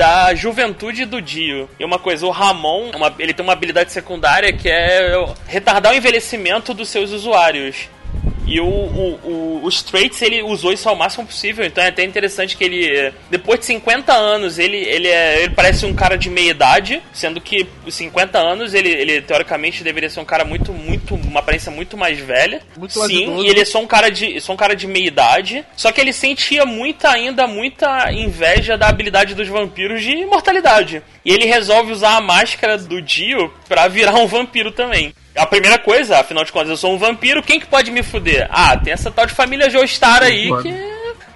[0.00, 1.68] da juventude do Dio.
[1.78, 5.12] E uma coisa, o Ramon, uma- ele tem uma habilidade secundária que é
[5.46, 7.86] retardar o envelhecimento dos seus usuários.
[8.50, 12.02] E o, o, o, o Straits, ele usou isso ao máximo possível, então é até
[12.02, 16.28] interessante que ele, depois de 50 anos, ele, ele, é, ele parece um cara de
[16.28, 20.72] meia idade, sendo que os 50 anos, ele, ele teoricamente deveria ser um cara muito,
[20.72, 22.60] muito, uma aparência muito mais velha.
[22.76, 25.64] Muito Sim, e ele é só um cara de, só um cara de meia idade,
[25.76, 31.04] só que ele sentia muita, ainda muita inveja da habilidade dos vampiros de imortalidade.
[31.24, 35.14] E ele resolve usar a máscara do Dio pra virar um vampiro também.
[35.40, 38.46] A primeira coisa, afinal de contas, eu sou um vampiro, quem que pode me fuder?
[38.50, 40.70] Ah, tem essa tal de família Joestar aí que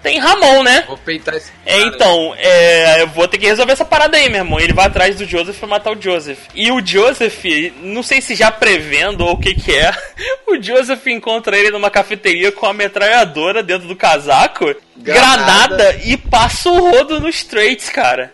[0.05, 0.85] tem Ramon, né?
[0.87, 1.83] Vou peitar esse É, cara.
[1.89, 4.61] então, é, eu vou ter que resolver essa parada aí, meu irmão.
[4.61, 6.39] Ele vai atrás do Joseph pra matar o Joseph.
[6.55, 7.43] E o Joseph,
[7.81, 9.91] não sei se já prevendo ou o que que é,
[10.47, 15.37] o Joseph encontra ele numa cafeteria com a metralhadora dentro do casaco, Granada.
[15.77, 18.33] granada, e passa o rodo no Straits, cara.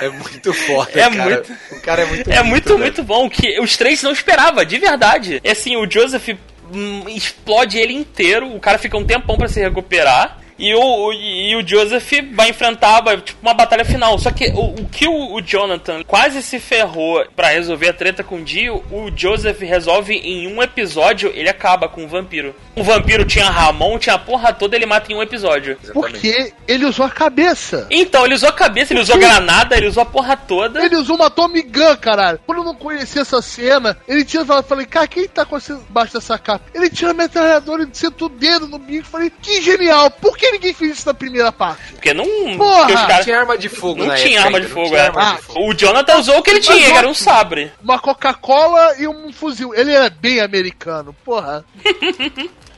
[0.00, 1.10] É muito foda, É cara.
[1.24, 2.78] muito- O cara é muito É muito, velho.
[2.80, 5.40] muito bom, que os três não esperava, de verdade.
[5.44, 6.28] É assim, o Joseph
[6.72, 10.38] hum, explode ele inteiro, o cara fica um tempão pra se recuperar.
[10.60, 14.18] E o, o- e o Joseph vai enfrentar vai, tipo, uma batalha final.
[14.18, 18.22] Só que o, o que o, o Jonathan quase se ferrou pra resolver a treta
[18.22, 22.54] com o Dio, o Joseph resolve em um episódio, ele acaba com o vampiro.
[22.76, 25.78] O vampiro tinha Ramon, tinha a porra toda, ele mata em um episódio.
[25.82, 25.92] Exatamente.
[26.12, 27.86] Porque ele usou a cabeça.
[27.90, 30.84] Então, ele usou a cabeça, ele usou a granada, ele usou a porra toda.
[30.84, 32.38] Ele usou uma Tommy Gun, caralho.
[32.46, 35.74] Quando eu não conhecia essa cena, ele tinha falado, falei, cara, quem tá com esse
[35.88, 36.64] baixo dessa capa?
[36.74, 39.06] Ele tinha a metralhadora e sentou o dedo no bico.
[39.08, 40.10] Falei, que genial.
[40.10, 41.92] Por que ninguém fez isso na primeira parte?
[41.92, 42.24] Porque não.
[42.56, 42.86] Porra!
[42.86, 43.24] porque caras.
[43.24, 45.12] tinha arma de fogo Não na tinha época arma de fogo, é.
[45.14, 45.70] Ah, fogo.
[45.70, 47.70] O Jonathan usou o que ele tinha, que era um sabre.
[47.82, 49.74] Uma Coca-Cola e um fuzil.
[49.74, 51.64] Ele era bem americano, porra.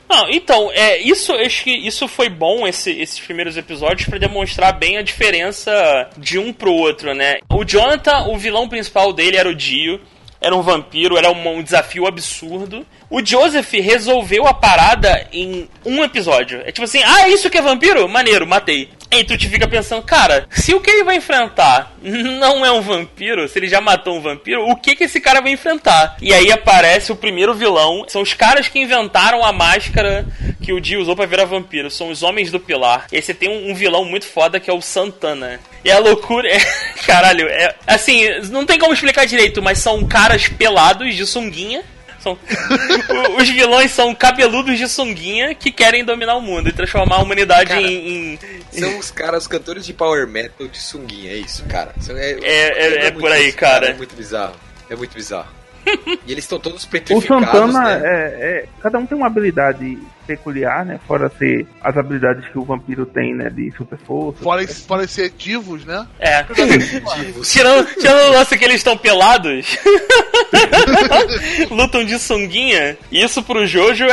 [0.09, 4.73] Não, então, é, isso, acho que isso foi bom, esse- esses primeiros episódios, pra demonstrar
[4.77, 5.71] bem a diferença
[6.17, 7.37] de um pro outro, né?
[7.49, 9.99] O Jonathan, o vilão principal dele era o Dio,
[10.39, 12.85] era um vampiro, era um, um desafio absurdo.
[13.09, 16.61] O Joseph resolveu a parada em um episódio.
[16.65, 18.07] É tipo assim, ah, isso que é vampiro?
[18.09, 18.89] Maneiro, matei.
[19.11, 22.81] E tu te fica pensando, cara, se o que ele vai enfrentar não é um
[22.81, 26.17] vampiro, se ele já matou um vampiro, o que que esse cara vai enfrentar?
[26.21, 30.25] E aí aparece o primeiro vilão, são os caras que inventaram a máscara
[30.61, 33.05] que o Dio usou pra virar vampiro, são os Homens do Pilar.
[33.11, 35.59] E aí você tem um, um vilão muito foda que é o Santana.
[35.83, 36.59] E a loucura é.
[37.05, 37.75] Caralho, é.
[37.85, 41.83] Assim, não tem como explicar direito, mas são caras pelados de sunguinha.
[42.23, 42.33] São,
[43.37, 47.21] o- os vilões são cabeludos de sunguinha que querem dominar o mundo e transformar a
[47.21, 48.39] humanidade Cara, em, em-
[48.71, 51.93] São os caras, os cantores de power metal de sunguinha, é isso, cara.
[51.99, 53.87] São- É, é- é muito por aí, isso, cara.
[53.89, 54.55] É muito bizarro.
[54.89, 55.49] É muito bizarro.
[56.25, 58.01] e eles estão todos O petrificados, Santana, né?
[58.05, 60.99] é, é- cada um tem uma habilidade peculiar, né?
[61.07, 63.49] Fora ser as habilidades que o vampiro tem, né?
[63.49, 64.43] De super força.
[64.43, 66.05] Fora, esse- fora ser divos, né?
[66.19, 66.43] É.
[67.43, 69.77] Tirando, tirando o lance que eles estão pelados,
[71.69, 74.09] lutam de sunguinha, isso pro Jojo é,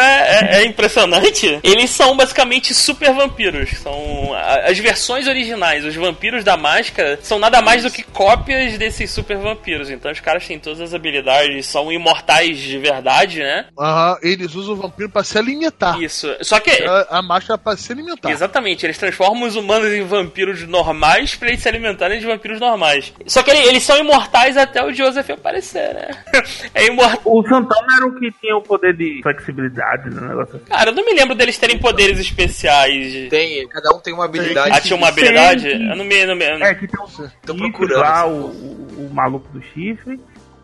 [0.57, 1.59] é- é impressionante.
[1.63, 3.71] Eles são basicamente super vampiros.
[3.79, 4.33] São
[4.65, 9.37] as versões originais, os vampiros da máscara, são nada mais do que cópias desses super
[9.39, 9.91] vampiros.
[9.91, 13.67] Então os caras têm todas as habilidades, são imortais de verdade, né?
[13.79, 16.00] Aham, eles usam o vampiro pra se alimentar.
[16.05, 16.29] Isso.
[16.43, 16.71] Só que.
[16.71, 18.31] A, a máscara pra se alimentar.
[18.31, 23.13] Exatamente, eles transformam os humanos em vampiros normais pra eles se alimentarem de vampiros normais.
[23.27, 26.11] Só que ele- eles são imortais até o Joseph aparecer, né?
[26.75, 27.21] É imortal.
[27.25, 30.29] O Santana era o que tinha o poder de flexibilidade, né?
[30.29, 30.65] Negócio assim.
[30.67, 33.29] Cara, eu não me lembro deles terem poderes especiais.
[33.29, 34.71] Tem, cada um tem uma habilidade.
[34.73, 35.69] Ah, tinha uma habilidade?
[35.69, 36.25] Eu não me.
[36.27, 40.21] Não me É, que tem o Tô chifre procurando lá, o, o maluco do chifre,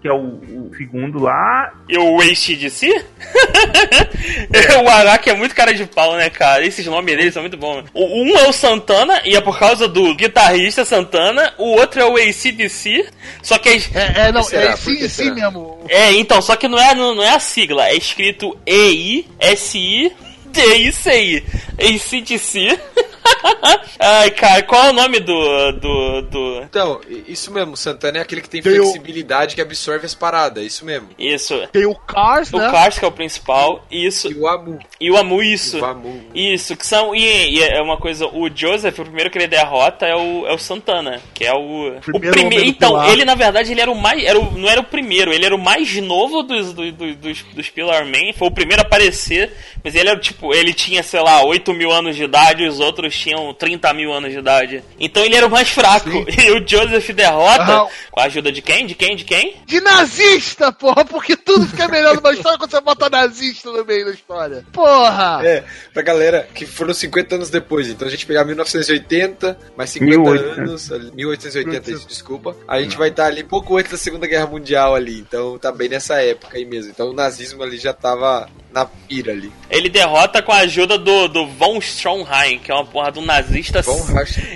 [0.06, 1.72] que é o, o segundo lá.
[1.88, 2.86] E o ACDC?
[4.84, 6.64] o Araki é muito cara de pau, né, cara?
[6.64, 7.84] Esses nomes deles são muito bons.
[7.92, 11.52] O, um é o Santana, e é por causa do guitarrista Santana.
[11.58, 13.06] O outro é o ACDC.
[13.42, 14.72] Só que as- É, é, não, será?
[14.72, 15.34] é sim será?
[15.34, 15.84] mesmo.
[15.88, 20.12] É, então, só que não é, não, não é a sigla, é escrito E-I-S-I.
[20.52, 21.44] D-I-C-I.
[21.78, 22.78] ACDC.
[23.98, 25.72] Ai, cara, qual é o nome do.
[25.72, 26.22] do.
[26.22, 26.60] do.
[26.62, 30.64] Então, isso mesmo, Santana é aquele que tem Tem o- flexibilidade que absorve as paradas,
[30.64, 31.08] isso mesmo.
[31.18, 31.66] Isso.
[31.72, 32.70] Tem o Cars, O né?
[32.70, 34.30] Cars, que é o principal, isso.
[34.30, 34.78] E o Amu.
[35.00, 35.78] E o Amu, isso.
[35.80, 36.24] O Amu.
[36.34, 37.14] Isso, que são.
[37.14, 40.52] E, e é uma coisa, o Joseph, o primeiro que ele derrota é o, é
[40.54, 41.94] o Santana, que é o.
[42.02, 42.64] Primeiro o primeiro.
[42.66, 43.10] Então, pilar.
[43.12, 44.22] ele na verdade ele era o mais.
[44.22, 47.42] Era o, não era o primeiro, ele era o mais novo dos, do- do- dos,
[47.42, 48.32] dos Pillar Man.
[48.36, 50.54] Foi o primeiro a aparecer, mas ele era tipo.
[50.54, 54.12] Ele tinha, sei lá, 8 mil anos de idade e os outros tinham 30 mil
[54.12, 54.84] anos de idade.
[54.98, 56.10] Então ele era o mais fraco.
[56.36, 57.62] E o Joseph derrota.
[57.62, 57.88] Aham.
[58.10, 58.86] Com a ajuda de quem?
[58.86, 59.16] De quem?
[59.16, 59.56] De quem?
[59.66, 64.04] De nazista, porra, porque tudo fica melhor numa história quando você bota nazista no meio
[64.04, 64.64] da história.
[64.72, 65.40] Porra!
[65.44, 67.88] É, pra galera que foram 50 anos depois.
[67.88, 70.58] Então a gente pegar 1980, mais 50 1800.
[70.58, 72.56] anos, ali, 1880, isso, desculpa.
[72.68, 75.18] A gente vai estar ali pouco antes da Segunda Guerra Mundial ali.
[75.20, 76.90] Então tá bem nessa época aí mesmo.
[76.90, 79.50] Então o nazismo ali já tava na pira ali.
[79.70, 83.24] Ele derrota com a ajuda do, do Von Stromheim, que é uma porra de um
[83.24, 83.80] nazista.
[83.80, 84.04] Von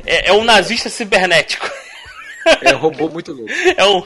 [0.04, 1.68] É, é um nazista cibernético.
[2.60, 3.50] é robô muito louco.
[3.76, 4.04] É um.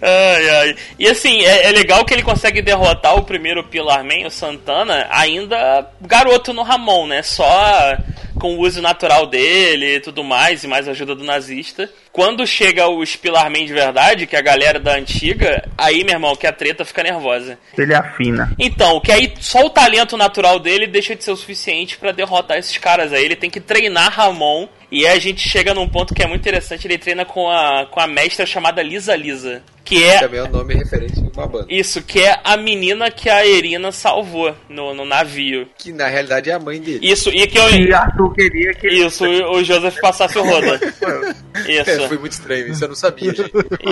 [0.00, 0.76] Ai, ai.
[0.98, 5.08] E assim, é, é legal que ele consegue derrotar o primeiro Pilar Man, o Santana,
[5.10, 7.22] ainda garoto no Ramon, né?
[7.22, 7.44] Só
[8.38, 11.90] com o uso natural dele e tudo mais, e mais a ajuda do nazista.
[12.12, 16.14] Quando chega os Pilar Man de verdade, que é a galera da antiga, aí, meu
[16.14, 17.58] irmão, que a treta fica nervosa.
[17.76, 18.52] Ele afina.
[18.58, 22.58] Então, que aí só o talento natural dele deixa de ser o suficiente pra derrotar
[22.58, 23.24] esses caras aí.
[23.24, 24.68] Ele tem que treinar Ramon.
[24.90, 26.86] E aí a gente chega num ponto que é muito interessante.
[26.86, 29.62] Ele treina com a, com a mestra chamada Lisa Lisa.
[29.84, 30.18] Que é.
[30.18, 31.66] Também é um nome referente de uma banda.
[31.70, 35.66] Isso, que é a menina que a Erina salvou no, no navio.
[35.78, 37.00] Que na realidade é a mãe dele.
[37.02, 37.70] Isso, e que eu.
[37.70, 40.78] E Arthur queria que ele Isso, o Joseph passasse o roda.
[41.66, 43.50] É, Isso, foi muito estranho, isso eu não sabia, gente.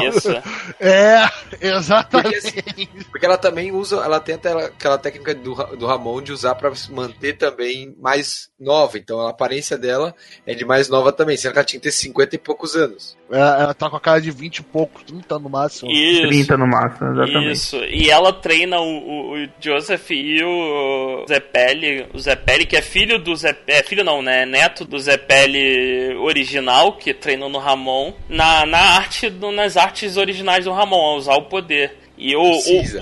[0.08, 0.30] isso.
[0.78, 2.36] É, Porque, exatamente.
[2.36, 6.54] assim, porque ela também usa, ela tem até aquela técnica do, do Ramon de usar
[6.54, 8.96] pra se manter também mais nova.
[8.98, 10.14] Então a aparência dela
[10.46, 13.16] é de mais nova também, sendo que ela tinha que ter 50 e poucos anos.
[13.32, 15.90] É, ela tá com a cara de 20 e poucos, 30 no máximo.
[15.90, 16.28] Isso.
[16.28, 17.50] 30 no máximo, exatamente.
[17.52, 22.82] Isso, e ela treina o, o- o Joseph e o Zepelli, o Zepelli que é
[22.82, 28.12] filho do Zé, é filho não, né, neto do Zepelli original, que treinou no Ramon,
[28.28, 31.96] na, na arte, do- nas artes originais do Ramon, a usar o poder.
[32.18, 32.40] E o,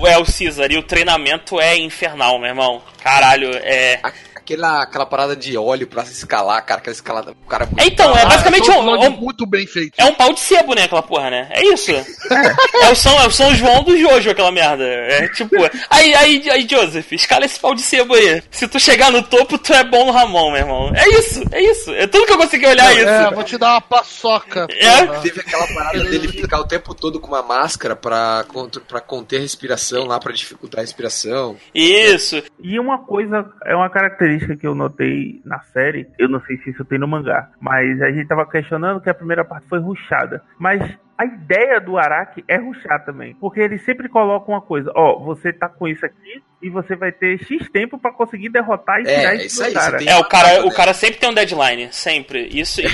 [0.01, 2.83] o, é o Caesar, e o treinamento é infernal, meu irmão.
[3.03, 3.99] Caralho, é...
[4.03, 4.13] A-
[4.45, 8.15] Aquela, aquela parada de óleo pra se escalar, cara, aquela escalada, o cara É, então,
[8.15, 9.95] é Ah, basicamente tô um, falando um- muito bem feito.
[9.97, 11.49] É um pau de sebo, né, aquela porra, né?
[11.51, 11.91] É isso.
[11.93, 14.85] é, o São, é o São João do Jojo, aquela merda.
[14.85, 15.57] É tipo.
[15.89, 18.43] Aí, aí, aí, Joseph, escala esse pau de sebo aí.
[18.51, 20.93] Se tu chegar no topo, tu é bom no Ramon, meu irmão.
[20.95, 21.91] É isso, é isso.
[21.95, 23.35] É tudo que eu consegui olhar É, isso.
[23.35, 24.67] vou te dar uma paçoca.
[24.71, 25.07] É?
[25.07, 25.21] porra.
[25.23, 28.45] Teve aquela parada dele ficar o tempo todo com uma máscara pra,
[28.87, 31.57] pra conter a respiração lá, pra dificultar a respiração.
[31.75, 32.43] Isso.
[32.63, 36.71] E uma coisa, é uma característica que eu notei na série, eu não sei se
[36.71, 40.43] isso tem no mangá, mas a gente tava questionando que a primeira parte foi ruxada.
[40.59, 40.81] Mas
[41.17, 45.53] a ideia do Araki é ruxar também, porque ele sempre coloca uma coisa, ó, você
[45.53, 49.19] tá com isso aqui e você vai ter X tempo pra conseguir derrotar e É,
[49.19, 50.03] tirar é isso aí, cara.
[50.03, 51.89] É, o cara, o cara sempre tem um deadline.
[51.93, 52.49] Sempre.
[52.51, 52.81] Isso.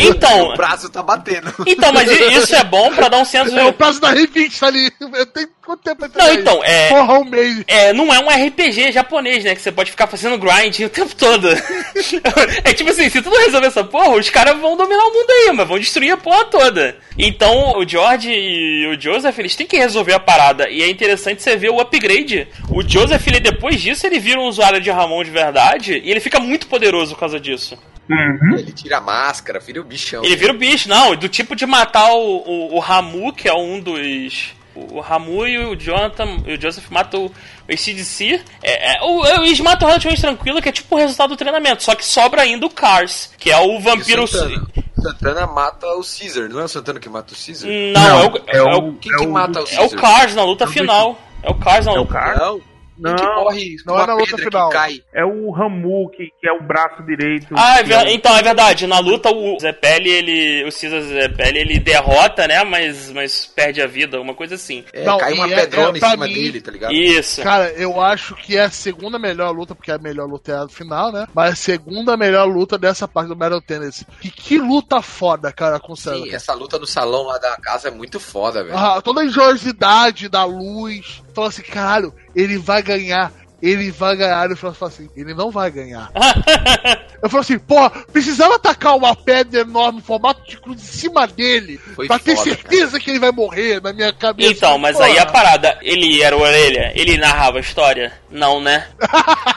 [0.00, 0.50] Então.
[0.50, 1.52] o prazo tá batendo.
[1.66, 3.56] Então, mas isso é bom pra dar um senso.
[3.58, 4.90] É o prazo da revista ali.
[5.00, 6.88] Eu tenho quanto tempo pra Não, então, é.
[6.88, 7.64] Porra, um mês.
[7.66, 9.54] É, não é um RPG japonês, né?
[9.54, 11.48] Que você pode ficar fazendo grind o tempo todo.
[12.64, 15.30] é tipo assim, se tu não resolver essa porra, os caras vão dominar o mundo
[15.30, 16.96] aí, mas vão destruir a porra toda.
[17.18, 20.68] Então, o George e o Joseph, eles têm que resolver a parada.
[20.68, 22.48] E é interessante você ver o upgrade.
[22.68, 26.20] O Joseph, ele, depois disso, ele vira um usuário de Ramon de verdade e ele
[26.20, 27.78] fica muito poderoso por causa disso.
[28.08, 28.58] Uhum.
[28.58, 30.24] Ele tira a máscara, vira o bichão.
[30.24, 33.54] Ele vira o bicho, não, do tipo de matar o, o, o Ramu, que é
[33.54, 34.54] um dos.
[34.74, 38.40] O Ramu e o Jonathan e o Joseph matam o, o ACDC.
[38.62, 41.82] É, é, o, eles matam relativamente tranquilo, que é tipo o resultado do treinamento.
[41.82, 44.26] Só que sobra ainda o Cars, que é o E o vampiro.
[44.26, 44.66] Santana.
[45.02, 47.70] Santana mata o Caesar, não é o Santana que mata o Caesar?
[47.92, 49.86] Não, é, o, é, o, Quem que mata o é Caesar?
[49.86, 51.18] o Cars na luta final.
[51.42, 52.12] É o Cars na É o luta.
[52.12, 52.54] cara?
[52.98, 54.68] Não, que morre não é uma na luta final.
[54.68, 55.02] que cai.
[55.14, 57.54] é o Ramu, que, que é o braço direito.
[57.56, 58.86] Ah, é é ver- o- então é verdade.
[58.86, 60.64] Na luta o Zepelli, ele.
[60.68, 62.62] O Caesar Zepelli, ele derrota, né?
[62.64, 64.84] Mas, mas perde a vida, uma coisa assim.
[64.92, 66.92] É, Não, cai uma é- pedrona é, em cima mim- dele, tá ligado?
[66.92, 67.42] Isso.
[67.42, 70.68] Cara, eu acho que é a segunda melhor luta, porque a melhor luta é a
[70.68, 71.26] final, né?
[71.34, 74.04] Mas a segunda melhor luta dessa parte do Metal Tennis.
[74.22, 75.96] E que luta foda, cara, com o.
[75.96, 78.76] Sim, essa luta no salão lá da casa é muito foda, velho.
[78.76, 81.22] Ah, toda a engenhosidade da luz.
[81.34, 83.32] Fala assim, caralho, ele vai ganhar.
[83.62, 84.50] Ele vai ganhar.
[84.50, 86.10] Eu falo assim, ele não vai ganhar.
[87.22, 91.78] Eu falo assim, porra, precisava atacar uma pedra enorme, formato de cruz, em cima dele.
[91.78, 94.50] Foi pra ter foda, certeza que ele vai morrer na minha cabeça.
[94.50, 95.06] Então, mas Porra.
[95.06, 98.12] aí a parada, ele era o orelha, ele narrava a história.
[98.32, 98.86] Não, né?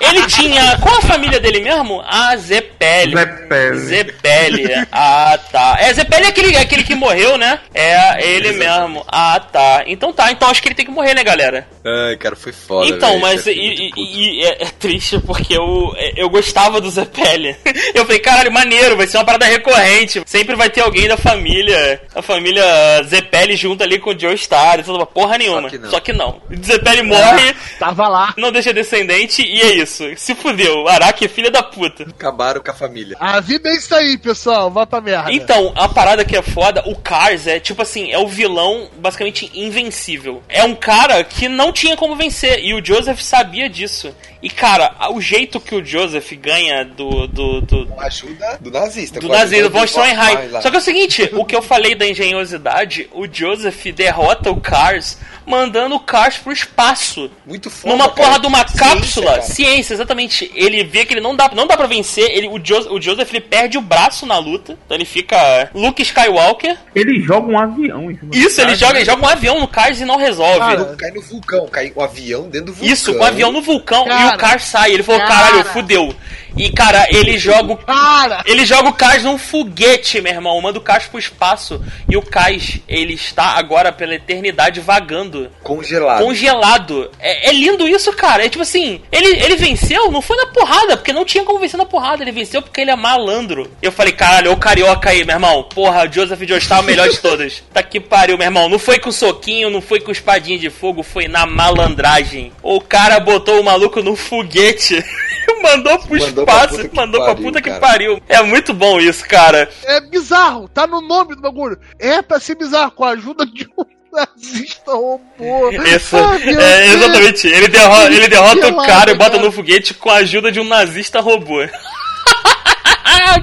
[0.02, 0.78] Ele tinha.
[0.82, 2.04] Qual a família dele mesmo?
[2.06, 3.16] Ah, Zepeli.
[3.16, 3.80] Zepeli.
[3.80, 4.88] Zepeli.
[4.92, 5.78] Ah, tá.
[5.80, 7.60] É, Zepeli é aquele, aquele que morreu, né?
[7.74, 9.04] É, ele mesmo.
[9.08, 9.84] Ah, tá.
[9.88, 10.32] Então tá.
[10.32, 11.68] Então acho que ele tem que morrer, né, galera?
[11.86, 12.88] Ai, cara, foi foda.
[12.88, 13.22] Então, velho.
[13.22, 17.56] mas é e, e- e é, é triste porque eu, eu gostava do Zepeli.
[17.96, 20.22] Eu falei, caralho, maneiro, vai ser uma parada recorrente.
[20.26, 22.64] Sempre vai ter alguém da família, a família
[23.04, 24.84] Zepeli junto ali com o Joe Star
[25.14, 25.70] porra nenhuma.
[25.70, 25.90] que não.
[25.90, 26.42] Só que não.
[26.50, 28.34] O Zepeli morre, Tava lá.
[28.38, 30.04] não deixa descendente e é isso.
[30.18, 30.88] Se fudeu.
[30.88, 32.04] Araki é filha da puta.
[32.04, 33.16] Acabaram com a família.
[33.20, 34.70] A vida é isso aí, pessoal.
[34.72, 35.32] Vá pra merda.
[35.32, 39.52] Então, a parada que é foda, o Cars é tipo assim, é o vilão basicamente
[39.54, 40.42] invencível.
[40.48, 44.16] É um cara que não tinha como vencer e o Joseph sabia disso.
[44.46, 48.70] E cara, o jeito que o Joseph ganha do do, do, Com a ajuda do
[48.70, 49.20] nazista.
[49.20, 50.62] do com a ajuda nazismo, von do Vai Steinheim.
[50.62, 54.62] Só que é o seguinte, o que eu falei da engenhosidade, o Joseph derrota o
[54.62, 55.18] Cars
[55.48, 57.30] mandando o Cars pro espaço.
[57.46, 57.94] Muito foda.
[57.96, 58.16] Numa cara.
[58.28, 59.42] porra de uma Ciência, cápsula, cara.
[59.42, 60.52] ciência, exatamente.
[60.56, 62.30] Ele vê que ele não dá, não dá pra vencer.
[62.32, 64.78] Ele, o, Jo- o Joseph ele perde o braço na luta.
[64.86, 66.78] Então ele fica Luke Skywalker.
[66.94, 69.00] Ele joga um avião em cima do Isso, ele cara, joga, né?
[69.00, 70.60] ele joga um avião no Cars e não resolve.
[70.60, 72.94] Cara, Cai no vulcão, cai o avião dentro do vulcão.
[72.94, 74.35] Isso, com o avião no vulcão e Cara.
[74.36, 74.92] O Cars sai.
[74.92, 75.34] Ele falou, Cara.
[75.34, 76.16] caralho, fudeu.
[76.58, 78.42] E, cara, ele joga o Cara!
[78.46, 80.60] Ele joga o Cars num foguete, meu irmão.
[80.62, 81.84] Manda o Cars pro espaço.
[82.10, 85.52] E o Cars, ele está agora pela eternidade vagando.
[85.62, 86.24] Congelado.
[86.24, 87.12] Congelado.
[87.20, 88.46] É, é lindo isso, cara.
[88.46, 91.78] É tipo assim, ele, ele venceu, não foi na porrada, porque não tinha como vencer
[91.78, 92.24] na porrada.
[92.24, 93.70] Ele venceu porque ele é malandro.
[93.82, 95.64] Eu falei, caralho, ô carioca aí, meu irmão.
[95.64, 97.64] Porra, o Joseph Joestar é o melhor de todos.
[97.76, 98.70] Tá que pariu, meu irmão.
[98.70, 102.54] Não foi com soquinho, não foi com espadinha de fogo, foi na malandragem.
[102.64, 105.04] O cara botou o maluco num foguete.
[105.62, 107.82] Mandou pro Mandou pra espaço, que mandou pra pariu, puta que cara.
[107.82, 108.22] pariu.
[108.28, 109.70] É muito bom isso, cara.
[109.84, 111.80] É bizarro, tá no nome do bagulho.
[112.00, 115.70] É pra ser bizarro, com a ajuda de um nazista robô.
[115.72, 117.48] Isso, Ah, é, exatamente.
[117.48, 119.44] Ele derrota, ele derrota o cara e bota cara.
[119.44, 121.62] no foguete com a ajuda de um nazista robô.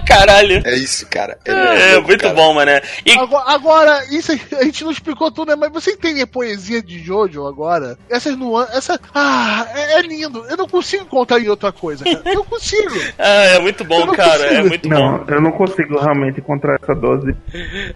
[0.07, 0.63] Caralho.
[0.65, 1.39] É isso, cara.
[1.45, 2.35] É, louco, muito cara.
[2.35, 2.71] bom, mano.
[3.05, 5.57] E Agora, agora, isso a gente não explicou tudo, né?
[5.57, 7.97] Mas você entende a poesia de Jojo agora?
[8.11, 8.77] Essas nuances.
[8.77, 9.01] Essa...
[9.15, 10.45] Ah, é, é lindo.
[10.49, 12.23] Eu não consigo contar em outra coisa, cara.
[12.25, 12.95] Eu não consigo.
[13.19, 14.45] ah, é muito bom, cara.
[14.45, 14.69] É consigo.
[14.69, 14.95] muito bom.
[14.95, 17.35] Não, eu não consigo realmente encontrar essa dose.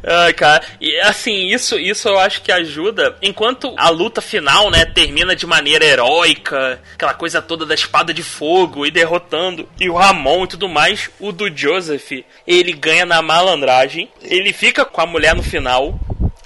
[0.05, 0.63] Ai, cara.
[0.81, 3.17] E assim, isso, isso eu acho que ajuda.
[3.23, 8.23] Enquanto a luta final, né, termina de maneira heróica, aquela coisa toda da espada de
[8.23, 13.23] fogo e derrotando, e o Ramon e tudo mais, o do Joseph, ele ganha na
[13.23, 15.99] malandragem, ele fica com a mulher no final,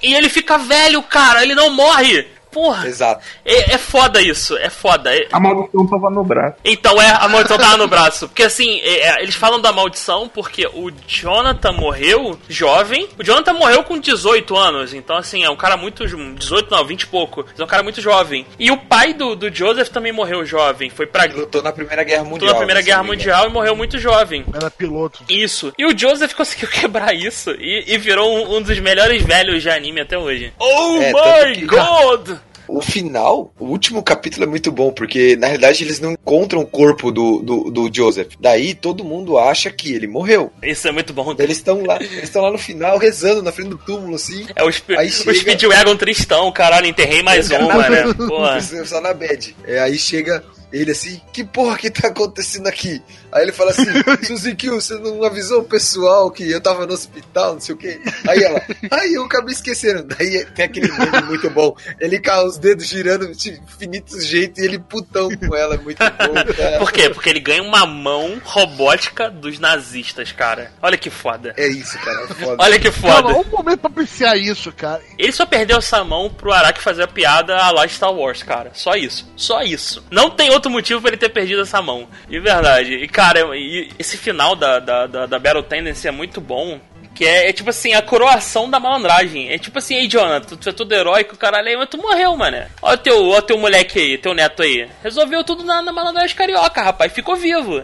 [0.03, 2.27] e ele fica velho, cara, ele não morre.
[2.51, 3.25] Porra, Exato.
[3.45, 5.15] é, é foda isso, é foda.
[5.15, 6.57] É- A maldição tava no braço.
[6.65, 8.29] então é, a maldição tava no braço.
[8.29, 13.09] Porque assim, é, é, eles falam da maldição porque o Jonathan morreu jovem.
[13.19, 14.95] O Jonathan morreu com 18 anos.
[14.95, 16.07] Então, assim, é um cara muito.
[16.07, 17.45] jo- 18, não, 20 e pouco.
[17.59, 18.47] É um cara muito jovem.
[18.59, 20.91] E o pai do, do Joseph também morreu jovem.
[20.91, 21.25] Foi pra.
[21.25, 22.53] Ele lutou na Primeira Guerra lutou Mundial.
[22.53, 23.03] na Primeira Guerra.
[23.03, 24.45] Mundial e morreu muito jovem.
[24.53, 25.23] Era piloto.
[25.29, 25.73] Isso.
[25.79, 29.71] E o Joseph conseguiu quebrar isso e, e virou um, um dos melhores velhos de
[29.71, 30.53] anime até hoje.
[30.59, 32.31] Oh É, tanto my que- god!
[32.77, 36.67] O final, o último capítulo é muito bom, porque na realidade eles não encontram o
[36.67, 38.35] corpo do, do, do Joseph.
[38.41, 40.51] Daí todo mundo acha que ele morreu.
[40.63, 41.35] Isso é muito bom.
[41.35, 44.47] Daí Eles estão lá, eles estão lá no final rezando na frente do túmulo, assim.
[44.55, 48.13] É o, Sp Aí o chega- Speedwagon tristão, caralho, enterrei mais uma, né?
[48.15, 48.61] Porra.
[48.61, 49.55] Só na bad.
[49.65, 50.43] É, aí chega
[50.73, 53.03] ele assim, que porra que tá acontecendo aqui?
[53.33, 53.85] Aí ele fala assim,
[54.27, 57.79] Suzy Kill, você não avisou o pessoal que eu tava no hospital, não sei o
[57.79, 58.01] quê.
[58.29, 58.61] Aí ela,
[58.91, 60.03] ai, eu acabei esquecendo.
[60.05, 61.75] Daí tem aquele meme muito bom.
[62.01, 65.99] Ele com os dedos girando de infinitos jeitos e ele putão com ela, é muito
[65.99, 66.79] bom, cara.
[66.79, 67.09] Por quê?
[67.11, 70.73] Porque ele ganha uma mão robótica dos nazistas, cara.
[70.83, 71.55] Olha que foda.
[71.57, 72.63] É isso, cara, é foda.
[72.63, 73.49] Olha que Calma, foda.
[73.49, 75.03] um momento pra apreciar isso, cara.
[75.19, 78.73] Ele só perdeu essa mão pro Araki fazer a piada a lá Star Wars, cara.
[78.75, 79.31] Só isso.
[79.37, 80.05] Só isso.
[80.11, 82.09] Não tem outro motivo pra ele ter perdido essa mão.
[82.29, 82.95] De verdade.
[82.95, 86.81] E, cara, e esse final da, da, da, da Battle Tendency é muito bom.
[87.21, 89.51] Que é, é tipo assim, a coroação da malandragem.
[89.51, 92.57] É tipo assim, ei, Jonathan, tu é todo heróico, caralho, aí, mas tu morreu, mano.
[92.81, 94.89] Olha o teu, olha teu moleque aí, teu neto aí.
[95.03, 97.13] Resolveu tudo na, na malandragem carioca, rapaz.
[97.13, 97.83] Ficou vivo.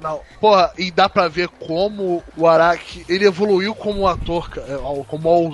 [0.00, 0.22] Não.
[0.40, 5.50] Porra, e dá pra ver como o Araki, ele evoluiu como ator, é, como ao...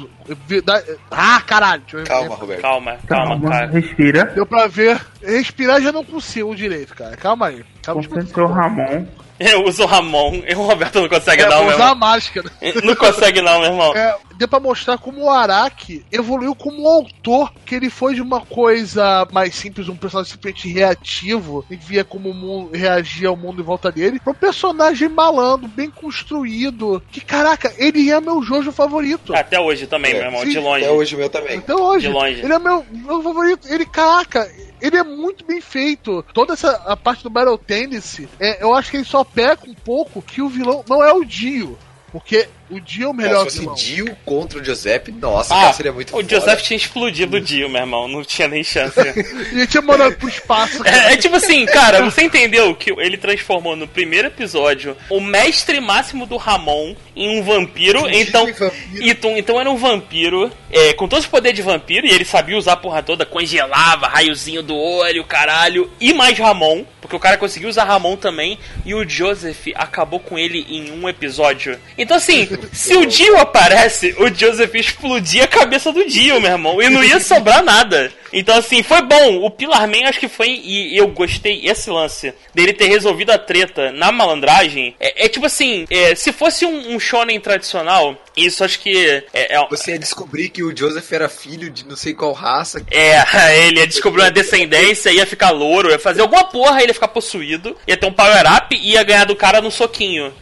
[0.63, 1.83] da- Ah, caralho.
[1.83, 2.61] deixa eu- Calma, Roberto.
[2.63, 3.67] Calma, calma, Calma, cara.
[3.67, 4.25] respira.
[4.27, 5.05] Deu pra ver.
[5.21, 7.17] Respirar já não consigo direito, cara.
[7.17, 7.65] Calma aí.
[7.83, 9.07] Calma Concentrou Ramon.
[9.39, 10.43] Eu uso o Ramon.
[10.47, 11.95] E o Roberto não consegue É, não, meu usar a irmão.
[11.97, 12.51] máscara.
[12.83, 13.97] Não consegue não, meu irmão.
[13.97, 18.41] É, deu pra mostrar como o Araki evoluiu como autor, que ele foi de uma
[18.41, 23.61] coisa mais simples, um personagem simplesmente reativo, e via como o mundo reagia ao mundo
[23.61, 28.73] em volta dele, pra um personagem malandro, bem construído, que caraca, ele é meu Jojo
[28.73, 29.35] favorito.
[29.35, 30.85] Até hoje também, É, meu irmão, sim, de longe.
[30.85, 31.59] Até hoje o meu também.
[31.59, 32.09] Até hoje.
[32.09, 32.41] De longe.
[32.41, 33.69] Ele é meu, meu favorito.
[33.69, 34.51] Ele, caraca,
[34.81, 36.25] ele é muito bem feito.
[36.35, 39.75] Toda essa a parte do Battle Tennis, é, eu acho que ele só peca um
[39.75, 41.79] pouco que o vilão não é o Dio.
[42.13, 43.75] Porque o Dio é o melhor Se vilão.
[43.75, 46.29] fosse Dio contra o Giuseppe, nossa, Ah, cara, seria muito o foda.
[46.29, 48.09] Joseph tinha explodido o Dio, meu irmão.
[48.09, 48.99] Não tinha nem chance.
[49.01, 50.85] E ele tinha mandado pro espaço.
[50.87, 55.81] É, é tipo assim, cara, você entendeu que ele transformou no primeiro episódio o mestre
[55.81, 58.47] máximo do Ramon em um vampiro, então.
[58.47, 58.73] vampiro.
[59.01, 62.57] Então, então era um vampiro, é, com todos os poderes de vampiro, e ele sabia
[62.59, 67.37] usar a porra toda, congelava, raiozinho do olho, caralho, e mais Ramon, porque o cara
[67.37, 71.79] conseguiu usar Ramon também, e o Joseph acabou com ele em um episódio.
[71.97, 76.83] Então assim, se o Dio aparece, o Joseph explodia a cabeça do Dio, meu irmão,
[76.83, 78.13] e não ia sobrar nada.
[78.33, 79.45] Então assim, foi bom.
[79.45, 83.39] O Pilar Man acho que foi, e eu gostei esse lance dele ter resolvido a
[83.39, 84.95] treta na malandragem.
[84.99, 89.55] É, é tipo assim, é, se fosse um, um shonen tradicional, isso acho que é,
[89.55, 92.85] é, Você ia descobrir que o Joseph era filho de não sei qual raça.
[92.91, 93.23] é,
[93.67, 97.09] ele ia descobrir uma descendência, ia ficar louro, ia fazer alguma porra, ele ia ficar
[97.09, 100.33] possuído, ia ter um power-up e ia ganhar do cara no soquinho.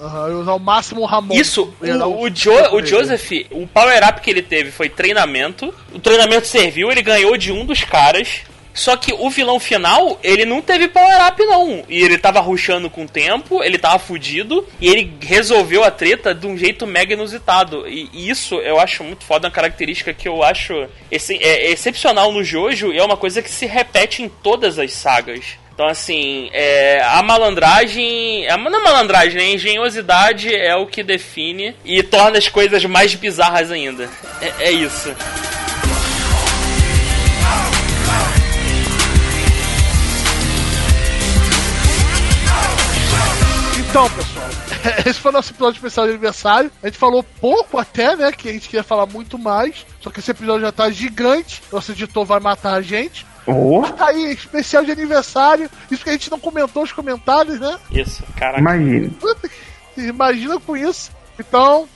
[0.00, 1.34] Eu usar o máximo Ramon.
[1.34, 2.84] Isso, o, o, Jo- o.
[2.86, 5.74] Joseph, o power-up que ele teve foi treinamento.
[5.92, 8.42] O treinamento serviu, ele ganhou de um dos caras.
[8.74, 11.82] Só que o vilão final, ele não teve power-up, não.
[11.88, 16.32] E ele tava rushando com o tempo, ele tava fudido, e ele resolveu a treta
[16.32, 17.88] de um jeito mega inusitado.
[17.88, 20.72] E e isso eu acho muito foda, uma característica que eu acho
[21.10, 24.92] ex- é excepcional no Jojo, e é uma coisa que se repete em todas as
[24.92, 25.44] sagas.
[25.78, 28.48] Então, assim, é, a malandragem.
[28.48, 29.44] A, não a malandragem, né?
[29.44, 34.10] a engenhosidade é o que define e torna as coisas mais bizarras ainda.
[34.40, 35.14] É, é isso.
[43.88, 44.48] Então, pessoal,
[45.06, 46.72] esse foi o nosso episódio especial de aniversário.
[46.82, 48.32] A gente falou pouco até, né?
[48.32, 49.86] Que a gente queria falar muito mais.
[50.00, 51.62] Só que esse episódio já tá gigante.
[51.70, 53.24] Nosso editor vai matar a gente.
[53.48, 55.70] Oh, aí, especial de aniversário.
[55.90, 57.78] Isso que a gente não comentou nos comentários, né?
[57.90, 58.60] Isso, caraca.
[58.60, 59.10] imagina.
[59.96, 61.10] Imagina com isso.
[61.38, 61.88] Então,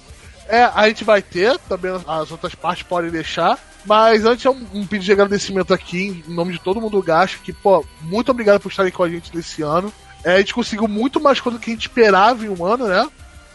[0.48, 3.58] é, a gente vai ter, também as outras partes podem deixar.
[3.84, 7.02] Mas antes é um, um pedido de agradecimento aqui, em nome de todo mundo do
[7.02, 9.92] Gacho, que, pô, muito obrigado por estarem com a gente nesse ano.
[10.24, 12.86] É, a gente conseguiu muito mais coisa do que a gente esperava em um ano,
[12.86, 13.08] né?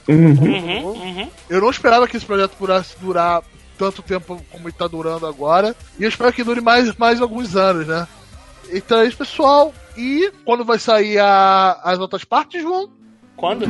[0.07, 0.33] Uhum.
[0.33, 1.29] Uhum, uhum.
[1.49, 3.41] Eu não esperava que esse projeto pudesse durar
[3.77, 5.75] tanto tempo como ele tá durando agora.
[5.99, 8.07] E eu espero que dure mais, mais alguns anos, né?
[8.71, 9.73] Então é isso, pessoal.
[9.95, 12.89] E quando vai sair a- as outras partes, João?
[13.35, 13.65] Quando?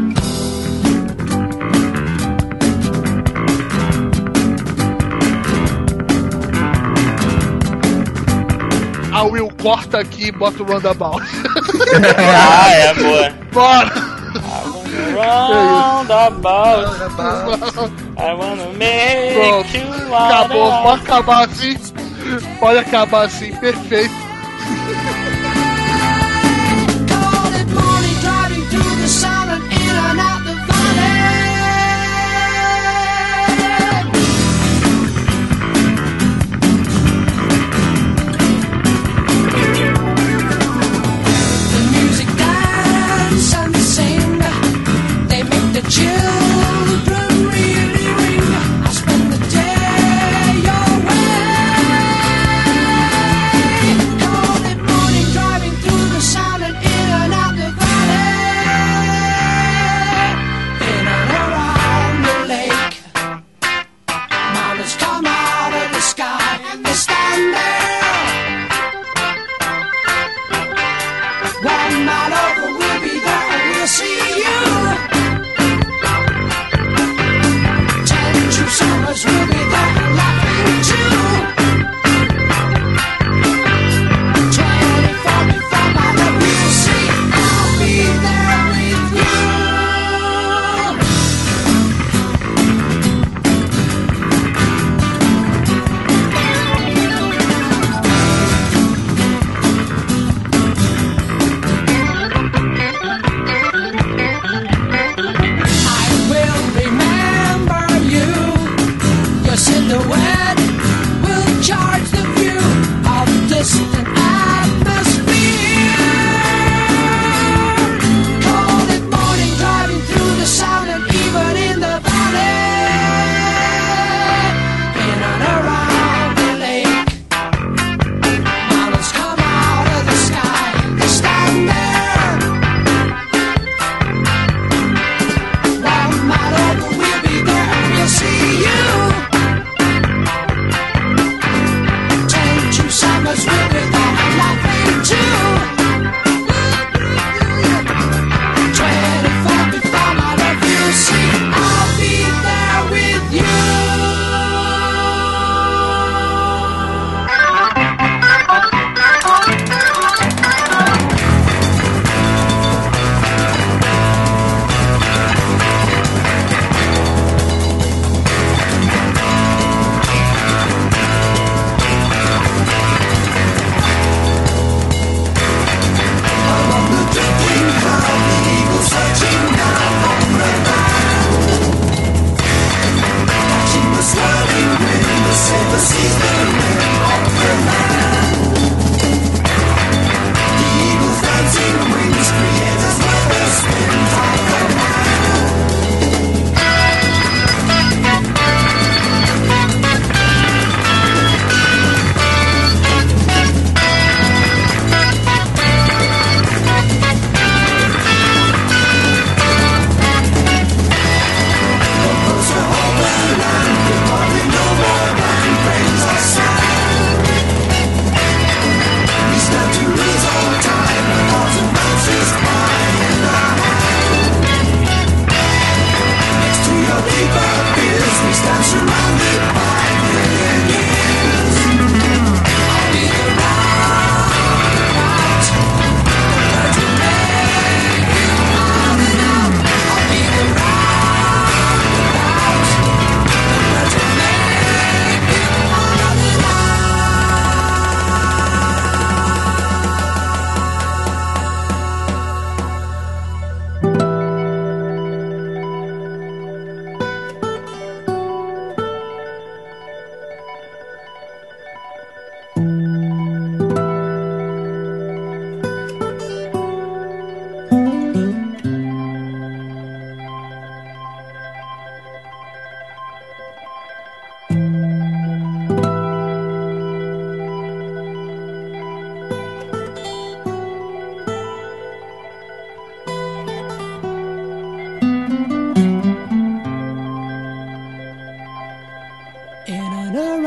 [9.12, 11.26] A Will corta aqui e bota o roundabout.
[12.20, 13.30] Ah, é, boa.
[13.54, 13.94] Bora!
[15.14, 16.88] Roundabout,
[18.18, 19.78] I wanna make Pronto.
[19.78, 21.78] you Acabou, pode acabar assim.
[22.60, 24.14] Pode acabar assim, perfeito.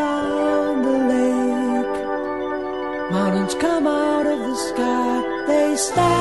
[0.01, 1.97] Around the lake,
[3.13, 5.45] mountains come out of the sky.
[5.47, 6.20] They stand